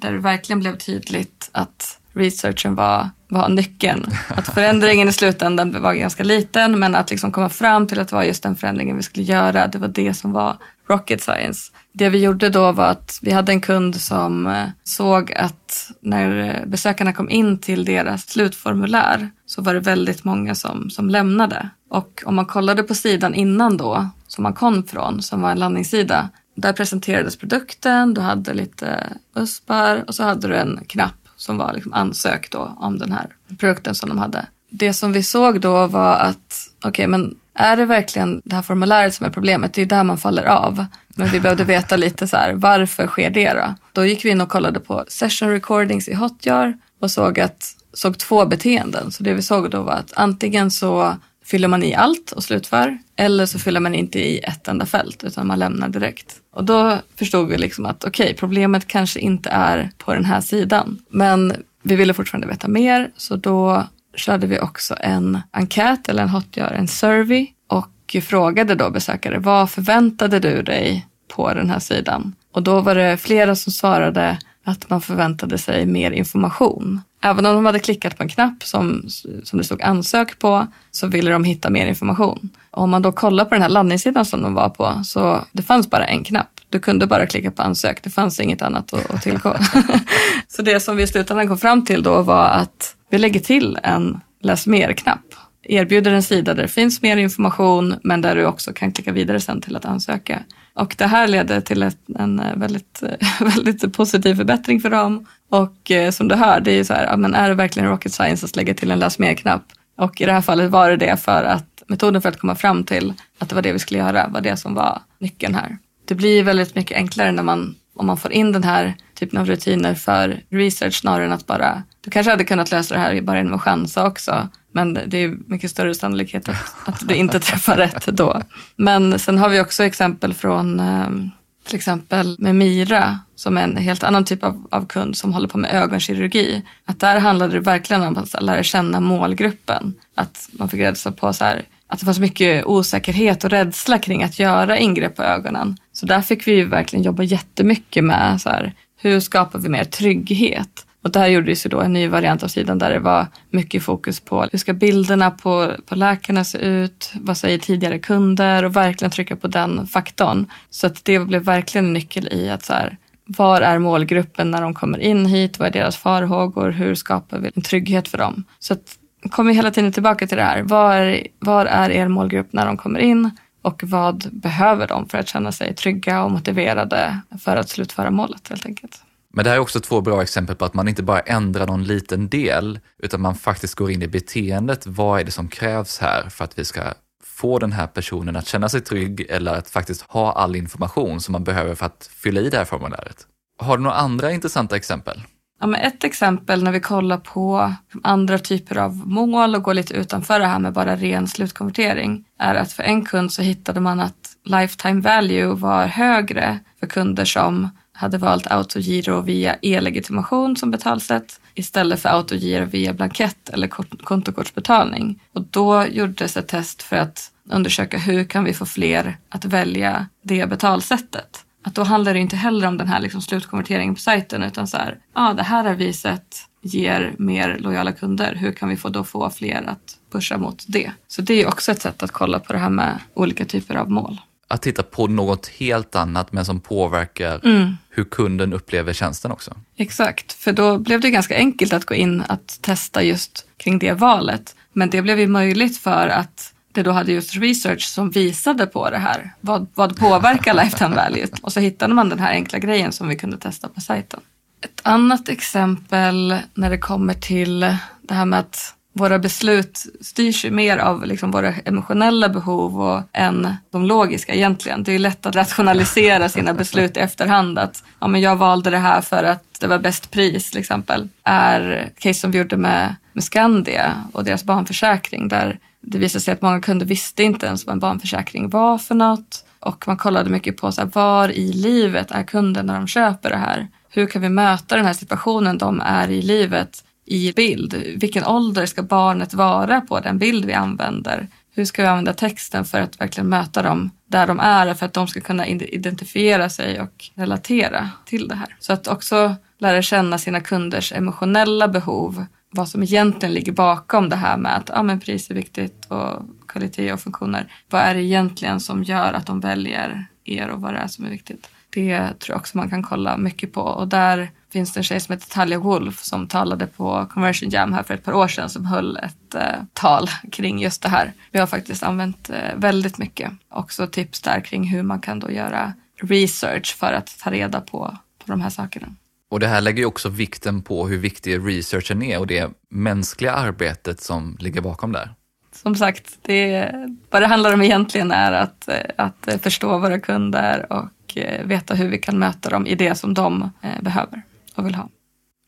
där 0.00 0.12
det 0.12 0.18
verkligen 0.18 0.60
blev 0.60 0.76
tydligt 0.76 1.50
att 1.52 1.98
researchen 2.12 2.74
var, 2.74 3.10
var 3.28 3.48
nyckeln. 3.48 4.06
Att 4.28 4.54
förändringen 4.54 5.08
i 5.08 5.12
slutändan 5.12 5.82
var 5.82 5.94
ganska 5.94 6.24
liten 6.24 6.78
men 6.78 6.94
att 6.94 7.10
liksom 7.10 7.32
komma 7.32 7.48
fram 7.48 7.86
till 7.86 8.00
att 8.00 8.08
det 8.08 8.16
var 8.16 8.22
just 8.22 8.42
den 8.42 8.56
förändringen 8.56 8.96
vi 8.96 9.02
skulle 9.02 9.24
göra, 9.24 9.66
det 9.66 9.78
var 9.78 9.88
det 9.88 10.14
som 10.14 10.32
var 10.32 10.56
rocket 10.88 11.22
science. 11.22 11.72
Det 11.92 12.08
vi 12.08 12.18
gjorde 12.18 12.48
då 12.48 12.72
var 12.72 12.86
att 12.86 13.18
vi 13.22 13.30
hade 13.30 13.52
en 13.52 13.60
kund 13.60 14.00
som 14.00 14.46
eh, 14.46 14.68
såg 14.84 15.32
att 15.32 15.90
när 16.00 16.38
eh, 16.38 16.66
besökarna 16.66 17.12
kom 17.12 17.30
in 17.30 17.58
till 17.58 17.84
deras 17.84 18.28
slutformulär 18.28 19.30
så 19.46 19.62
var 19.62 19.74
det 19.74 19.80
väldigt 19.80 20.24
många 20.24 20.54
som, 20.54 20.90
som 20.90 21.08
lämnade. 21.08 21.68
Och 21.90 22.22
om 22.26 22.34
man 22.34 22.46
kollade 22.46 22.82
på 22.82 22.94
sidan 22.94 23.34
innan 23.34 23.76
då, 23.76 24.08
som 24.26 24.42
man 24.42 24.52
kom 24.52 24.84
från, 24.84 25.22
som 25.22 25.40
var 25.40 25.50
en 25.50 25.58
landningssida, 25.58 26.28
där 26.54 26.72
presenterades 26.72 27.36
produkten, 27.36 28.14
du 28.14 28.20
hade 28.20 28.54
lite 28.54 29.06
USPar 29.36 30.04
och 30.06 30.14
så 30.14 30.22
hade 30.22 30.48
du 30.48 30.56
en 30.56 30.80
knapp 30.86 31.28
som 31.36 31.58
var 31.58 31.72
liksom 31.72 31.92
ansökt 31.92 32.52
då 32.52 32.76
om 32.76 32.98
den 32.98 33.12
här 33.12 33.26
produkten 33.58 33.94
som 33.94 34.08
de 34.08 34.18
hade. 34.18 34.46
Det 34.70 34.94
som 34.94 35.12
vi 35.12 35.22
såg 35.22 35.60
då 35.60 35.86
var 35.86 36.16
att, 36.16 36.63
okej 36.88 36.90
okay, 36.90 37.06
men 37.06 37.34
är 37.54 37.76
det 37.76 37.84
verkligen 37.84 38.42
det 38.44 38.54
här 38.54 38.62
formuläret 38.62 39.14
som 39.14 39.26
är 39.26 39.30
problemet? 39.30 39.74
Det 39.74 39.82
är 39.82 39.86
där 39.86 40.04
man 40.04 40.18
faller 40.18 40.44
av. 40.44 40.86
Men 41.08 41.28
vi 41.28 41.40
behövde 41.40 41.64
veta 41.64 41.96
lite 41.96 42.28
så 42.28 42.36
här, 42.36 42.52
varför 42.52 43.06
sker 43.06 43.30
det 43.30 43.52
då? 43.52 43.74
Då 43.92 44.04
gick 44.04 44.24
vi 44.24 44.30
in 44.30 44.40
och 44.40 44.48
kollade 44.48 44.80
på 44.80 45.04
session 45.08 45.48
recordings 45.48 46.08
i 46.08 46.14
Hotjar 46.14 46.78
och 47.00 47.10
såg, 47.10 47.40
att, 47.40 47.76
såg 47.92 48.18
två 48.18 48.46
beteenden. 48.46 49.12
Så 49.12 49.22
det 49.22 49.34
vi 49.34 49.42
såg 49.42 49.70
då 49.70 49.82
var 49.82 49.92
att 49.92 50.12
antingen 50.16 50.70
så 50.70 51.16
fyller 51.44 51.68
man 51.68 51.82
i 51.82 51.94
allt 51.94 52.32
och 52.32 52.44
slutför 52.44 52.98
eller 53.16 53.46
så 53.46 53.58
fyller 53.58 53.80
man 53.80 53.94
inte 53.94 54.18
i 54.18 54.38
ett 54.38 54.68
enda 54.68 54.86
fält 54.86 55.24
utan 55.24 55.46
man 55.46 55.58
lämnar 55.58 55.88
direkt. 55.88 56.34
Och 56.52 56.64
då 56.64 56.98
förstod 57.16 57.48
vi 57.48 57.58
liksom 57.58 57.86
att 57.86 58.04
okej, 58.04 58.24
okay, 58.24 58.34
problemet 58.34 58.86
kanske 58.86 59.20
inte 59.20 59.50
är 59.50 59.90
på 59.98 60.14
den 60.14 60.24
här 60.24 60.40
sidan. 60.40 60.98
Men 61.08 61.54
vi 61.82 61.96
ville 61.96 62.14
fortfarande 62.14 62.46
veta 62.46 62.68
mer 62.68 63.10
så 63.16 63.36
då 63.36 63.86
körde 64.16 64.46
vi 64.46 64.60
också 64.60 64.94
en 65.00 65.40
enkät 65.50 66.08
eller 66.08 66.22
en 66.22 66.28
hotjar, 66.28 66.70
en 66.70 66.88
survey 66.88 67.46
och 67.66 68.16
frågade 68.22 68.74
då 68.74 68.90
besökare 68.90 69.38
vad 69.38 69.70
förväntade 69.70 70.38
du 70.38 70.62
dig 70.62 71.06
på 71.28 71.54
den 71.54 71.70
här 71.70 71.78
sidan? 71.78 72.34
Och 72.52 72.62
då 72.62 72.80
var 72.80 72.94
det 72.94 73.16
flera 73.16 73.54
som 73.54 73.72
svarade 73.72 74.38
att 74.64 74.90
man 74.90 75.00
förväntade 75.00 75.58
sig 75.58 75.86
mer 75.86 76.10
information 76.10 77.00
även 77.24 77.46
om 77.46 77.54
de 77.54 77.66
hade 77.66 77.78
klickat 77.78 78.16
på 78.16 78.22
en 78.22 78.28
knapp 78.28 78.62
som, 78.62 79.04
som 79.44 79.58
det 79.58 79.64
stod 79.64 79.82
ansök 79.82 80.38
på 80.38 80.66
så 80.90 81.06
ville 81.06 81.30
de 81.30 81.44
hitta 81.44 81.70
mer 81.70 81.86
information. 81.86 82.50
Och 82.70 82.82
om 82.82 82.90
man 82.90 83.02
då 83.02 83.12
kollar 83.12 83.44
på 83.44 83.54
den 83.54 83.62
här 83.62 83.68
landningssidan 83.68 84.24
som 84.24 84.42
de 84.42 84.54
var 84.54 84.68
på 84.68 85.04
så 85.04 85.44
det 85.52 85.62
fanns 85.62 85.90
bara 85.90 86.04
en 86.04 86.24
knapp. 86.24 86.53
Du 86.74 86.80
kunde 86.80 87.06
bara 87.06 87.26
klicka 87.26 87.50
på 87.50 87.62
ansök, 87.62 88.02
det 88.02 88.10
fanns 88.10 88.40
inget 88.40 88.62
annat 88.62 88.92
att, 88.92 89.10
att 89.10 89.22
tillgå. 89.22 89.56
så 90.48 90.62
det 90.62 90.80
som 90.80 90.96
vi 90.96 91.02
i 91.02 91.06
slutändan 91.06 91.48
kom 91.48 91.58
fram 91.58 91.84
till 91.84 92.02
då 92.02 92.22
var 92.22 92.44
att 92.46 92.96
vi 93.10 93.18
lägger 93.18 93.40
till 93.40 93.78
en 93.82 94.20
läs 94.42 94.66
mer-knapp. 94.66 95.34
Erbjuder 95.62 96.12
en 96.12 96.22
sida 96.22 96.54
där 96.54 96.62
det 96.62 96.68
finns 96.68 97.02
mer 97.02 97.16
information 97.16 97.94
men 98.02 98.20
där 98.20 98.36
du 98.36 98.46
också 98.46 98.72
kan 98.72 98.92
klicka 98.92 99.12
vidare 99.12 99.40
sen 99.40 99.60
till 99.60 99.76
att 99.76 99.84
ansöka. 99.84 100.42
Och 100.74 100.94
det 100.98 101.06
här 101.06 101.28
leder 101.28 101.60
till 101.60 101.82
ett, 101.82 101.98
en 102.18 102.40
eh, 102.40 102.56
väldigt, 102.56 103.02
eh, 103.02 103.40
väldigt 103.56 103.96
positiv 103.96 104.34
förbättring 104.34 104.80
för 104.80 104.90
dem. 104.90 105.26
Och 105.50 105.90
eh, 105.90 106.10
som 106.10 106.28
du 106.28 106.34
hör, 106.34 106.60
det 106.60 106.72
är 106.72 106.76
ju 106.76 106.84
så 106.84 106.94
här, 106.94 107.04
ja, 107.04 107.16
men 107.16 107.34
är 107.34 107.48
det 107.48 107.54
verkligen 107.54 107.88
rocket 107.88 108.12
science 108.12 108.46
att 108.46 108.56
lägga 108.56 108.74
till 108.74 108.90
en 108.90 108.98
läs 108.98 109.18
mer-knapp? 109.18 109.62
Och 109.96 110.20
i 110.20 110.24
det 110.24 110.32
här 110.32 110.40
fallet 110.40 110.70
var 110.70 110.90
det 110.90 110.96
det 110.96 111.16
för 111.16 111.44
att 111.44 111.82
metoden 111.86 112.22
för 112.22 112.28
att 112.28 112.38
komma 112.38 112.54
fram 112.54 112.84
till 112.84 113.12
att 113.38 113.48
det 113.48 113.54
var 113.54 113.62
det 113.62 113.72
vi 113.72 113.78
skulle 113.78 114.00
göra 114.00 114.28
var 114.28 114.40
det 114.40 114.56
som 114.56 114.74
var 114.74 115.00
nyckeln 115.18 115.54
här. 115.54 115.78
Det 116.04 116.14
blir 116.14 116.42
väldigt 116.42 116.74
mycket 116.74 116.96
enklare 116.96 117.32
när 117.32 117.42
man, 117.42 117.74
om 117.94 118.06
man 118.06 118.16
får 118.16 118.32
in 118.32 118.52
den 118.52 118.64
här 118.64 118.94
typen 119.14 119.38
av 119.38 119.46
rutiner 119.46 119.94
för 119.94 120.40
research 120.50 120.94
snarare 120.94 121.26
än 121.26 121.32
att 121.32 121.46
bara, 121.46 121.82
du 122.00 122.10
kanske 122.10 122.30
hade 122.30 122.44
kunnat 122.44 122.70
lösa 122.70 122.94
det 122.94 123.00
här 123.00 123.20
bara 123.20 123.36
genom 123.36 123.54
att 123.54 123.62
chansa 123.62 124.06
också. 124.06 124.48
Men 124.72 124.98
det 125.06 125.18
är 125.18 125.36
mycket 125.46 125.70
större 125.70 125.94
sannolikhet 125.94 126.48
att, 126.48 126.88
att 126.88 127.08
du 127.08 127.14
inte 127.14 127.40
träffar 127.40 127.76
rätt 127.76 128.06
då. 128.06 128.42
Men 128.76 129.18
sen 129.18 129.38
har 129.38 129.48
vi 129.48 129.60
också 129.60 129.84
exempel 129.84 130.34
från 130.34 130.80
ehm, 130.80 131.30
till 131.66 131.76
exempel 131.76 132.36
med 132.38 132.54
Mira 132.54 133.18
som 133.36 133.58
är 133.58 133.62
en 133.62 133.76
helt 133.76 134.04
annan 134.04 134.24
typ 134.24 134.44
av, 134.44 134.66
av 134.70 134.86
kund 134.86 135.16
som 135.16 135.34
håller 135.34 135.48
på 135.48 135.58
med 135.58 135.74
ögonkirurgi. 135.74 136.62
Att 136.84 137.00
där 137.00 137.18
handlade 137.18 137.52
det 137.52 137.60
verkligen 137.60 138.02
om 138.02 138.16
att 138.16 138.42
lära 138.42 138.62
känna 138.62 139.00
målgruppen. 139.00 139.94
Att 140.14 140.48
man 140.52 140.68
fick 140.68 140.80
reda 140.80 141.12
på 141.12 141.32
så 141.32 141.44
här, 141.44 141.62
att 141.88 142.00
det 142.00 142.04
fanns 142.06 142.18
mycket 142.18 142.64
osäkerhet 142.64 143.44
och 143.44 143.50
rädsla 143.50 143.98
kring 143.98 144.22
att 144.22 144.38
göra 144.38 144.78
ingrepp 144.78 145.16
på 145.16 145.22
ögonen. 145.22 145.76
Så 145.92 146.06
där 146.06 146.20
fick 146.20 146.46
vi 146.46 146.52
ju 146.52 146.64
verkligen 146.64 147.02
jobba 147.02 147.22
jättemycket 147.22 148.04
med 148.04 148.40
så 148.40 148.48
här, 148.48 148.72
hur 148.96 149.20
skapar 149.20 149.58
vi 149.58 149.68
mer 149.68 149.84
trygghet? 149.84 150.86
Och 151.02 151.10
där 151.10 151.26
gjordes 151.26 151.66
ju 151.66 151.70
då 151.70 151.80
en 151.80 151.92
ny 151.92 152.08
variant 152.08 152.42
av 152.42 152.48
sidan 152.48 152.78
där 152.78 152.90
det 152.90 152.98
var 152.98 153.26
mycket 153.50 153.82
fokus 153.82 154.20
på 154.20 154.42
hur 154.52 154.58
ska 154.58 154.72
bilderna 154.72 155.30
på, 155.30 155.72
på 155.86 155.94
läkarna 155.94 156.44
se 156.44 156.58
ut? 156.58 157.12
Vad 157.14 157.36
säger 157.36 157.58
tidigare 157.58 157.98
kunder? 157.98 158.64
Och 158.64 158.76
verkligen 158.76 159.10
trycka 159.10 159.36
på 159.36 159.46
den 159.48 159.86
faktorn. 159.86 160.46
Så 160.70 160.86
att 160.86 161.04
det 161.04 161.18
blev 161.18 161.42
verkligen 161.42 161.86
en 161.86 161.92
nyckel 161.92 162.28
i 162.32 162.50
att 162.50 162.64
så 162.64 162.72
här, 162.72 162.96
var 163.26 163.60
är 163.60 163.78
målgruppen 163.78 164.50
när 164.50 164.62
de 164.62 164.74
kommer 164.74 164.98
in 164.98 165.26
hit? 165.26 165.58
Vad 165.58 165.68
är 165.68 165.72
deras 165.72 165.96
farhågor? 165.96 166.70
Hur 166.70 166.94
skapar 166.94 167.38
vi 167.38 167.50
en 167.54 167.62
trygghet 167.62 168.08
för 168.08 168.18
dem? 168.18 168.44
Så 168.58 168.72
att 168.72 168.98
kommer 169.30 169.52
hela 169.52 169.70
tiden 169.70 169.92
tillbaka 169.92 170.26
till 170.26 170.36
det 170.36 170.44
här. 170.44 170.62
Var, 170.62 171.20
var 171.38 171.66
är 171.66 171.90
er 171.90 172.08
målgrupp 172.08 172.52
när 172.52 172.66
de 172.66 172.76
kommer 172.76 173.00
in? 173.00 173.30
Och 173.62 173.82
vad 173.84 174.28
behöver 174.32 174.86
de 174.86 175.08
för 175.08 175.18
att 175.18 175.28
känna 175.28 175.52
sig 175.52 175.74
trygga 175.74 176.24
och 176.24 176.30
motiverade 176.30 177.20
för 177.44 177.56
att 177.56 177.68
slutföra 177.68 178.10
målet 178.10 178.48
helt 178.48 178.66
enkelt? 178.66 179.02
Men 179.32 179.44
det 179.44 179.50
här 179.50 179.56
är 179.56 179.60
också 179.60 179.80
två 179.80 180.00
bra 180.00 180.22
exempel 180.22 180.56
på 180.56 180.64
att 180.64 180.74
man 180.74 180.88
inte 180.88 181.02
bara 181.02 181.20
ändrar 181.20 181.66
någon 181.66 181.84
liten 181.84 182.28
del, 182.28 182.80
utan 182.98 183.20
man 183.20 183.34
faktiskt 183.34 183.74
går 183.74 183.90
in 183.90 184.02
i 184.02 184.08
beteendet. 184.08 184.86
Vad 184.86 185.20
är 185.20 185.24
det 185.24 185.30
som 185.30 185.48
krävs 185.48 185.98
här 185.98 186.28
för 186.28 186.44
att 186.44 186.58
vi 186.58 186.64
ska 186.64 186.82
få 187.24 187.58
den 187.58 187.72
här 187.72 187.86
personen 187.86 188.36
att 188.36 188.46
känna 188.46 188.68
sig 188.68 188.80
trygg 188.80 189.26
eller 189.30 189.54
att 189.54 189.70
faktiskt 189.70 190.02
ha 190.02 190.32
all 190.32 190.56
information 190.56 191.20
som 191.20 191.32
man 191.32 191.44
behöver 191.44 191.74
för 191.74 191.86
att 191.86 192.10
fylla 192.16 192.40
i 192.40 192.50
det 192.50 192.56
här 192.56 192.64
formuläret? 192.64 193.26
Har 193.58 193.76
du 193.76 193.82
några 193.82 193.96
andra 193.96 194.32
intressanta 194.32 194.76
exempel? 194.76 195.22
Ja, 195.60 195.66
men 195.66 195.80
ett 195.80 196.04
exempel 196.04 196.62
när 196.62 196.72
vi 196.72 196.80
kollar 196.80 197.18
på 197.18 197.72
andra 198.02 198.38
typer 198.38 198.78
av 198.78 199.08
mål 199.08 199.54
och 199.54 199.62
går 199.62 199.74
lite 199.74 199.94
utanför 199.94 200.40
det 200.40 200.46
här 200.46 200.58
med 200.58 200.72
bara 200.72 200.96
ren 200.96 201.28
slutkonvertering 201.28 202.24
är 202.38 202.54
att 202.54 202.72
för 202.72 202.82
en 202.82 203.04
kund 203.04 203.32
så 203.32 203.42
hittade 203.42 203.80
man 203.80 204.00
att 204.00 204.36
lifetime 204.44 205.00
value 205.00 205.54
var 205.54 205.86
högre 205.86 206.58
för 206.80 206.86
kunder 206.86 207.24
som 207.24 207.68
hade 207.92 208.18
valt 208.18 208.46
autogiro 208.46 209.20
via 209.20 209.56
e-legitimation 209.62 210.56
som 210.56 210.70
betalsätt 210.70 211.40
istället 211.54 212.00
för 212.00 212.08
autogiro 212.08 212.64
via 212.64 212.92
blankett 212.92 213.48
eller 213.48 213.68
kontokortsbetalning. 214.04 215.20
Och 215.32 215.42
då 215.42 215.86
gjordes 215.86 216.36
ett 216.36 216.48
test 216.48 216.82
för 216.82 216.96
att 216.96 217.30
undersöka 217.50 217.98
hur 217.98 218.24
kan 218.24 218.44
vi 218.44 218.54
få 218.54 218.66
fler 218.66 219.16
att 219.28 219.44
välja 219.44 220.06
det 220.22 220.48
betalsättet. 220.48 221.44
Att 221.66 221.74
då 221.74 221.82
handlar 221.82 222.14
det 222.14 222.20
inte 222.20 222.36
heller 222.36 222.68
om 222.68 222.78
den 222.78 222.88
här 222.88 223.00
liksom 223.00 223.20
slutkonverteringen 223.20 223.94
på 223.94 224.00
sajten 224.00 224.42
utan 224.42 224.66
så 224.66 224.76
här, 224.76 224.98
ja 225.14 225.30
ah, 225.30 225.34
det 225.34 225.42
här 225.42 225.64
har 225.64 225.74
vi 225.74 225.92
sett 225.92 226.36
ger 226.62 227.14
mer 227.18 227.58
lojala 227.58 227.92
kunder. 227.92 228.34
Hur 228.34 228.52
kan 228.52 228.68
vi 228.68 228.76
få 228.76 228.88
då 228.88 229.04
få 229.04 229.30
fler 229.30 229.62
att 229.68 229.96
pusha 230.12 230.38
mot 230.38 230.64
det? 230.68 230.92
Så 231.08 231.22
det 231.22 231.42
är 231.42 231.48
också 231.48 231.72
ett 231.72 231.82
sätt 231.82 232.02
att 232.02 232.10
kolla 232.10 232.38
på 232.38 232.52
det 232.52 232.58
här 232.58 232.70
med 232.70 232.98
olika 233.14 233.44
typer 233.44 233.74
av 233.74 233.90
mål 233.90 234.20
att 234.48 234.62
titta 234.62 234.82
på 234.82 235.06
något 235.06 235.46
helt 235.46 235.94
annat 235.94 236.32
men 236.32 236.44
som 236.44 236.60
påverkar 236.60 237.40
mm. 237.44 237.76
hur 237.90 238.04
kunden 238.04 238.52
upplever 238.52 238.92
tjänsten 238.92 239.30
också. 239.30 239.56
Exakt, 239.76 240.32
för 240.32 240.52
då 240.52 240.78
blev 240.78 241.00
det 241.00 241.10
ganska 241.10 241.36
enkelt 241.36 241.72
att 241.72 241.84
gå 241.84 241.94
in 241.94 242.22
att 242.28 242.58
testa 242.60 243.02
just 243.02 243.46
kring 243.56 243.78
det 243.78 243.92
valet. 243.92 244.56
Men 244.72 244.90
det 244.90 245.02
blev 245.02 245.20
ju 245.20 245.26
möjligt 245.26 245.78
för 245.78 246.08
att 246.08 246.53
det 246.74 246.82
då 246.82 246.90
hade 246.90 247.12
gjorts 247.12 247.36
research 247.36 247.82
som 247.82 248.10
visade 248.10 248.66
på 248.66 248.90
det 248.90 248.98
här. 248.98 249.34
Vad, 249.40 249.66
vad 249.74 249.96
påverkar 249.96 250.54
lifetime 250.54 250.96
value? 250.96 251.26
Och 251.42 251.52
så 251.52 251.60
hittade 251.60 251.94
man 251.94 252.08
den 252.08 252.18
här 252.18 252.30
enkla 252.30 252.58
grejen 252.58 252.92
som 252.92 253.08
vi 253.08 253.16
kunde 253.16 253.36
testa 253.36 253.68
på 253.68 253.80
sajten. 253.80 254.20
Ett 254.64 254.80
annat 254.82 255.28
exempel 255.28 256.36
när 256.54 256.70
det 256.70 256.78
kommer 256.78 257.14
till 257.14 257.60
det 258.02 258.14
här 258.14 258.24
med 258.24 258.38
att 258.38 258.74
våra 258.96 259.18
beslut 259.18 259.86
styrs 260.00 260.44
ju 260.44 260.50
mer 260.50 260.78
av 260.78 261.06
liksom 261.06 261.30
våra 261.30 261.54
emotionella 261.54 262.28
behov 262.28 262.82
och, 262.82 263.02
än 263.12 263.54
de 263.70 263.84
logiska 263.84 264.34
egentligen. 264.34 264.82
Det 264.82 264.92
är 264.92 264.98
lätt 264.98 265.26
att 265.26 265.36
rationalisera 265.36 266.28
sina 266.28 266.54
beslut 266.54 266.96
i 266.96 267.00
efterhand. 267.00 267.58
Att 267.58 267.84
ja, 268.00 268.06
men 268.06 268.20
jag 268.20 268.36
valde 268.36 268.70
det 268.70 268.78
här 268.78 269.00
för 269.00 269.24
att 269.24 269.44
det 269.60 269.66
var 269.66 269.78
bäst 269.78 270.10
pris 270.10 270.50
till 270.50 270.60
exempel. 270.60 271.08
Är 271.24 271.90
case 271.98 272.20
som 272.20 272.30
vi 272.30 272.38
gjorde 272.38 272.56
med, 272.56 272.94
med 273.12 273.24
Skandia 273.24 273.94
och 274.12 274.24
deras 274.24 274.44
barnförsäkring 274.44 275.28
där 275.28 275.58
det 275.86 275.98
visade 275.98 276.22
sig 276.22 276.34
att 276.34 276.42
många 276.42 276.60
kunder 276.60 276.86
visste 276.86 277.22
inte 277.22 277.46
ens 277.46 277.66
vad 277.66 277.72
en 277.72 277.78
barnförsäkring 277.78 278.50
var 278.50 278.78
för 278.78 278.94
något. 278.94 279.44
Och 279.60 279.88
man 279.88 279.96
kollade 279.96 280.30
mycket 280.30 280.56
på 280.56 280.72
så 280.72 280.80
här, 280.80 280.90
var 280.94 281.28
i 281.28 281.52
livet 281.52 282.10
är 282.10 282.22
kunden 282.22 282.66
när 282.66 282.74
de 282.74 282.86
köper 282.86 283.30
det 283.30 283.36
här? 283.36 283.68
Hur 283.88 284.06
kan 284.06 284.22
vi 284.22 284.28
möta 284.28 284.76
den 284.76 284.84
här 284.84 284.92
situationen 284.92 285.58
de 285.58 285.80
är 285.80 286.10
i 286.10 286.22
livet 286.22 286.84
i 287.06 287.32
bild. 287.32 287.74
Vilken 287.96 288.24
ålder 288.24 288.66
ska 288.66 288.82
barnet 288.82 289.34
vara 289.34 289.80
på 289.80 290.00
den 290.00 290.18
bild 290.18 290.44
vi 290.44 290.52
använder? 290.52 291.28
Hur 291.54 291.64
ska 291.64 291.82
vi 291.82 291.88
använda 291.88 292.12
texten 292.12 292.64
för 292.64 292.80
att 292.80 293.00
verkligen 293.00 293.28
möta 293.28 293.62
dem 293.62 293.90
där 294.08 294.26
de 294.26 294.40
är 294.40 294.74
för 294.74 294.86
att 294.86 294.92
de 294.92 295.06
ska 295.08 295.20
kunna 295.20 295.46
identifiera 295.46 296.50
sig 296.50 296.80
och 296.80 297.04
relatera 297.14 297.90
till 298.04 298.28
det 298.28 298.34
här. 298.34 298.56
Så 298.58 298.72
att 298.72 298.88
också 298.88 299.34
lära 299.58 299.82
känna 299.82 300.18
sina 300.18 300.40
kunders 300.40 300.92
emotionella 300.92 301.68
behov, 301.68 302.26
vad 302.54 302.68
som 302.68 302.82
egentligen 302.82 303.34
ligger 303.34 303.52
bakom 303.52 304.08
det 304.08 304.16
här 304.16 304.36
med 304.36 304.56
att 304.56 304.70
ja, 304.74 304.82
men 304.82 305.00
pris 305.00 305.30
är 305.30 305.34
viktigt 305.34 305.86
och 305.88 306.22
kvalitet 306.48 306.92
och 306.92 307.00
funktioner. 307.00 307.52
Vad 307.70 307.80
är 307.80 307.94
det 307.94 308.02
egentligen 308.02 308.60
som 308.60 308.84
gör 308.84 309.12
att 309.12 309.26
de 309.26 309.40
väljer 309.40 310.06
er 310.24 310.48
och 310.48 310.60
vad 310.60 310.74
det 310.74 310.78
är 310.78 310.86
som 310.86 311.04
är 311.04 311.10
viktigt? 311.10 311.50
Det 311.70 311.98
tror 311.98 312.34
jag 312.34 312.36
också 312.36 312.56
man 312.56 312.70
kan 312.70 312.82
kolla 312.82 313.16
mycket 313.16 313.52
på 313.52 313.60
och 313.60 313.88
där 313.88 314.30
finns 314.52 314.72
det 314.72 314.80
en 314.80 314.84
tjej 314.84 315.00
som 315.00 315.12
heter 315.12 315.30
Talia 315.30 315.58
Wolf 315.58 316.02
som 316.02 316.28
talade 316.28 316.66
på 316.66 317.06
Conversion 317.10 317.50
Jam 317.50 317.72
här 317.72 317.82
för 317.82 317.94
ett 317.94 318.04
par 318.04 318.12
år 318.12 318.28
sedan 318.28 318.50
som 318.50 318.66
höll 318.66 318.96
ett 318.96 319.34
eh, 319.34 319.62
tal 319.72 320.10
kring 320.32 320.58
just 320.58 320.82
det 320.82 320.88
här. 320.88 321.12
Vi 321.30 321.38
har 321.38 321.46
faktiskt 321.46 321.82
använt 321.82 322.30
eh, 322.30 322.56
väldigt 322.56 322.98
mycket. 322.98 323.32
Också 323.48 323.86
tips 323.86 324.20
där 324.20 324.40
kring 324.40 324.64
hur 324.64 324.82
man 324.82 325.00
kan 325.00 325.20
då 325.20 325.30
göra 325.30 325.72
research 326.00 326.76
för 326.76 326.92
att 326.92 327.18
ta 327.18 327.30
reda 327.30 327.60
på, 327.60 327.98
på 328.18 328.32
de 328.32 328.40
här 328.40 328.50
sakerna. 328.50 328.86
Och 329.34 329.40
det 329.40 329.46
här 329.46 329.60
lägger 329.60 329.78
ju 329.78 329.86
också 329.86 330.08
vikten 330.08 330.62
på 330.62 330.88
hur 330.88 330.98
viktig 330.98 331.38
researchen 331.48 332.02
är 332.02 332.18
och 332.18 332.26
det 332.26 332.50
mänskliga 332.70 333.32
arbetet 333.32 334.00
som 334.00 334.36
ligger 334.40 334.60
bakom 334.60 334.92
där. 334.92 335.14
Som 335.52 335.74
sagt, 335.74 336.18
det, 336.22 336.72
vad 337.10 337.22
det 337.22 337.26
handlar 337.26 337.54
om 337.54 337.62
egentligen 337.62 338.10
är 338.12 338.32
att, 338.32 338.68
att 338.96 339.42
förstå 339.42 339.78
våra 339.78 340.00
kunder 340.00 340.72
och 340.72 341.16
eh, 341.16 341.46
veta 341.46 341.74
hur 341.74 341.88
vi 341.88 341.98
kan 341.98 342.18
möta 342.18 342.50
dem 342.50 342.66
i 342.66 342.74
det 342.74 342.94
som 342.94 343.14
de 343.14 343.50
eh, 343.62 343.82
behöver 343.82 344.22
och 344.54 344.66
vill 344.66 344.74
ha. 344.74 344.88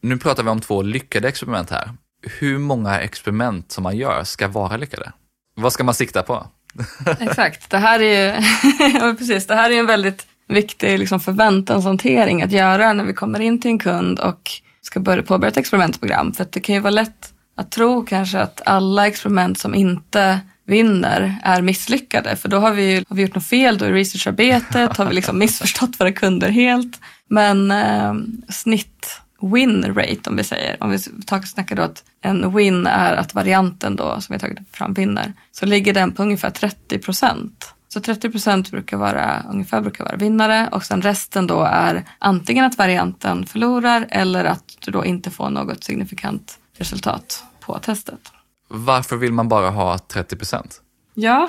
Nu 0.03 0.19
pratar 0.19 0.43
vi 0.43 0.51
om 0.51 0.61
två 0.61 0.83
lyckade 0.83 1.29
experiment 1.29 1.71
här. 1.71 1.91
Hur 2.39 2.59
många 2.59 3.01
experiment 3.01 3.73
som 3.73 3.83
man 3.83 3.97
gör 3.97 4.25
ska 4.25 4.49
vara 4.49 4.77
lyckade? 4.77 5.13
Vad 5.57 5.73
ska 5.73 5.85
man 5.85 5.95
sikta 5.95 6.23
på? 6.23 6.47
Exakt, 7.21 7.71
det 7.71 7.79
här 7.79 8.01
är 8.01 8.35
ju 8.35 9.17
precis, 9.17 9.47
det 9.47 9.55
här 9.55 9.71
är 9.71 9.79
en 9.79 9.87
väldigt 9.87 10.27
viktig 10.49 10.99
liksom 10.99 11.21
förväntanshantering 11.21 12.43
att 12.43 12.53
göra 12.53 12.93
när 12.93 13.05
vi 13.05 13.13
kommer 13.13 13.41
in 13.41 13.61
till 13.61 13.71
en 13.71 13.79
kund 13.79 14.21
och 14.21 14.51
ska 14.83 15.01
börja 15.01 15.23
påbörja 15.23 15.51
ett 15.51 15.57
experimentprogram. 15.57 16.33
För 16.33 16.47
det 16.51 16.61
kan 16.61 16.75
ju 16.75 16.81
vara 16.81 16.91
lätt 16.91 17.33
att 17.57 17.71
tro 17.71 18.05
kanske 18.05 18.39
att 18.39 18.63
alla 18.65 19.07
experiment 19.07 19.59
som 19.59 19.75
inte 19.75 20.41
vinner 20.67 21.37
är 21.43 21.63
misslyckade. 21.63 22.37
För 22.37 22.49
då 22.49 22.59
har 22.59 22.73
vi, 22.73 23.05
har 23.09 23.17
vi 23.17 23.23
gjort 23.23 23.35
något 23.35 23.47
fel 23.47 23.79
då 23.79 23.87
i 23.87 23.93
researcharbetet, 23.93 24.97
har 24.97 25.07
vi 25.07 25.15
liksom 25.15 25.39
missförstått 25.39 26.01
våra 26.01 26.13
kunder 26.13 26.49
helt. 26.49 27.01
Men 27.29 27.71
eh, 27.71 28.15
snitt 28.49 29.21
win 29.41 29.85
rate 29.95 30.31
om 30.31 30.37
vi 30.37 30.45
säger. 30.45 30.77
Om 30.81 30.91
vi 30.91 30.99
snackar 31.45 31.77
då 31.77 31.83
att 31.83 32.05
en 32.23 32.57
win 32.57 32.87
är 32.87 33.15
att 33.15 33.35
varianten 33.35 33.97
då 33.97 34.21
som 34.21 34.33
vi 34.33 34.39
tagit 34.39 34.59
fram 34.73 34.95
vinner. 34.95 35.33
Så 35.53 35.67
ligger 35.67 35.95
den 35.95 36.13
på 36.13 36.23
ungefär 36.23 36.51
30 36.51 36.99
procent. 36.99 37.76
Så 37.89 38.01
30 38.01 38.31
procent 38.31 38.71
brukar 38.71 38.97
vara, 38.97 39.43
ungefär 39.51 39.81
brukar 39.81 40.05
vara 40.05 40.17
vinnare 40.17 40.69
och 40.73 40.85
sen 40.85 41.03
resten 41.03 41.47
då 41.47 41.63
är 41.63 42.05
antingen 42.19 42.65
att 42.65 42.79
varianten 42.79 43.47
förlorar 43.47 44.07
eller 44.11 44.45
att 44.45 44.65
du 44.85 44.91
då 44.91 45.05
inte 45.05 45.31
får 45.31 45.51
något 45.51 45.85
signifikant 45.85 46.59
resultat 46.79 47.45
på 47.61 47.79
testet. 47.79 48.33
Varför 48.69 49.17
vill 49.17 49.33
man 49.33 49.49
bara 49.49 49.71
ha 49.71 49.99
30 49.99 50.37
procent? 50.37 50.81
Ja, 51.15 51.49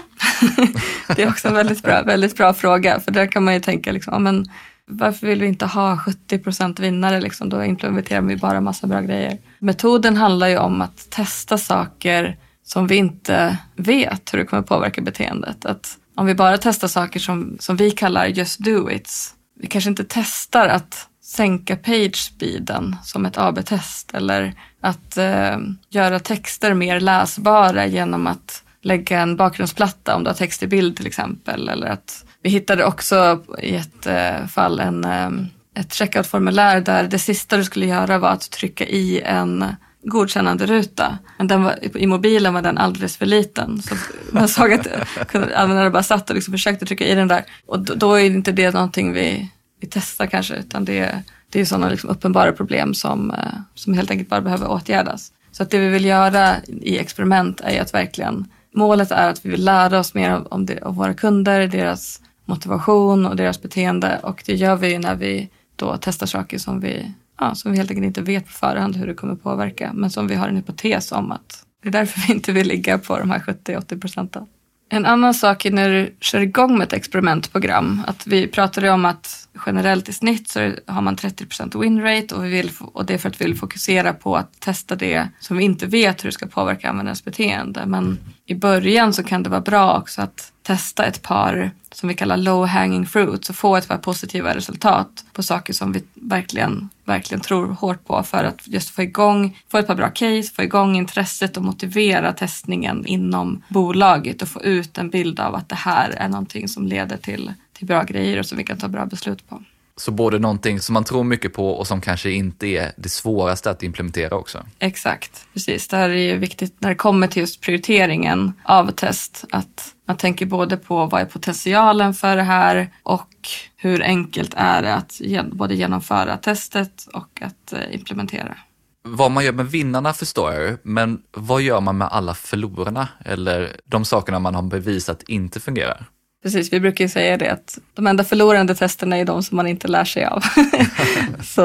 det 1.16 1.24
är 1.24 1.30
också 1.30 1.48
en 1.48 1.54
väldigt 1.54 1.84
bra, 1.84 2.04
väldigt 2.04 2.38
bra 2.38 2.54
fråga. 2.54 3.00
För 3.00 3.12
där 3.12 3.32
kan 3.32 3.44
man 3.44 3.54
ju 3.54 3.60
tänka, 3.60 3.92
liksom, 3.92 4.14
ja, 4.14 4.20
men 4.20 4.46
varför 4.86 5.28
vill 5.28 5.42
vi 5.42 5.48
inte 5.48 5.66
ha 5.66 5.98
70 5.98 6.40
procent 6.40 6.80
vinnare? 6.80 7.22
Liksom? 7.22 7.50
Då 7.50 7.64
implementerar 7.64 8.22
vi 8.22 8.38
bara 8.38 8.62
massa 8.62 8.88
bra 8.88 9.02
grejer. 9.02 9.38
Metoden 9.60 10.18
handlar 10.18 10.48
ju 10.48 10.58
om 10.58 10.82
att 10.82 11.10
testa 11.10 11.58
saker 11.58 12.38
som 12.64 12.88
vi 12.88 12.96
inte 12.96 13.58
vet 13.76 14.34
hur 14.34 14.40
det 14.40 14.46
kommer 14.46 14.64
påverka 14.64 15.02
beteendet. 15.02 15.66
Att 15.66 15.98
om 16.18 16.26
vi 16.26 16.36
bara 16.36 16.58
testar 16.58 16.88
saker 16.88 17.20
som, 17.20 17.58
som 17.60 17.76
vi 17.76 17.92
kallar 17.92 18.26
just 18.26 18.60
do 18.60 18.92
its. 18.92 19.34
Vi 19.60 19.68
kanske 19.68 19.90
inte 19.90 20.06
testar 20.10 20.68
att 20.68 21.08
sänka 21.24 21.76
page 21.76 22.16
speeden 22.16 22.96
som 23.04 23.26
ett 23.26 23.38
AB-test 23.38 24.14
eller 24.14 24.54
att 24.82 25.18
eh, 25.18 25.58
göra 25.90 26.20
texter 26.20 26.74
mer 26.74 27.00
läsbara 27.00 27.86
genom 27.86 28.28
att 28.28 28.64
lägga 28.82 29.20
en 29.20 29.36
bakgrundsplatta 29.36 30.16
om 30.16 30.24
du 30.24 30.30
har 30.30 30.36
text 30.36 30.64
i 30.64 30.68
bild 30.68 30.98
till 30.98 31.08
exempel. 31.08 31.70
Eller 31.70 31.88
att 31.88 32.26
vi 32.42 32.50
hittade 32.50 32.86
också 32.86 33.44
i 33.60 33.76
ett 33.76 34.06
eh, 34.06 34.46
fall 34.48 34.80
en, 34.80 35.06
eh, 35.06 35.30
ett 35.76 35.94
checkout-formulär 35.94 36.82
där 36.82 37.04
det 37.04 37.20
sista 37.20 37.58
du 37.58 37.64
skulle 37.64 37.86
göra 37.86 38.18
var 38.18 38.30
att 38.30 38.52
trycka 38.52 38.86
i 38.86 39.22
en 39.22 39.66
godkännande 40.04 40.66
ruta. 40.66 41.18
Men 41.38 41.48
den 41.48 41.64
var, 41.64 41.98
i 41.98 42.08
mobilen 42.08 42.54
var 42.54 42.62
den 42.62 42.78
alldeles 42.78 43.18
för 43.18 43.26
liten. 43.26 43.82
Så 43.82 43.96
man 44.32 44.48
såg 44.48 44.74
att 44.74 44.88
användaren 45.36 45.92
bara 45.92 46.04
satt 46.04 46.30
och 46.30 46.36
liksom 46.36 46.52
försökte 46.52 46.86
trycka 46.86 47.06
i 47.06 47.16
den 47.16 47.28
där. 47.28 47.46
Och 47.66 47.80
då, 47.80 47.94
då 47.94 48.14
är 48.14 48.26
inte 48.26 48.52
det 48.52 48.74
någonting 48.74 49.14
vi, 49.14 49.52
vi 49.80 49.88
testar 49.88 50.26
kanske, 50.26 50.56
utan 50.56 50.86
det, 50.86 51.24
det 51.50 51.62
är 51.62 51.66
sådana 51.66 51.90
liksom 51.90 52.10
uppenbara 52.10 52.52
problem 52.52 52.94
som, 52.94 53.32
eh, 53.32 53.38
som 53.76 53.94
helt 53.94 54.12
enkelt 54.12 54.30
bara 54.30 54.42
behöver 54.42 54.72
åtgärdas. 54.72 55.32
Så 55.52 55.64
att 55.64 55.70
det 55.70 55.80
vi 55.80 55.88
vill 55.88 56.06
göra 56.06 56.56
i 56.68 56.98
experiment 56.98 57.62
är 57.64 57.82
att 57.82 57.94
verkligen, 57.94 58.46
målet 58.76 59.12
är 59.12 59.30
att 59.30 59.46
vi 59.46 59.50
vill 59.50 59.66
lära 59.66 60.00
oss 60.00 60.14
mer 60.14 60.54
om, 60.54 60.66
det, 60.66 60.82
om 60.82 60.96
våra 60.96 61.14
kunder, 61.14 61.68
deras 61.68 62.22
motivation 62.46 63.26
och 63.26 63.36
deras 63.36 63.62
beteende 63.62 64.20
och 64.24 64.44
det 64.46 64.56
gör 64.56 64.76
vi 64.76 64.98
när 64.98 65.16
vi 65.16 65.50
då 65.76 65.98
testar 66.02 66.28
saker 66.28 66.58
som 66.58 66.80
vi 66.80 67.14
ja, 67.38 67.56
som 67.56 67.72
vi 67.72 67.78
helt 67.78 67.92
enkelt 67.92 68.06
inte 68.06 68.22
vet 68.22 68.46
på 68.46 68.52
förhand 68.52 68.96
hur 68.96 69.08
det 69.08 69.14
kommer 69.14 69.36
påverka, 69.36 69.92
men 69.94 70.10
som 70.10 70.28
vi 70.28 70.36
har 70.36 70.48
en 70.48 70.56
hypotes 70.56 71.12
om 71.12 71.32
att 71.32 71.64
det 71.84 71.88
är 71.88 71.92
därför 71.92 72.28
vi 72.28 72.34
inte 72.34 72.52
vill 72.52 72.68
ligga 72.68 72.98
på 72.98 73.20
de 73.20 73.32
här 73.32 73.40
70-80 73.40 74.02
procenten. 74.02 74.46
En 74.90 75.06
annan 75.06 75.34
sak 75.34 75.66
är 75.66 75.72
när 75.72 75.90
du 75.90 76.16
kör 76.22 76.40
igång 76.40 76.78
med 76.78 76.88
ett 76.88 76.94
experimentprogram, 76.94 78.04
att 78.08 78.28
vi 78.28 78.48
pratade 78.48 78.90
om 78.90 79.06
att 79.06 79.48
generellt 79.66 80.10
i 80.10 80.14
snitt 80.14 80.50
så 80.50 80.72
har 80.86 81.02
man 81.02 81.16
30 81.16 81.80
win 81.80 82.02
rate 82.02 82.36
och, 82.36 82.46
vi 82.46 82.50
vill, 82.50 82.72
och 82.80 83.06
det 83.06 83.14
är 83.14 83.18
för 83.18 83.30
att 83.30 83.42
vi 83.42 83.46
vill 83.46 83.58
fokusera 83.58 84.14
på 84.14 84.36
att 84.36 84.60
testa 84.60 84.96
det 84.96 85.28
som 85.40 85.58
vi 85.58 85.64
inte 85.64 85.86
vet 85.86 86.24
hur 86.24 86.28
det 86.30 86.34
ska 86.34 86.46
påverka 86.46 86.90
användarens 86.90 87.26
beteende. 87.26 87.86
Men 87.86 88.20
i 88.46 88.56
början 88.56 89.14
så 89.14 89.24
kan 89.24 89.44
det 89.44 89.50
vara 89.50 89.62
bra 89.62 89.98
också 89.98 90.22
att 90.22 90.52
testa 90.62 91.06
ett 91.06 91.22
par 91.22 91.72
som 91.92 92.10
vi 92.10 92.16
kallar 92.16 92.38
low 92.38 92.66
hanging 92.66 93.06
fruits 93.06 93.50
och 93.50 93.56
få 93.56 93.76
ett 93.76 93.88
par 93.88 93.98
positiva 93.98 94.56
resultat 94.56 95.26
på 95.34 95.44
saker 95.44 95.74
som 95.74 95.92
vi 95.92 96.04
verkligen, 96.14 96.90
verkligen 97.08 97.42
tror 97.42 97.68
hårt 97.68 98.06
på 98.06 98.24
för 98.24 98.44
att 98.44 98.68
just 98.68 98.90
få 98.90 99.02
igång, 99.02 99.60
få 99.72 99.78
ett 99.78 99.88
par 99.88 99.96
bra 99.96 100.10
case, 100.10 100.44
få 100.56 100.64
igång 100.64 100.98
intresset 100.98 101.58
och 101.58 101.64
motivera 101.64 102.34
testningen 102.34 103.06
inom 103.06 103.64
bolaget 103.70 104.42
och 104.42 104.48
få 104.48 104.62
ut 104.62 104.98
en 104.98 105.10
bild 105.10 105.40
av 105.40 105.56
att 105.56 105.70
det 105.70 105.76
här 105.76 106.10
är 106.10 106.30
någonting 106.30 106.68
som 106.68 106.88
leder 106.88 107.18
till, 107.18 107.54
till 107.74 107.88
bra 107.88 108.04
grejer 108.04 108.40
och 108.40 108.46
som 108.46 108.58
vi 108.58 108.64
kan 108.64 108.78
ta 108.78 108.88
bra 108.88 109.06
beslut 109.06 109.50
på. 109.50 109.64
Så 109.96 110.12
både 110.12 110.40
någonting 110.40 110.80
som 110.80 110.94
man 110.94 111.04
tror 111.04 111.24
mycket 111.24 111.54
på 111.54 111.70
och 111.70 111.88
som 111.88 112.02
kanske 112.02 112.32
inte 112.32 112.68
är 112.68 112.92
det 112.98 113.10
svåraste 113.10 113.72
att 113.72 113.84
implementera 113.84 114.36
också. 114.36 114.66
Exakt, 114.80 115.48
precis. 115.54 115.88
Det 115.88 115.98
här 115.98 116.10
är 116.10 116.34
ju 116.34 116.38
viktigt 116.38 116.76
när 116.80 116.90
det 116.90 116.96
kommer 116.96 117.28
till 117.28 117.40
just 117.40 117.62
prioriteringen 117.62 118.54
av 118.64 118.92
test. 118.92 119.46
Att 119.52 119.94
man 120.08 120.18
tänker 120.18 120.46
både 120.46 120.78
på 120.78 121.06
vad 121.06 121.22
är 121.22 121.26
potentialen 121.26 122.14
för 122.14 122.36
det 122.36 122.44
här 122.44 122.90
och 123.04 123.30
hur 123.76 124.04
enkelt 124.04 124.54
är 124.58 124.82
det 124.82 124.94
att 124.94 125.22
både 125.52 125.76
genomföra 125.76 126.38
testet 126.38 127.08
och 127.14 127.42
att 127.42 127.74
eh, 127.74 127.96
implementera. 127.96 128.58
Vad 129.04 129.32
man 129.32 129.46
gör 129.46 129.54
med 129.54 129.72
vinnarna 129.72 130.14
förstår 130.14 130.54
jag 130.54 130.78
men 130.84 131.22
vad 131.32 131.62
gör 131.62 131.82
man 131.82 131.98
med 131.98 132.08
alla 132.12 132.34
förlorarna 132.34 133.08
eller 133.26 133.76
de 133.86 134.06
sakerna 134.06 134.40
man 134.40 134.56
har 134.56 134.62
bevisat 134.62 135.24
inte 135.24 135.60
fungerar? 135.60 136.06
Precis, 136.44 136.74
vi 136.74 136.80
brukar 136.80 137.06
ju 137.06 137.10
säga 137.10 137.38
det 137.38 137.52
att 137.52 137.80
de 137.94 138.08
enda 138.08 138.24
förlorande 138.24 138.76
testerna 138.76 139.18
är 139.18 139.26
de 139.26 139.44
som 139.44 139.56
man 139.56 139.68
inte 139.68 139.88
lär 139.88 140.06
sig 140.06 140.26
av. 140.26 140.44
så 141.44 141.64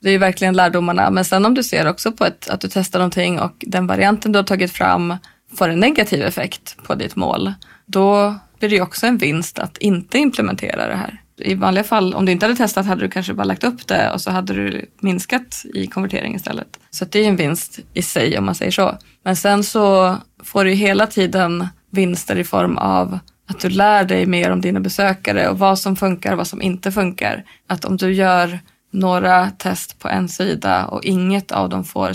det 0.00 0.08
är 0.08 0.12
ju 0.12 0.18
verkligen 0.18 0.56
lärdomarna. 0.56 1.10
Men 1.10 1.24
sen 1.24 1.44
om 1.46 1.54
du 1.54 1.62
ser 1.62 1.88
också 1.88 2.12
på 2.12 2.24
ett, 2.24 2.48
att 2.48 2.60
du 2.60 2.68
testar 2.68 2.98
någonting 2.98 3.40
och 3.40 3.52
den 3.58 3.86
varianten 3.86 4.32
du 4.32 4.38
har 4.38 4.44
tagit 4.44 4.72
fram 4.72 5.14
får 5.56 5.68
en 5.68 5.80
negativ 5.80 6.22
effekt 6.22 6.76
på 6.86 6.94
ditt 6.94 7.16
mål, 7.16 7.52
då 7.92 8.34
blir 8.58 8.68
det 8.68 8.76
ju 8.76 8.82
också 8.82 9.06
en 9.06 9.18
vinst 9.18 9.58
att 9.58 9.78
inte 9.78 10.18
implementera 10.18 10.86
det 10.86 10.96
här. 10.96 11.20
I 11.36 11.54
vanliga 11.54 11.84
fall, 11.84 12.14
om 12.14 12.24
du 12.24 12.32
inte 12.32 12.46
hade 12.46 12.56
testat 12.56 12.86
hade 12.86 13.00
du 13.00 13.08
kanske 13.08 13.34
bara 13.34 13.44
lagt 13.44 13.64
upp 13.64 13.86
det 13.86 14.10
och 14.10 14.20
så 14.20 14.30
hade 14.30 14.52
du 14.52 14.86
minskat 15.00 15.64
i 15.74 15.86
konvertering 15.86 16.34
istället. 16.34 16.80
Så 16.90 17.04
det 17.04 17.24
är 17.24 17.28
en 17.28 17.36
vinst 17.36 17.78
i 17.94 18.02
sig 18.02 18.38
om 18.38 18.44
man 18.44 18.54
säger 18.54 18.70
så. 18.70 18.98
Men 19.24 19.36
sen 19.36 19.64
så 19.64 20.16
får 20.44 20.64
du 20.64 20.70
hela 20.70 21.06
tiden 21.06 21.68
vinster 21.90 22.36
i 22.36 22.44
form 22.44 22.78
av 22.78 23.18
att 23.48 23.60
du 23.60 23.68
lär 23.68 24.04
dig 24.04 24.26
mer 24.26 24.50
om 24.50 24.60
dina 24.60 24.80
besökare 24.80 25.48
och 25.48 25.58
vad 25.58 25.78
som 25.78 25.96
funkar 25.96 26.32
och 26.32 26.38
vad 26.38 26.46
som 26.46 26.62
inte 26.62 26.92
funkar. 26.92 27.44
Att 27.66 27.84
om 27.84 27.96
du 27.96 28.12
gör 28.12 28.58
några 28.90 29.50
test 29.50 29.98
på 29.98 30.08
en 30.08 30.28
sida 30.28 30.86
och 30.86 31.04
inget 31.04 31.52
av 31.52 31.68
dem 31.68 31.84
får 31.84 32.08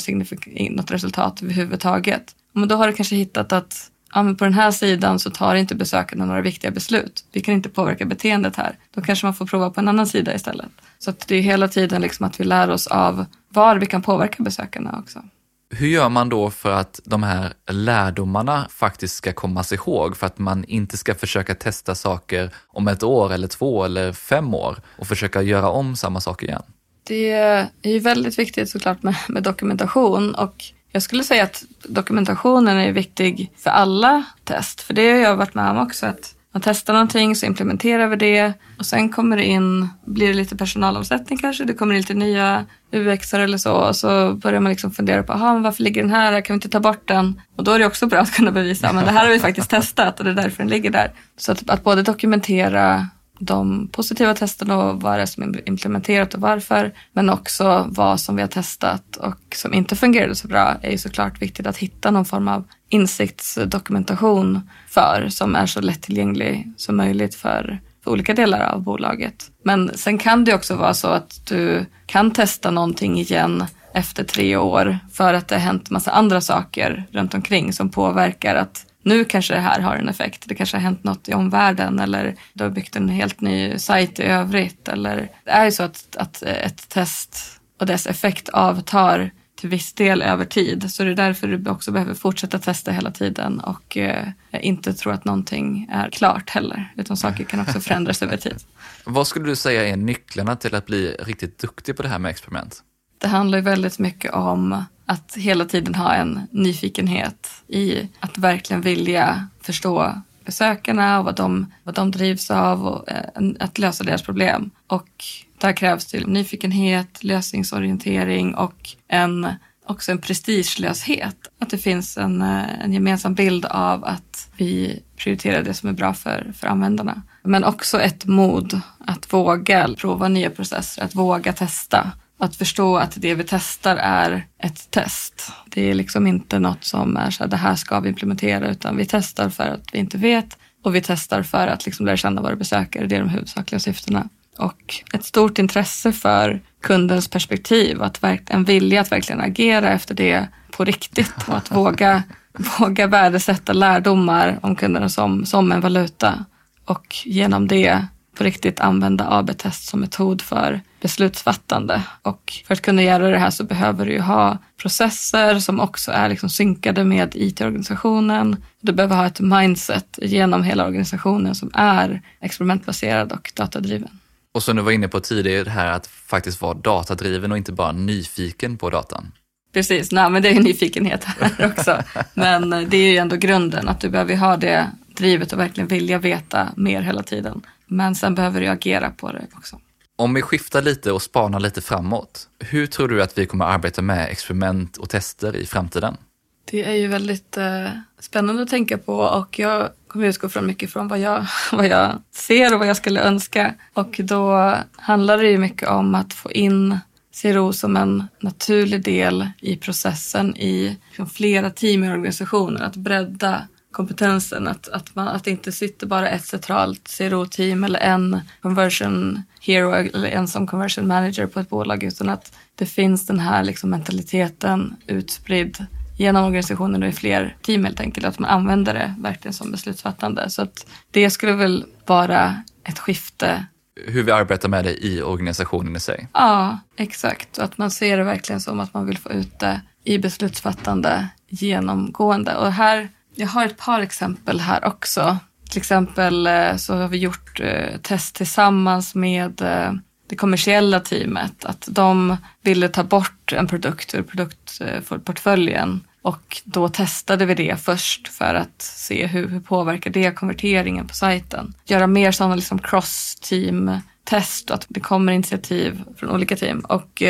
något 0.75 0.91
resultat 0.91 1.43
överhuvudtaget. 1.43 2.35
Men 2.53 2.67
då 2.67 2.75
har 2.75 2.87
du 2.87 2.93
kanske 2.93 3.15
hittat 3.15 3.53
att 3.53 3.91
ja, 4.13 4.23
men 4.23 4.35
på 4.35 4.43
den 4.43 4.53
här 4.53 4.71
sidan 4.71 5.19
så 5.19 5.29
tar 5.29 5.55
inte 5.55 5.75
besökarna 5.75 6.25
några 6.25 6.41
viktiga 6.41 6.71
beslut. 6.71 7.25
Vi 7.31 7.41
kan 7.41 7.53
inte 7.53 7.69
påverka 7.69 8.05
beteendet 8.05 8.55
här. 8.55 8.77
Då 8.93 9.01
kanske 9.01 9.25
man 9.25 9.33
får 9.33 9.45
prova 9.45 9.69
på 9.69 9.79
en 9.79 9.87
annan 9.87 10.07
sida 10.07 10.35
istället. 10.35 10.69
Så 10.99 11.13
det 11.27 11.35
är 11.35 11.41
hela 11.41 11.67
tiden 11.67 12.01
liksom 12.01 12.25
att 12.25 12.39
vi 12.39 12.43
lär 12.43 12.69
oss 12.69 12.87
av 12.87 13.25
var 13.49 13.75
vi 13.75 13.85
kan 13.85 14.01
påverka 14.01 14.43
besökarna 14.43 14.99
också. 15.03 15.23
Hur 15.69 15.87
gör 15.87 16.09
man 16.09 16.29
då 16.29 16.49
för 16.49 16.71
att 16.71 16.99
de 17.03 17.23
här 17.23 17.53
lärdomarna 17.71 18.67
faktiskt 18.69 19.15
ska 19.15 19.33
kommas 19.33 19.73
ihåg 19.73 20.17
för 20.17 20.27
att 20.27 20.39
man 20.39 20.63
inte 20.63 20.97
ska 20.97 21.15
försöka 21.15 21.55
testa 21.55 21.95
saker 21.95 22.51
om 22.67 22.87
ett 22.87 23.03
år 23.03 23.33
eller 23.33 23.47
två 23.47 23.83
eller 23.83 24.13
fem 24.13 24.53
år 24.53 24.81
och 24.97 25.07
försöka 25.07 25.41
göra 25.41 25.69
om 25.69 25.95
samma 25.95 26.21
sak 26.21 26.43
igen? 26.43 26.61
Det 27.03 27.31
är 27.31 27.69
ju 27.83 27.99
väldigt 27.99 28.39
viktigt 28.39 28.69
såklart 28.69 29.03
med, 29.03 29.15
med 29.27 29.43
dokumentation 29.43 30.35
och 30.35 30.63
jag 30.97 31.03
skulle 31.03 31.23
säga 31.23 31.43
att 31.43 31.63
dokumentationen 31.83 32.77
är 32.77 32.91
viktig 32.91 33.51
för 33.57 33.69
alla 33.69 34.23
test. 34.43 34.81
För 34.81 34.93
det 34.93 35.11
har 35.11 35.17
jag 35.17 35.35
varit 35.35 35.53
med 35.53 35.69
om 35.69 35.77
också. 35.77 36.05
att 36.05 36.33
man 36.53 36.61
testar 36.61 36.93
någonting 36.93 37.35
så 37.35 37.45
implementerar 37.45 38.07
vi 38.07 38.15
det 38.15 38.53
och 38.79 38.85
sen 38.85 39.09
kommer 39.09 39.37
det 39.37 39.45
in, 39.45 39.89
blir 40.05 40.27
det 40.27 40.33
lite 40.33 40.57
personalomsättning 40.57 41.39
kanske, 41.39 41.63
det 41.63 41.73
kommer 41.73 41.93
in 41.93 42.01
lite 42.01 42.13
nya 42.13 42.65
UX 42.91 43.33
eller 43.33 43.57
så 43.57 43.73
och 43.73 43.95
så 43.95 44.33
börjar 44.33 44.59
man 44.59 44.69
liksom 44.69 44.91
fundera 44.91 45.23
på, 45.23 45.33
aha, 45.33 45.57
varför 45.59 45.83
ligger 45.83 46.01
den 46.01 46.11
här, 46.11 46.41
kan 46.41 46.53
vi 46.53 46.55
inte 46.55 46.69
ta 46.69 46.79
bort 46.79 47.07
den? 47.07 47.41
Och 47.55 47.63
då 47.63 47.71
är 47.71 47.79
det 47.79 47.85
också 47.85 48.07
bra 48.07 48.19
att 48.19 48.31
kunna 48.31 48.51
bevisa, 48.51 48.93
men 48.93 49.05
det 49.05 49.11
här 49.11 49.25
har 49.25 49.33
vi 49.33 49.39
faktiskt 49.39 49.69
testat 49.69 50.19
och 50.19 50.25
det 50.25 50.31
är 50.31 50.35
därför 50.35 50.57
den 50.57 50.67
ligger 50.67 50.89
där. 50.89 51.11
Så 51.37 51.51
att, 51.51 51.69
att 51.69 51.83
både 51.83 52.01
dokumentera 52.01 53.07
de 53.39 53.87
positiva 53.87 54.33
testerna 54.33 54.77
och 54.77 55.01
vad 55.01 55.17
det 55.17 55.21
är 55.21 55.25
som 55.25 55.43
är 55.43 55.69
implementerat 55.69 56.33
och 56.33 56.41
varför. 56.41 56.93
Men 57.13 57.29
också 57.29 57.85
vad 57.89 58.19
som 58.19 58.35
vi 58.35 58.41
har 58.41 58.49
testat 58.49 59.15
och 59.15 59.55
som 59.55 59.73
inte 59.73 59.95
fungerade 59.95 60.35
så 60.35 60.47
bra 60.47 60.75
är 60.81 60.91
ju 60.91 60.97
såklart 60.97 61.41
viktigt 61.41 61.67
att 61.67 61.77
hitta 61.77 62.11
någon 62.11 62.25
form 62.25 62.47
av 62.47 62.63
insiktsdokumentation 62.89 64.69
för 64.87 65.29
som 65.29 65.55
är 65.55 65.65
så 65.65 65.81
lättillgänglig 65.81 66.73
som 66.77 66.97
möjligt 66.97 67.35
för, 67.35 67.79
för 68.03 68.11
olika 68.11 68.33
delar 68.33 68.73
av 68.73 68.81
bolaget. 68.81 69.51
Men 69.63 69.91
sen 69.95 70.17
kan 70.17 70.43
det 70.43 70.53
också 70.53 70.75
vara 70.75 70.93
så 70.93 71.07
att 71.07 71.47
du 71.47 71.85
kan 72.05 72.31
testa 72.31 72.71
någonting 72.71 73.19
igen 73.19 73.65
efter 73.93 74.23
tre 74.23 74.55
år 74.55 74.99
för 75.13 75.33
att 75.33 75.47
det 75.47 75.55
har 75.55 75.59
hänt 75.59 75.89
massa 75.89 76.11
andra 76.11 76.41
saker 76.41 77.05
runt 77.11 77.33
omkring 77.33 77.73
som 77.73 77.89
påverkar 77.89 78.55
att 78.55 78.85
nu 79.07 79.25
kanske 79.25 79.53
det 79.53 79.59
här 79.59 79.79
har 79.79 79.95
en 79.95 80.09
effekt. 80.09 80.43
Det 80.45 80.55
kanske 80.55 80.77
har 80.77 80.81
hänt 80.81 81.03
något 81.03 81.29
i 81.29 81.33
omvärlden 81.33 81.99
eller 81.99 82.35
du 82.53 82.63
har 82.63 82.71
byggt 82.71 82.95
en 82.95 83.09
helt 83.09 83.41
ny 83.41 83.79
sajt 83.79 84.19
i 84.19 84.23
övrigt. 84.23 84.87
Eller 84.87 85.29
det 85.43 85.51
är 85.51 85.65
ju 85.65 85.71
så 85.71 85.83
att, 85.83 86.15
att 86.15 86.43
ett 86.43 86.89
test 86.89 87.61
och 87.79 87.85
dess 87.85 88.07
effekt 88.07 88.49
avtar 88.49 89.31
till 89.57 89.69
viss 89.69 89.93
del 89.93 90.21
över 90.21 90.45
tid. 90.45 90.91
Så 90.91 91.03
det 91.03 91.11
är 91.11 91.15
därför 91.15 91.47
du 91.47 91.69
också 91.69 91.91
behöver 91.91 92.13
fortsätta 92.13 92.59
testa 92.59 92.91
hela 92.91 93.11
tiden 93.11 93.59
och 93.59 93.97
eh, 93.97 94.27
inte 94.51 94.93
tro 94.93 95.11
att 95.11 95.25
någonting 95.25 95.89
är 95.91 96.09
klart 96.09 96.49
heller. 96.49 96.93
Utan 96.95 97.17
saker 97.17 97.43
kan 97.43 97.59
också 97.59 97.79
förändras 97.79 98.23
över 98.23 98.37
tid. 98.37 98.57
Vad 99.03 99.27
skulle 99.27 99.45
du 99.45 99.55
säga 99.55 99.87
är 99.87 99.97
nycklarna 99.97 100.55
till 100.55 100.75
att 100.75 100.85
bli 100.85 101.15
riktigt 101.19 101.57
duktig 101.57 101.97
på 101.97 102.03
det 102.03 102.09
här 102.09 102.19
med 102.19 102.29
experiment? 102.29 102.83
Det 103.17 103.27
handlar 103.27 103.57
ju 103.57 103.63
väldigt 103.63 103.99
mycket 103.99 104.33
om 104.33 104.83
att 105.07 105.35
hela 105.37 105.65
tiden 105.65 105.95
ha 105.95 106.13
en 106.13 106.41
nyfikenhet 106.51 107.49
i 107.67 108.09
att 108.19 108.37
verkligen 108.37 108.81
vilja 108.81 109.47
förstå 109.61 110.21
besökarna 110.45 111.19
och 111.19 111.25
vad 111.25 111.35
de, 111.35 111.73
vad 111.83 111.95
de 111.95 112.11
drivs 112.11 112.51
av 112.51 112.87
och 112.87 113.09
eh, 113.09 113.51
att 113.59 113.77
lösa 113.77 114.03
deras 114.03 114.21
problem. 114.21 114.71
Och 114.87 115.09
där 115.57 115.73
krävs 115.73 116.05
det 116.05 116.27
nyfikenhet, 116.27 117.23
lösningsorientering 117.23 118.55
och 118.55 118.89
en, 119.07 119.47
också 119.85 120.11
en 120.11 120.17
prestigelöshet. 120.17 121.37
Att 121.59 121.69
det 121.69 121.77
finns 121.77 122.17
en, 122.17 122.41
eh, 122.41 122.83
en 122.83 122.93
gemensam 122.93 123.33
bild 123.33 123.65
av 123.65 124.05
att 124.05 124.49
vi 124.57 125.03
prioriterar 125.17 125.63
det 125.63 125.73
som 125.73 125.89
är 125.89 125.93
bra 125.93 126.13
för, 126.13 126.51
för 126.55 126.67
användarna. 126.67 127.21
Men 127.43 127.63
också 127.63 128.01
ett 128.01 128.25
mod 128.25 128.81
att 128.99 129.33
våga 129.33 129.89
prova 129.97 130.27
nya 130.27 130.49
processer, 130.49 131.03
att 131.03 131.15
våga 131.15 131.53
testa. 131.53 132.11
Att 132.39 132.55
förstå 132.55 132.97
att 132.97 133.13
det 133.15 133.35
vi 133.35 133.43
testar 133.43 133.95
är 133.95 134.45
ett 134.59 134.91
test. 134.91 135.51
Det 135.65 135.89
är 135.89 135.93
liksom 135.93 136.27
inte 136.27 136.59
något 136.59 136.83
som 136.83 137.17
är 137.17 137.31
så 137.31 137.43
här, 137.43 137.49
det 137.49 137.57
här 137.57 137.75
ska 137.75 137.99
vi 137.99 138.09
implementera, 138.09 138.67
utan 138.67 138.97
vi 138.97 139.05
testar 139.05 139.49
för 139.49 139.63
att 139.63 139.93
vi 139.93 139.99
inte 139.99 140.17
vet 140.17 140.57
och 140.83 140.95
vi 140.95 141.01
testar 141.01 141.43
för 141.43 141.67
att 141.67 141.85
liksom 141.85 142.05
lära 142.05 142.17
känna 142.17 142.41
våra 142.41 142.55
besökare. 142.55 143.07
Det 143.07 143.15
är 143.15 143.19
de 143.19 143.29
huvudsakliga 143.29 143.79
syftena. 143.79 144.29
Och 144.57 144.95
ett 145.13 145.25
stort 145.25 145.59
intresse 145.59 146.11
för 146.11 146.61
kundens 146.81 147.27
perspektiv, 147.27 148.01
att 148.03 148.23
en 148.49 148.63
vilja 148.63 149.01
att 149.01 149.11
verkligen 149.11 149.41
agera 149.41 149.89
efter 149.89 150.15
det 150.15 150.47
på 150.71 150.85
riktigt 150.85 151.47
och 151.47 151.57
att 151.57 151.71
våga, 151.71 152.23
våga 152.79 153.07
värdesätta 153.07 153.73
lärdomar 153.73 154.59
om 154.61 154.75
kunderna 154.75 155.09
som, 155.09 155.45
som 155.45 155.71
en 155.71 155.81
valuta 155.81 156.45
och 156.85 157.15
genom 157.25 157.67
det 157.67 158.05
på 158.37 158.43
riktigt 158.43 158.79
använda 158.79 159.27
AB-test 159.29 159.89
som 159.89 159.99
metod 159.99 160.41
för 160.41 160.81
beslutsfattande. 161.01 162.03
Och 162.21 162.53
för 162.67 162.73
att 162.73 162.81
kunna 162.81 163.03
göra 163.03 163.29
det 163.29 163.37
här 163.37 163.49
så 163.49 163.63
behöver 163.63 164.05
du 164.05 164.11
ju 164.11 164.19
ha 164.19 164.57
processer 164.81 165.59
som 165.59 165.79
också 165.79 166.11
är 166.11 166.29
liksom 166.29 166.49
synkade 166.49 167.03
med 167.03 167.35
IT-organisationen. 167.35 168.63
Du 168.81 168.91
behöver 168.93 169.15
ha 169.15 169.25
ett 169.25 169.39
mindset 169.39 170.19
genom 170.21 170.63
hela 170.63 170.85
organisationen 170.85 171.55
som 171.55 171.71
är 171.73 172.21
experimentbaserad 172.41 173.31
och 173.31 173.51
datadriven. 173.55 174.19
Och 174.51 174.63
som 174.63 174.75
du 174.75 174.81
var 174.81 174.91
inne 174.91 175.07
på 175.07 175.19
tidigare, 175.19 175.63
det 175.63 175.69
här 175.69 175.87
att 175.87 176.07
faktiskt 176.07 176.61
vara 176.61 176.73
datadriven 176.73 177.51
och 177.51 177.57
inte 177.57 177.71
bara 177.71 177.91
nyfiken 177.91 178.77
på 178.77 178.89
datan. 178.89 179.31
Precis, 179.73 180.11
nej 180.11 180.29
men 180.29 180.41
det 180.41 180.49
är 180.49 180.53
ju 180.53 180.59
nyfikenhet 180.59 181.23
här 181.23 181.65
också. 181.71 182.03
Men 182.33 182.69
det 182.69 182.97
är 182.97 183.11
ju 183.11 183.17
ändå 183.17 183.35
grunden, 183.35 183.87
att 183.87 183.99
du 183.99 184.09
behöver 184.09 184.35
ha 184.35 184.57
det 184.57 184.91
drivet 185.07 185.53
och 185.53 185.59
verkligen 185.59 185.87
vilja 185.87 186.19
veta 186.19 186.67
mer 186.75 187.01
hela 187.01 187.23
tiden. 187.23 187.61
Men 187.85 188.15
sen 188.15 188.35
behöver 188.35 188.61
du 188.61 188.67
agera 188.67 189.09
på 189.09 189.31
det 189.31 189.47
också. 189.55 189.79
Om 190.19 190.33
vi 190.33 190.41
skiftar 190.41 190.81
lite 190.81 191.11
och 191.11 191.21
spanar 191.21 191.59
lite 191.59 191.81
framåt, 191.81 192.49
hur 192.59 192.87
tror 192.87 193.07
du 193.07 193.21
att 193.21 193.37
vi 193.37 193.45
kommer 193.45 193.65
arbeta 193.65 194.01
med 194.01 194.29
experiment 194.29 194.97
och 194.97 195.09
tester 195.09 195.55
i 195.55 195.65
framtiden? 195.65 196.17
Det 196.65 196.83
är 196.83 196.93
ju 196.93 197.07
väldigt 197.07 197.57
eh, 197.57 197.89
spännande 198.19 198.63
att 198.63 198.69
tänka 198.69 198.97
på 198.97 199.13
och 199.13 199.59
jag 199.59 199.89
kommer 200.07 200.27
utgå 200.27 200.49
från 200.49 200.65
mycket 200.65 200.91
från 200.93 201.07
vad 201.07 201.19
jag, 201.19 201.45
vad 201.71 201.87
jag 201.87 202.21
ser 202.31 202.73
och 202.73 202.79
vad 202.79 202.87
jag 202.87 202.97
skulle 202.97 203.21
önska. 203.21 203.73
Och 203.93 204.19
då 204.23 204.75
handlar 204.95 205.37
det 205.37 205.49
ju 205.49 205.57
mycket 205.57 205.89
om 205.89 206.15
att 206.15 206.33
få 206.33 206.51
in 206.51 206.99
CRO 207.41 207.73
som 207.73 207.97
en 207.97 208.27
naturlig 208.39 209.03
del 209.03 209.49
i 209.59 209.77
processen 209.77 210.57
i 210.57 210.97
liksom, 211.07 211.29
flera 211.29 211.69
team 211.69 212.03
i 212.03 212.09
organisationen. 212.09 212.81
Att 212.81 212.95
bredda 212.95 213.67
kompetensen. 213.91 214.67
Att, 214.67 214.87
att, 214.87 215.15
man, 215.15 215.27
att 215.27 215.43
det 215.43 215.51
inte 215.51 215.71
sitter 215.71 216.07
bara 216.07 216.29
ett 216.29 216.45
centralt 216.45 217.17
CRO-team 217.17 217.83
eller 217.83 217.99
en 217.99 218.39
conversion 218.61 219.43
hero 219.67 219.91
eller 219.91 220.29
en 220.29 220.47
som 220.47 220.67
conversion 220.67 221.07
manager 221.07 221.47
på 221.47 221.59
ett 221.59 221.69
bolag 221.69 222.03
utan 222.03 222.29
att 222.29 222.55
det 222.75 222.85
finns 222.85 223.25
den 223.25 223.39
här 223.39 223.63
liksom 223.63 223.89
mentaliteten 223.89 224.95
utspridd 225.07 225.85
genom 226.17 226.45
organisationen 226.45 227.03
och 227.03 227.09
i 227.09 227.11
fler 227.11 227.55
team 227.61 227.85
helt 227.85 227.99
enkelt. 227.99 228.25
Att 228.25 228.39
man 228.39 228.49
använder 228.49 228.93
det 228.93 229.15
verkligen 229.19 229.53
som 229.53 229.71
beslutsfattande. 229.71 230.49
Så 230.49 230.61
att 230.61 230.87
det 231.11 231.29
skulle 231.29 231.51
väl 231.51 231.85
vara 232.05 232.63
ett 232.83 232.99
skifte. 232.99 233.65
Hur 234.05 234.23
vi 234.23 234.31
arbetar 234.31 234.69
med 234.69 234.85
det 234.85 235.05
i 235.05 235.21
organisationen 235.21 235.95
i 235.95 235.99
sig? 235.99 236.27
Ja, 236.33 236.79
exakt. 236.97 237.57
Och 237.57 237.63
att 237.63 237.77
man 237.77 237.91
ser 237.91 238.17
det 238.17 238.23
verkligen 238.23 238.61
som 238.61 238.79
att 238.79 238.93
man 238.93 239.05
vill 239.05 239.17
få 239.17 239.31
ut 239.31 239.59
det 239.59 239.81
i 240.03 240.17
beslutsfattande 240.17 241.27
genomgående. 241.49 242.55
Och 242.55 242.71
här 242.71 243.09
jag 243.39 243.47
har 243.47 243.65
ett 243.65 243.77
par 243.77 244.01
exempel 244.01 244.59
här 244.59 244.85
också. 244.85 245.37
Till 245.69 245.77
exempel 245.77 246.47
eh, 246.47 246.75
så 246.75 246.95
har 246.95 247.07
vi 247.07 247.17
gjort 247.17 247.59
eh, 247.59 247.97
test 248.01 248.35
tillsammans 248.35 249.15
med 249.15 249.61
eh, 249.61 249.93
det 250.29 250.35
kommersiella 250.35 250.99
teamet. 250.99 251.65
Att 251.65 251.87
de 251.91 252.37
ville 252.61 252.89
ta 252.89 253.03
bort 253.03 253.53
en 253.53 253.67
produkt 253.67 254.15
ur 254.15 254.23
produktportföljen 254.23 256.03
och 256.21 256.61
då 256.63 256.89
testade 256.89 257.45
vi 257.45 257.53
det 257.53 257.81
först 257.81 258.27
för 258.27 258.53
att 258.55 258.81
se 258.81 259.27
hur, 259.27 259.47
hur 259.47 259.59
påverkar 259.59 260.11
det 260.11 260.31
konverteringen 260.31 261.07
på 261.07 261.13
sajten. 261.13 261.73
Göra 261.85 262.07
mer 262.07 262.31
sådana 262.31 262.55
liksom 262.55 262.79
cross-team 262.79 263.99
test 264.23 264.69
och 264.69 264.75
att 264.75 264.85
det 264.89 264.99
kommer 264.99 265.33
initiativ 265.33 266.03
från 266.17 266.29
olika 266.29 266.55
team. 266.55 266.79
Och 266.79 267.21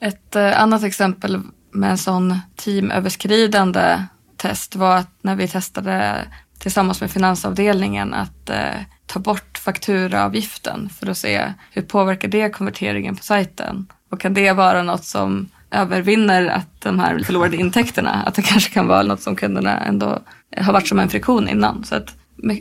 ett 0.00 0.36
annat 0.36 0.82
exempel 0.82 1.40
med 1.70 1.90
en 1.90 1.98
sån 1.98 2.38
teamöverskridande 2.56 4.02
test 4.36 4.76
var 4.76 4.96
att 4.96 5.10
när 5.20 5.36
vi 5.36 5.48
testade 5.48 6.24
tillsammans 6.62 7.00
med 7.00 7.10
finansavdelningen 7.10 8.14
att 8.14 8.50
eh, 8.50 8.80
ta 9.06 9.18
bort 9.18 9.58
fakturaavgiften 9.58 10.88
för 10.88 11.10
att 11.10 11.18
se 11.18 11.52
hur 11.70 11.82
påverkar 11.82 12.28
det 12.28 12.50
konverteringen 12.50 13.16
på 13.16 13.22
sajten. 13.22 13.86
Och 14.10 14.20
kan 14.20 14.34
det 14.34 14.52
vara 14.52 14.82
något 14.82 15.04
som 15.04 15.48
övervinner 15.70 16.46
att 16.46 16.80
de 16.80 16.98
här 16.98 17.18
förlorade 17.18 17.56
intäkterna? 17.56 18.22
Att 18.26 18.34
det 18.34 18.42
kanske 18.42 18.72
kan 18.72 18.86
vara 18.86 19.02
något 19.02 19.20
som 19.20 19.36
kunderna 19.36 19.78
ändå 19.78 20.18
har 20.56 20.72
varit 20.72 20.88
som 20.88 20.98
en 20.98 21.08
friktion 21.08 21.48
innan. 21.48 21.84
Så 21.84 21.94
att 21.94 22.14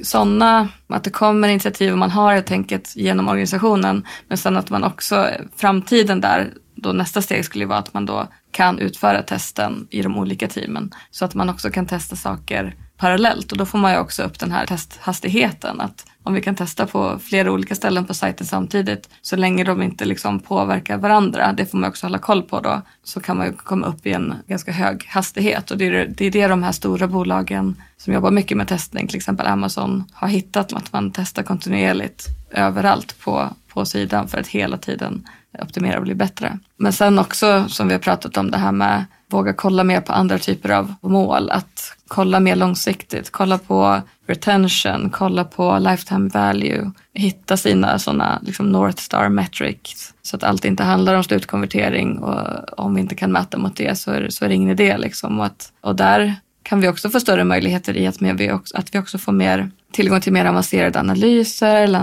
sådana, 0.04 0.68
att 0.88 1.04
det 1.04 1.10
kommer 1.10 1.48
initiativ 1.48 1.92
och 1.92 1.98
man 1.98 2.12
har 2.12 2.34
helt 2.34 2.52
enkelt 2.52 2.96
genom 2.96 3.28
organisationen. 3.28 4.06
Men 4.28 4.38
sen 4.38 4.58
att 4.58 4.70
man 4.70 4.84
också, 4.84 5.28
framtiden 5.56 6.22
där, 6.22 6.54
då 6.76 6.92
nästa 6.92 7.22
steg 7.22 7.46
skulle 7.46 7.66
vara 7.66 7.80
att 7.80 7.94
man 7.94 8.06
då 8.06 8.28
kan 8.52 8.80
utföra 8.80 9.22
testen 9.22 9.88
i 9.90 10.02
de 10.02 10.18
olika 10.18 10.48
teamen. 10.48 10.92
Så 11.12 11.26
att 11.26 11.36
man 11.36 11.50
också 11.50 11.70
kan 11.70 11.86
testa 11.86 12.16
saker 12.16 12.76
parallellt 13.02 13.52
och 13.52 13.58
då 13.58 13.66
får 13.66 13.78
man 13.78 13.92
ju 13.92 14.00
också 14.00 14.24
upp 14.24 14.40
den 14.40 14.52
här 14.52 14.66
testhastigheten. 14.66 15.82
Att 15.82 16.06
om 16.24 16.34
vi 16.34 16.42
kan 16.42 16.56
testa 16.56 16.88
på 16.88 17.20
flera 17.20 17.52
olika 17.52 17.76
ställen 17.76 18.06
på 18.06 18.14
sajten 18.14 18.48
samtidigt 18.48 19.10
så 19.22 19.36
länge 19.36 19.64
de 19.64 19.82
inte 19.82 20.06
liksom 20.06 20.40
påverkar 20.40 20.98
varandra, 20.98 21.54
det 21.54 21.66
får 21.66 21.78
man 21.78 21.90
också 21.90 22.06
hålla 22.06 22.18
koll 22.18 22.42
på 22.44 22.60
då, 22.60 22.82
så 23.04 23.20
kan 23.20 23.38
man 23.38 23.48
ju 23.48 23.54
komma 23.54 23.88
upp 23.88 24.06
i 24.06 24.14
en 24.14 24.36
ganska 24.48 24.72
hög 24.72 25.06
hastighet. 25.08 25.72
Och 25.72 25.78
det 25.78 25.86
är 25.86 26.08
det, 26.18 26.26
är 26.26 26.32
det 26.32 26.48
de 26.48 26.64
här 26.64 26.72
stora 26.72 27.08
bolagen 27.08 27.76
som 27.98 28.14
jobbar 28.14 28.32
mycket 28.32 28.58
med 28.58 28.68
testning, 28.68 29.08
till 29.08 29.18
exempel 29.18 29.48
Amazon, 29.48 30.04
har 30.14 30.28
hittat 30.28 30.74
att 30.74 30.94
man 30.94 31.12
testar 31.12 31.44
kontinuerligt 31.44 32.28
överallt 32.52 33.20
på, 33.20 33.50
på 33.74 33.86
sidan 33.86 34.28
för 34.28 34.38
att 34.38 34.48
hela 34.48 34.78
tiden 34.78 35.28
optimera 35.62 35.98
och 35.98 36.04
bli 36.04 36.16
bättre. 36.16 36.60
Men 36.78 36.94
sen 36.94 37.20
också 37.20 37.66
som 37.70 37.88
vi 37.88 37.94
har 37.94 38.00
pratat 38.00 38.38
om 38.38 38.52
det 38.52 38.58
här 38.58 38.72
med 38.72 39.06
våga 39.32 39.54
kolla 39.54 39.84
mer 39.84 40.02
på 40.02 40.14
andra 40.14 40.38
typer 40.38 40.70
av 40.70 40.94
mål. 41.02 41.50
Att 41.50 41.98
kolla 42.08 42.40
mer 42.40 42.56
långsiktigt, 42.56 43.32
kolla 43.32 43.58
på 43.58 44.02
retention, 44.28 45.10
kolla 45.10 45.44
på 45.44 45.80
lifetime 45.80 46.30
value, 46.30 46.92
hitta 47.14 47.58
sina 47.58 48.00
sådana 48.00 48.40
liksom 48.42 48.70
North 48.70 49.02
Star 49.02 49.30
metrics. 49.30 50.14
Så 50.22 50.36
att 50.36 50.44
allt 50.44 50.66
inte 50.66 50.84
handlar 50.84 51.16
om 51.16 51.24
slutkonvertering 51.24 52.18
och 52.20 52.80
om 52.80 52.96
vi 52.96 53.02
inte 53.02 53.16
kan 53.16 53.32
mäta 53.32 53.58
mot 53.58 53.76
det 53.76 53.98
så 53.98 54.12
är, 54.12 54.30
så 54.30 54.46
är 54.46 54.50
det 54.50 54.56
ingen 54.56 54.70
idé. 54.70 54.98
Liksom. 54.98 55.40
Och, 55.40 55.46
att, 55.46 55.74
och 55.82 55.96
där 55.96 56.36
kan 56.64 56.82
vi 56.82 56.88
också 56.88 57.10
få 57.10 57.20
större 57.20 57.44
möjligheter 57.44 57.98
i 57.98 58.08
att, 58.08 58.22
vi 58.22 58.52
också, 58.52 58.78
att 58.78 58.96
vi 58.96 59.00
också 59.00 59.18
får 59.18 59.32
mer 59.32 59.72
tillgång 59.92 60.22
till 60.22 60.34
mer 60.34 60.46
avancerade 60.46 61.00
analyser, 61.00 61.96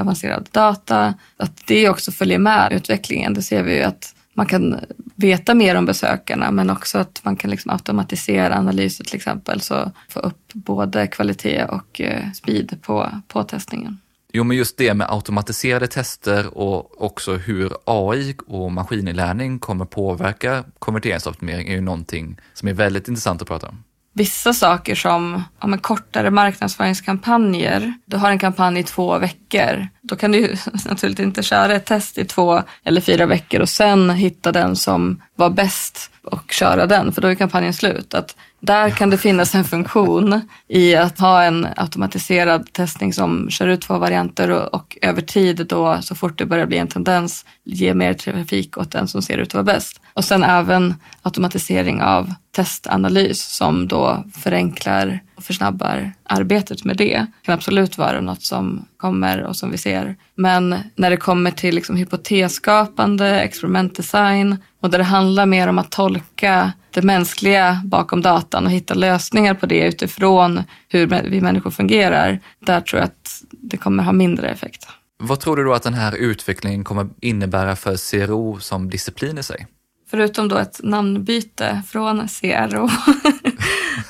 avancerad 0.00 0.48
data. 0.52 1.14
Att 1.36 1.66
det 1.66 1.88
också 1.88 2.12
följer 2.12 2.38
med 2.38 2.72
utvecklingen. 2.72 3.34
Det 3.34 3.42
ser 3.42 3.62
vi 3.62 3.76
ju 3.76 3.82
att 3.82 4.14
man 4.34 4.46
kan 4.46 4.76
veta 5.14 5.54
mer 5.54 5.74
om 5.74 5.86
besökarna 5.86 6.50
men 6.50 6.70
också 6.70 6.98
att 6.98 7.20
man 7.24 7.36
kan 7.36 7.50
liksom 7.50 7.70
automatisera 7.70 8.56
analyser 8.56 9.04
till 9.04 9.16
exempel 9.16 9.60
så 9.60 9.92
få 10.08 10.20
upp 10.20 10.52
både 10.52 11.06
kvalitet 11.06 11.64
och 11.64 12.00
eh, 12.00 12.32
speed 12.32 12.82
på, 12.82 13.08
på 13.28 13.42
testningen. 13.42 13.98
Jo, 14.32 14.44
men 14.44 14.56
just 14.56 14.76
det 14.76 14.94
med 14.94 15.10
automatiserade 15.10 15.86
tester 15.86 16.58
och 16.58 17.02
också 17.02 17.36
hur 17.36 17.72
AI 17.84 18.36
och 18.46 18.72
maskininlärning 18.72 19.58
kommer 19.58 19.84
påverka 19.84 20.64
konverteringsoptimering 20.78 21.68
är 21.68 21.74
ju 21.74 21.80
någonting 21.80 22.36
som 22.54 22.68
är 22.68 22.72
väldigt 22.72 23.08
intressant 23.08 23.42
att 23.42 23.48
prata 23.48 23.68
om 23.68 23.84
vissa 24.18 24.52
saker 24.52 24.94
som 24.94 25.42
ja, 25.60 25.78
kortare 25.80 26.30
marknadsföringskampanjer. 26.30 27.94
Du 28.04 28.16
har 28.16 28.30
en 28.30 28.38
kampanj 28.38 28.78
i 28.78 28.82
två 28.82 29.18
veckor. 29.18 29.88
Då 30.02 30.16
kan 30.16 30.32
du 30.32 30.38
ju 30.38 30.48
naturligtvis 30.88 31.26
inte 31.26 31.42
köra 31.42 31.74
ett 31.74 31.86
test 31.86 32.18
i 32.18 32.24
två 32.24 32.62
eller 32.84 33.00
fyra 33.00 33.26
veckor 33.26 33.60
och 33.60 33.68
sen 33.68 34.10
hitta 34.10 34.52
den 34.52 34.76
som 34.76 35.22
var 35.36 35.50
bäst 35.50 36.10
och 36.22 36.52
köra 36.52 36.86
den, 36.86 37.12
för 37.12 37.22
då 37.22 37.28
är 37.28 37.34
kampanjen 37.34 37.74
slut. 37.74 38.14
Att 38.14 38.36
Där 38.60 38.90
kan 38.90 39.10
det 39.10 39.18
finnas 39.18 39.54
en 39.54 39.64
funktion 39.64 40.40
i 40.68 40.96
att 40.96 41.18
ha 41.18 41.42
en 41.42 41.66
automatiserad 41.76 42.72
testning 42.72 43.12
som 43.12 43.50
kör 43.50 43.66
ut 43.66 43.80
två 43.80 43.98
varianter 43.98 44.50
och, 44.50 44.74
och 44.74 44.98
över 45.02 45.22
tid 45.22 45.66
då 45.66 45.98
så 46.02 46.14
fort 46.14 46.38
det 46.38 46.46
börjar 46.46 46.66
bli 46.66 46.78
en 46.78 46.88
tendens 46.88 47.44
ge 47.64 47.94
mer 47.94 48.14
trafik 48.14 48.78
åt 48.78 48.92
den 48.92 49.08
som 49.08 49.22
ser 49.22 49.38
ut 49.38 49.48
att 49.48 49.54
vara 49.54 49.64
bäst. 49.64 50.00
Och 50.18 50.24
sen 50.24 50.44
även 50.44 50.94
automatisering 51.22 52.02
av 52.02 52.34
testanalys 52.50 53.42
som 53.42 53.88
då 53.88 54.24
förenklar 54.34 55.20
och 55.36 55.44
försnabbar 55.44 56.12
arbetet 56.22 56.84
med 56.84 56.96
det. 56.96 57.14
Det 57.14 57.26
kan 57.42 57.54
absolut 57.54 57.98
vara 57.98 58.20
något 58.20 58.42
som 58.42 58.84
kommer 58.96 59.42
och 59.42 59.56
som 59.56 59.70
vi 59.70 59.78
ser. 59.78 60.16
Men 60.34 60.76
när 60.94 61.10
det 61.10 61.16
kommer 61.16 61.50
till 61.50 61.74
liksom 61.74 61.96
hypotesskapande, 61.96 63.40
experimentdesign 63.40 64.56
och 64.82 64.90
där 64.90 64.98
det 64.98 65.04
handlar 65.04 65.46
mer 65.46 65.68
om 65.68 65.78
att 65.78 65.90
tolka 65.90 66.72
det 66.90 67.02
mänskliga 67.02 67.80
bakom 67.84 68.22
datan 68.22 68.66
och 68.66 68.72
hitta 68.72 68.94
lösningar 68.94 69.54
på 69.54 69.66
det 69.66 69.86
utifrån 69.86 70.62
hur 70.88 71.06
vi 71.06 71.40
människor 71.40 71.70
fungerar. 71.70 72.40
Där 72.60 72.80
tror 72.80 73.00
jag 73.00 73.06
att 73.06 73.42
det 73.50 73.76
kommer 73.76 74.02
ha 74.02 74.12
mindre 74.12 74.48
effekt. 74.48 74.86
Vad 75.18 75.40
tror 75.40 75.56
du 75.56 75.64
då 75.64 75.72
att 75.74 75.82
den 75.82 75.94
här 75.94 76.16
utvecklingen 76.16 76.84
kommer 76.84 77.08
innebära 77.20 77.76
för 77.76 77.96
CRO 78.10 78.58
som 78.60 78.90
disciplin 78.90 79.38
i 79.38 79.42
sig? 79.42 79.66
Förutom 80.10 80.48
då 80.48 80.56
ett 80.56 80.80
namnbyte 80.82 81.82
från 81.86 82.28
CRO. 82.28 82.88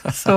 så 0.15 0.31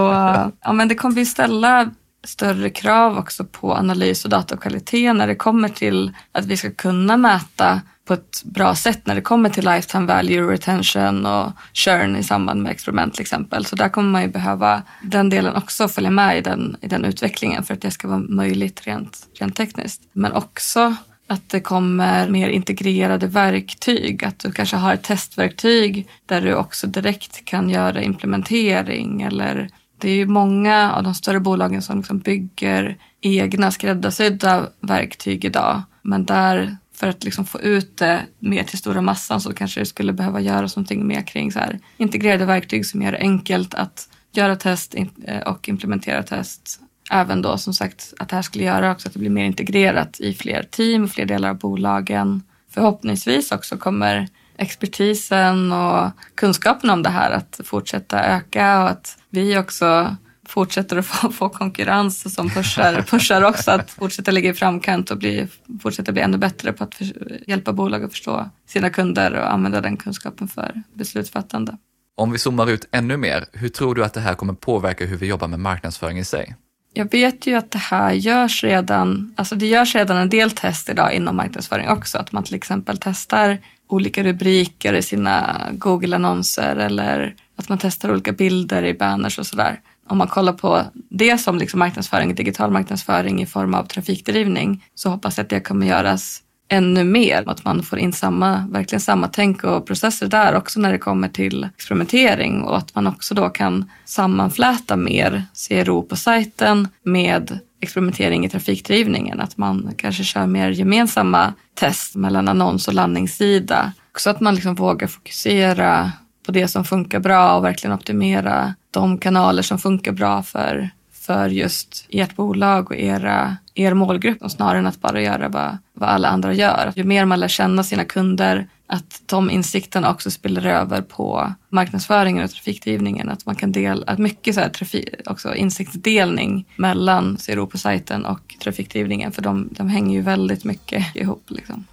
ja, 0.62 0.74
men 0.74 0.88
det 0.88 0.95
kommer 0.95 1.22
att 1.22 1.28
ställa 1.28 1.89
större 2.24 2.70
krav 2.70 3.18
också 3.18 3.45
på 3.45 3.76
analys 3.76 4.26
och 4.26 4.32
datakvalitet 4.32 5.16
när 5.16 5.28
det 5.28 5.36
kommer 5.36 5.70
till 5.70 6.14
att 6.32 6.45
vi 6.45 6.57
ska 6.57 6.72
kunna 6.72 7.18
mäta 7.18 7.82
på 8.05 8.14
ett 8.14 8.43
bra 8.43 8.76
sätt 8.76 9.05
när 9.05 9.16
det 9.16 9.22
kommer 9.22 9.49
till 9.49 9.66
lifetime 9.66 10.05
value, 10.05 10.51
retention 10.51 11.26
och 11.26 11.51
churn 11.74 12.16
i 12.16 12.24
samband 12.24 12.64
med 12.64 12.72
experiment 12.72 13.14
till 13.14 13.22
exempel. 13.22 13.66
Så 13.66 13.76
där 13.76 13.89
kommer 13.89 14.09
man 14.09 14.22
ju 14.22 14.28
behöva 14.28 14.82
den 15.01 15.30
delen 15.30 15.55
också 15.55 15.88
följa 15.88 16.12
med 16.12 16.38
i 16.38 16.41
den, 16.41 16.76
i 16.82 16.88
den 16.88 17.05
utvecklingen 17.05 17.64
för 17.64 17.74
att 17.74 17.82
det 17.82 17.91
ska 17.91 18.07
vara 18.07 18.20
möjligt 18.20 18.88
rent, 18.88 19.28
rent 19.39 19.55
tekniskt. 19.55 20.01
Men 20.14 20.32
också 20.32 20.95
att 21.32 21.49
det 21.49 21.59
kommer 21.59 22.29
mer 22.29 22.49
integrerade 22.49 23.27
verktyg. 23.27 24.23
Att 24.23 24.39
du 24.39 24.51
kanske 24.51 24.75
har 24.75 24.93
ett 24.93 25.03
testverktyg 25.03 26.07
där 26.25 26.41
du 26.41 26.55
också 26.55 26.88
direkt 26.88 27.45
kan 27.45 27.69
göra 27.69 28.01
implementering. 28.01 29.21
Eller 29.21 29.69
det 29.97 30.09
är 30.09 30.15
ju 30.15 30.25
många 30.25 30.91
av 30.93 31.03
de 31.03 31.15
större 31.15 31.39
bolagen 31.39 31.82
som 31.82 31.97
liksom 31.97 32.19
bygger 32.19 32.97
egna 33.21 33.71
skräddarsydda 33.71 34.67
verktyg 34.79 35.45
idag. 35.45 35.82
Men 36.01 36.25
där 36.25 36.77
för 36.93 37.07
att 37.07 37.23
liksom 37.23 37.45
få 37.45 37.61
ut 37.61 37.97
det 37.97 38.21
mer 38.39 38.63
till 38.63 38.77
stora 38.77 39.01
massan 39.01 39.41
så 39.41 39.53
kanske 39.53 39.79
det 39.79 39.86
skulle 39.86 40.13
behöva 40.13 40.41
göras 40.41 40.75
någonting 40.75 41.07
mer 41.07 41.21
kring 41.21 41.51
så 41.51 41.59
här, 41.59 41.79
integrerade 41.97 42.45
verktyg 42.45 42.86
som 42.86 43.01
gör 43.01 43.11
det 43.11 43.17
enkelt 43.17 43.73
att 43.73 44.09
göra 44.32 44.55
test 44.55 44.95
eh, 45.25 45.39
och 45.39 45.69
implementera 45.69 46.23
test 46.23 46.79
även 47.10 47.41
då 47.41 47.58
som 47.58 47.74
sagt 47.74 48.14
att 48.20 48.30
det 48.30 48.36
här 48.36 48.43
skulle 48.43 48.64
göra 48.64 48.91
också 48.91 49.08
att 49.08 49.14
det 49.14 49.20
blir 49.20 49.30
mer 49.30 49.45
integrerat 49.45 50.20
i 50.20 50.34
fler 50.34 50.64
team, 50.64 51.08
fler 51.08 51.26
delar 51.26 51.49
av 51.49 51.58
bolagen. 51.58 52.43
Förhoppningsvis 52.70 53.52
också 53.52 53.78
kommer 53.78 54.28
expertisen 54.58 55.72
och 55.72 56.12
kunskapen 56.36 56.89
om 56.89 57.04
det 57.04 57.10
här 57.10 57.32
att 57.32 57.60
fortsätta 57.64 58.24
öka 58.24 58.84
och 58.84 58.89
att 58.89 59.18
vi 59.30 59.58
också 59.58 60.16
fortsätter 60.47 60.97
att 60.97 61.06
få, 61.22 61.32
få 61.32 61.49
konkurrens 61.49 62.36
som 62.36 62.49
pushar, 62.49 63.02
pushar 63.10 63.41
också 63.41 63.72
att 63.72 63.91
fortsätta 63.91 64.32
ligga 64.32 64.49
i 64.49 64.54
framkant 64.54 65.12
och 65.12 65.18
bli, 65.18 65.47
fortsätta 65.82 66.12
bli 66.12 66.22
ännu 66.22 66.38
bättre 66.38 66.74
på 66.74 66.84
att 66.84 66.95
för, 66.95 67.39
hjälpa 67.49 67.74
bolag 67.74 68.04
att 68.04 68.12
förstå 68.12 68.49
sina 68.68 68.89
kunder 68.89 69.34
och 69.34 69.54
använda 69.54 69.82
den 69.82 69.97
kunskapen 69.97 70.47
för 70.47 70.84
beslutsfattande. 70.93 71.78
Om 72.16 72.32
vi 72.32 72.38
zoomar 72.38 72.70
ut 72.70 72.88
ännu 72.91 73.18
mer, 73.18 73.45
hur 73.54 73.70
tror 73.70 73.95
du 73.95 74.04
att 74.04 74.14
det 74.14 74.22
här 74.22 74.34
kommer 74.34 74.54
påverka 74.54 75.06
hur 75.06 75.18
vi 75.18 75.28
jobbar 75.28 75.47
med 75.47 75.60
marknadsföring 75.60 76.20
i 76.20 76.26
sig? 76.26 76.56
Jag 76.94 77.12
vet 77.12 77.48
ju 77.48 77.56
att 77.56 77.72
det 77.72 77.78
här 77.78 78.12
görs 78.12 78.64
redan, 78.64 79.34
alltså 79.36 79.56
det 79.56 79.68
görs 79.68 79.96
redan 79.96 80.18
en 80.18 80.30
del 80.30 80.52
test 80.52 80.89
idag 80.89 81.14
inom 81.14 81.36
marknadsföring 81.36 81.89
också. 81.89 82.18
Att 82.18 82.32
man 82.32 82.44
till 82.44 82.56
exempel 82.56 82.98
testar 83.02 83.58
olika 83.88 84.24
rubriker 84.24 84.94
i 84.94 85.02
sina 85.02 85.68
Google-annonser 85.72 86.76
eller 86.76 87.36
att 87.56 87.70
man 87.70 87.78
testar 87.78 88.12
olika 88.12 88.32
bilder 88.32 88.84
i 88.84 88.94
banners 88.94 89.39
och 89.39 89.48
sådär. 89.48 89.80
Om 90.08 90.18
man 90.18 90.28
kollar 90.28 90.54
på 90.54 90.84
det 91.10 91.38
som 91.38 91.58
liksom 91.58 91.80
marknadsföring, 91.80 92.36
digital 92.36 92.72
marknadsföring 92.72 93.42
i 93.42 93.46
form 93.46 93.74
av 93.74 93.84
trafikdrivning 93.84 94.84
så 94.96 95.10
hoppas 95.10 95.38
jag 95.38 95.44
att 95.44 95.50
det 95.50 95.60
kommer 95.60 95.88
göras 95.88 96.42
ännu 96.72 97.03
mer. 97.03 97.43
Att 97.49 97.65
man 97.65 97.84
får 97.84 97.99
in 97.99 98.13
samma, 98.13 98.67
verkligen 98.69 99.01
samma 99.01 99.28
tänk 99.28 99.63
och 99.63 99.88
processer 99.88 100.28
där 100.28 100.55
också 100.55 100.80
när 100.80 100.91
det 100.91 100.97
kommer 100.97 101.28
till 101.28 101.67
experimentering 101.76 102.61
och 102.61 102.78
att 102.78 102.95
man 102.95 103.07
också 103.07 103.36
då 103.36 103.49
kan 103.49 103.91
sammanfläta 104.05 104.95
mer 104.95 105.43
CRO 105.67 106.01
på 106.01 106.15
sajten 106.15 106.88
med 107.03 107.59
experimentering 107.82 108.45
i 108.45 108.49
trafikdrivningen. 108.49 109.39
Att 109.39 109.57
man 109.57 109.93
kanske 109.97 110.24
kör 110.24 110.47
mer 110.47 110.69
gemensamma 110.69 111.53
test 111.74 112.15
mellan 112.15 112.47
annons 112.47 112.88
och 112.88 112.93
landningssida. 112.93 113.93
Så 114.17 114.30
att 114.30 114.39
man 114.39 114.55
liksom 114.55 114.76
vågar 114.76 115.07
fokusera 115.07 116.11
på 116.45 116.51
det 116.51 116.67
som 116.67 116.86
funkar 116.86 117.19
bra 117.19 117.53
och 117.53 117.63
verkligen 117.63 117.95
optimera 117.95 118.74
de 118.91 119.17
kanaler 119.17 119.61
som 119.61 119.80
funkar 119.80 120.11
bra 120.11 120.43
för 120.43 120.89
för 121.22 121.49
just 121.49 122.05
ert 122.09 122.36
bolag 122.36 122.91
och 122.91 122.97
era, 122.97 123.57
er 123.74 123.93
målgrupp 123.93 124.41
och 124.41 124.51
snarare 124.51 124.80
än 124.80 124.88
att 124.88 125.01
bara 125.01 125.22
göra 125.22 125.49
vad, 125.49 125.78
vad 125.93 126.09
alla 126.09 126.28
andra 126.28 126.53
gör. 126.53 126.93
Ju 126.95 127.03
mer 127.03 127.26
man 127.26 127.39
lär 127.39 127.47
känna 127.47 127.84
sina 127.84 128.05
kunder, 128.05 128.67
att 128.88 129.22
de 129.26 129.51
insikterna 129.51 130.11
också 130.11 130.32
spiller 130.32 130.65
över 130.65 131.01
på 131.01 131.53
marknadsföringen 131.69 132.43
och 132.43 132.51
trafikdrivningen. 132.51 133.30
Att 133.30 133.45
man 133.45 133.55
kan 133.55 133.72
dela, 133.72 134.03
att 134.07 134.19
mycket 134.19 134.55
så 134.55 134.61
här 134.61 134.69
trafik, 134.69 135.09
också 135.26 135.55
insiktsdelning 135.55 136.65
mellan 136.76 137.38
CRO 137.38 137.67
på 137.67 137.78
sajten 137.78 138.26
och 138.26 138.55
trafikdrivningen 138.63 139.32
för 139.32 139.41
de, 139.41 139.69
de 139.72 139.89
hänger 139.89 140.15
ju 140.15 140.22
väldigt 140.22 140.63
mycket 140.63 141.15
ihop. 141.15 141.43
Liksom. 141.47 141.86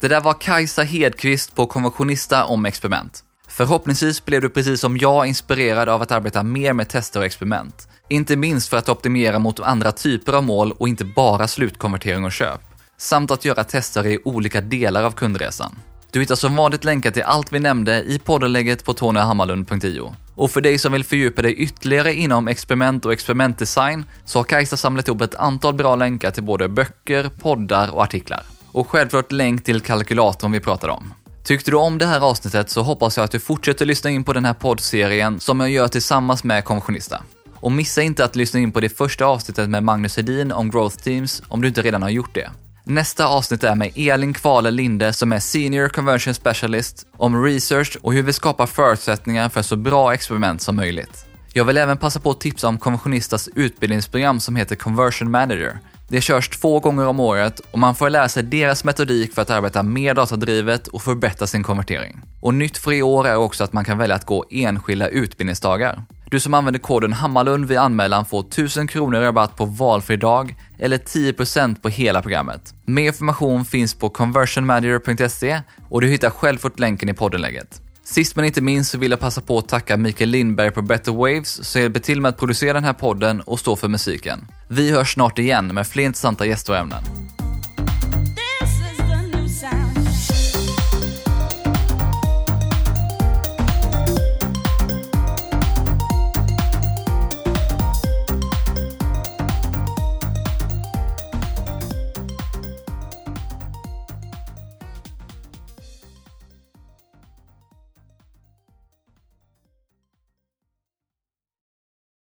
Det 0.00 0.08
där 0.08 0.20
var 0.20 0.34
Kajsa 0.34 0.82
Hedqvist 0.82 1.54
på 1.54 1.66
Konventionista 1.66 2.44
om 2.44 2.66
experiment. 2.66 3.24
Förhoppningsvis 3.48 4.24
blev 4.24 4.40
du 4.40 4.48
precis 4.48 4.80
som 4.80 4.96
jag 4.96 5.26
inspirerad 5.26 5.88
av 5.88 6.02
att 6.02 6.12
arbeta 6.12 6.42
mer 6.42 6.72
med 6.72 6.88
tester 6.88 7.20
och 7.20 7.26
experiment. 7.26 7.87
Inte 8.10 8.36
minst 8.36 8.68
för 8.68 8.76
att 8.76 8.88
optimera 8.88 9.38
mot 9.38 9.60
andra 9.60 9.92
typer 9.92 10.32
av 10.32 10.44
mål 10.44 10.72
och 10.78 10.88
inte 10.88 11.04
bara 11.04 11.48
slutkonvertering 11.48 12.24
och 12.24 12.32
köp. 12.32 12.60
Samt 12.96 13.30
att 13.30 13.44
göra 13.44 13.64
tester 13.64 14.06
i 14.06 14.18
olika 14.24 14.60
delar 14.60 15.04
av 15.04 15.10
kundresan. 15.10 15.78
Du 16.10 16.20
hittar 16.20 16.34
som 16.34 16.56
vanligt 16.56 16.84
länkar 16.84 17.10
till 17.10 17.22
allt 17.22 17.52
vi 17.52 17.60
nämnde 17.60 18.02
i 18.02 18.18
poddenlägget 18.18 18.84
på 18.84 18.94
tonyhammarlund.io. 18.94 20.14
Och 20.34 20.50
för 20.50 20.60
dig 20.60 20.78
som 20.78 20.92
vill 20.92 21.04
fördjupa 21.04 21.42
dig 21.42 21.54
ytterligare 21.54 22.14
inom 22.14 22.48
experiment 22.48 23.06
och 23.06 23.12
experimentdesign 23.12 24.04
så 24.24 24.38
har 24.38 24.44
Kajsa 24.44 24.76
samlat 24.76 25.08
ihop 25.08 25.20
ett 25.20 25.34
antal 25.34 25.74
bra 25.74 25.96
länkar 25.96 26.30
till 26.30 26.42
både 26.42 26.68
böcker, 26.68 27.30
poddar 27.40 27.94
och 27.94 28.02
artiklar. 28.02 28.42
Och 28.72 28.88
självklart 28.88 29.32
länk 29.32 29.64
till 29.64 29.80
kalkylatorn 29.80 30.52
vi 30.52 30.60
pratade 30.60 30.92
om. 30.92 31.14
Tyckte 31.44 31.70
du 31.70 31.76
om 31.76 31.98
det 31.98 32.06
här 32.06 32.20
avsnittet 32.20 32.70
så 32.70 32.82
hoppas 32.82 33.16
jag 33.16 33.24
att 33.24 33.30
du 33.30 33.40
fortsätter 33.40 33.86
lyssna 33.86 34.10
in 34.10 34.24
på 34.24 34.32
den 34.32 34.44
här 34.44 34.54
poddserien 34.54 35.40
som 35.40 35.60
jag 35.60 35.70
gör 35.70 35.88
tillsammans 35.88 36.44
med 36.44 36.64
Konventionista. 36.64 37.22
Och 37.60 37.72
missa 37.72 38.02
inte 38.02 38.24
att 38.24 38.36
lyssna 38.36 38.60
in 38.60 38.72
på 38.72 38.80
det 38.80 38.88
första 38.88 39.26
avsnittet 39.26 39.70
med 39.70 39.82
Magnus 39.82 40.16
Hedin 40.16 40.52
om 40.52 40.70
Growth 40.70 40.96
Teams 40.96 41.42
om 41.48 41.62
du 41.62 41.68
inte 41.68 41.82
redan 41.82 42.02
har 42.02 42.10
gjort 42.10 42.34
det. 42.34 42.50
Nästa 42.84 43.26
avsnitt 43.26 43.64
är 43.64 43.74
med 43.74 43.92
Elin 43.94 44.34
Kvale 44.34 44.70
Linde 44.70 45.12
som 45.12 45.32
är 45.32 45.38
Senior 45.40 45.88
Conversion 45.88 46.34
Specialist 46.34 47.06
om 47.16 47.44
research 47.44 47.96
och 48.02 48.12
hur 48.12 48.22
vi 48.22 48.32
skapar 48.32 48.66
förutsättningar 48.66 49.48
för 49.48 49.62
så 49.62 49.76
bra 49.76 50.14
experiment 50.14 50.62
som 50.62 50.76
möjligt. 50.76 51.24
Jag 51.52 51.64
vill 51.64 51.76
även 51.76 51.98
passa 51.98 52.20
på 52.20 52.30
att 52.30 52.40
tipsa 52.40 52.68
om 52.68 52.78
Konventionistas 52.78 53.48
utbildningsprogram 53.54 54.40
som 54.40 54.56
heter 54.56 54.76
Conversion 54.76 55.30
Manager. 55.30 55.78
Det 56.08 56.20
körs 56.20 56.48
två 56.48 56.80
gånger 56.80 57.06
om 57.06 57.20
året 57.20 57.60
och 57.70 57.78
man 57.78 57.94
får 57.94 58.10
lära 58.10 58.28
sig 58.28 58.42
deras 58.42 58.84
metodik 58.84 59.34
för 59.34 59.42
att 59.42 59.50
arbeta 59.50 59.82
mer 59.82 60.14
datadrivet 60.14 60.88
och 60.88 61.02
förbättra 61.02 61.46
sin 61.46 61.62
konvertering. 61.62 62.20
Och 62.40 62.54
nytt 62.54 62.78
för 62.78 62.92
i 62.92 63.02
år 63.02 63.26
är 63.28 63.36
också 63.36 63.64
att 63.64 63.72
man 63.72 63.84
kan 63.84 63.98
välja 63.98 64.16
att 64.16 64.26
gå 64.26 64.44
enskilda 64.50 65.08
utbildningsdagar. 65.08 66.02
Du 66.30 66.40
som 66.40 66.54
använder 66.54 66.80
koden 66.80 67.12
Hammarlund 67.12 67.64
vid 67.64 67.78
anmälan 67.78 68.24
får 68.24 68.40
1000 68.40 68.86
kronor 68.86 69.20
rabatt 69.20 69.56
på 69.56 69.64
valfri 69.64 70.16
dag 70.16 70.54
eller 70.78 70.98
10% 70.98 71.80
på 71.80 71.88
hela 71.88 72.22
programmet. 72.22 72.74
Mer 72.84 73.06
information 73.06 73.64
finns 73.64 73.94
på 73.94 74.10
conversionmanager.se 74.10 75.60
och 75.88 76.00
du 76.00 76.08
hittar 76.08 76.30
självklart 76.30 76.78
länken 76.78 77.08
i 77.08 77.14
poddenlägget. 77.14 77.82
Sist 78.04 78.36
men 78.36 78.44
inte 78.44 78.60
minst 78.60 78.90
så 78.90 78.98
vill 78.98 79.10
jag 79.10 79.20
passa 79.20 79.40
på 79.40 79.58
att 79.58 79.68
tacka 79.68 79.96
Mikael 79.96 80.30
Lindberg 80.30 80.70
på 80.70 80.82
Better 80.82 81.12
Waves 81.12 81.64
som 81.64 81.82
hjälper 81.82 82.00
till 82.00 82.20
med 82.20 82.28
att 82.28 82.38
producera 82.38 82.72
den 82.72 82.84
här 82.84 82.92
podden 82.92 83.40
och 83.40 83.60
stå 83.60 83.76
för 83.76 83.88
musiken. 83.88 84.46
Vi 84.68 84.90
hörs 84.90 85.14
snart 85.14 85.38
igen 85.38 85.74
med 85.74 85.86
fler 85.86 86.04
intressanta 86.04 86.46
gäster 86.46 86.72
och 86.72 86.78
ämnen. 86.78 87.02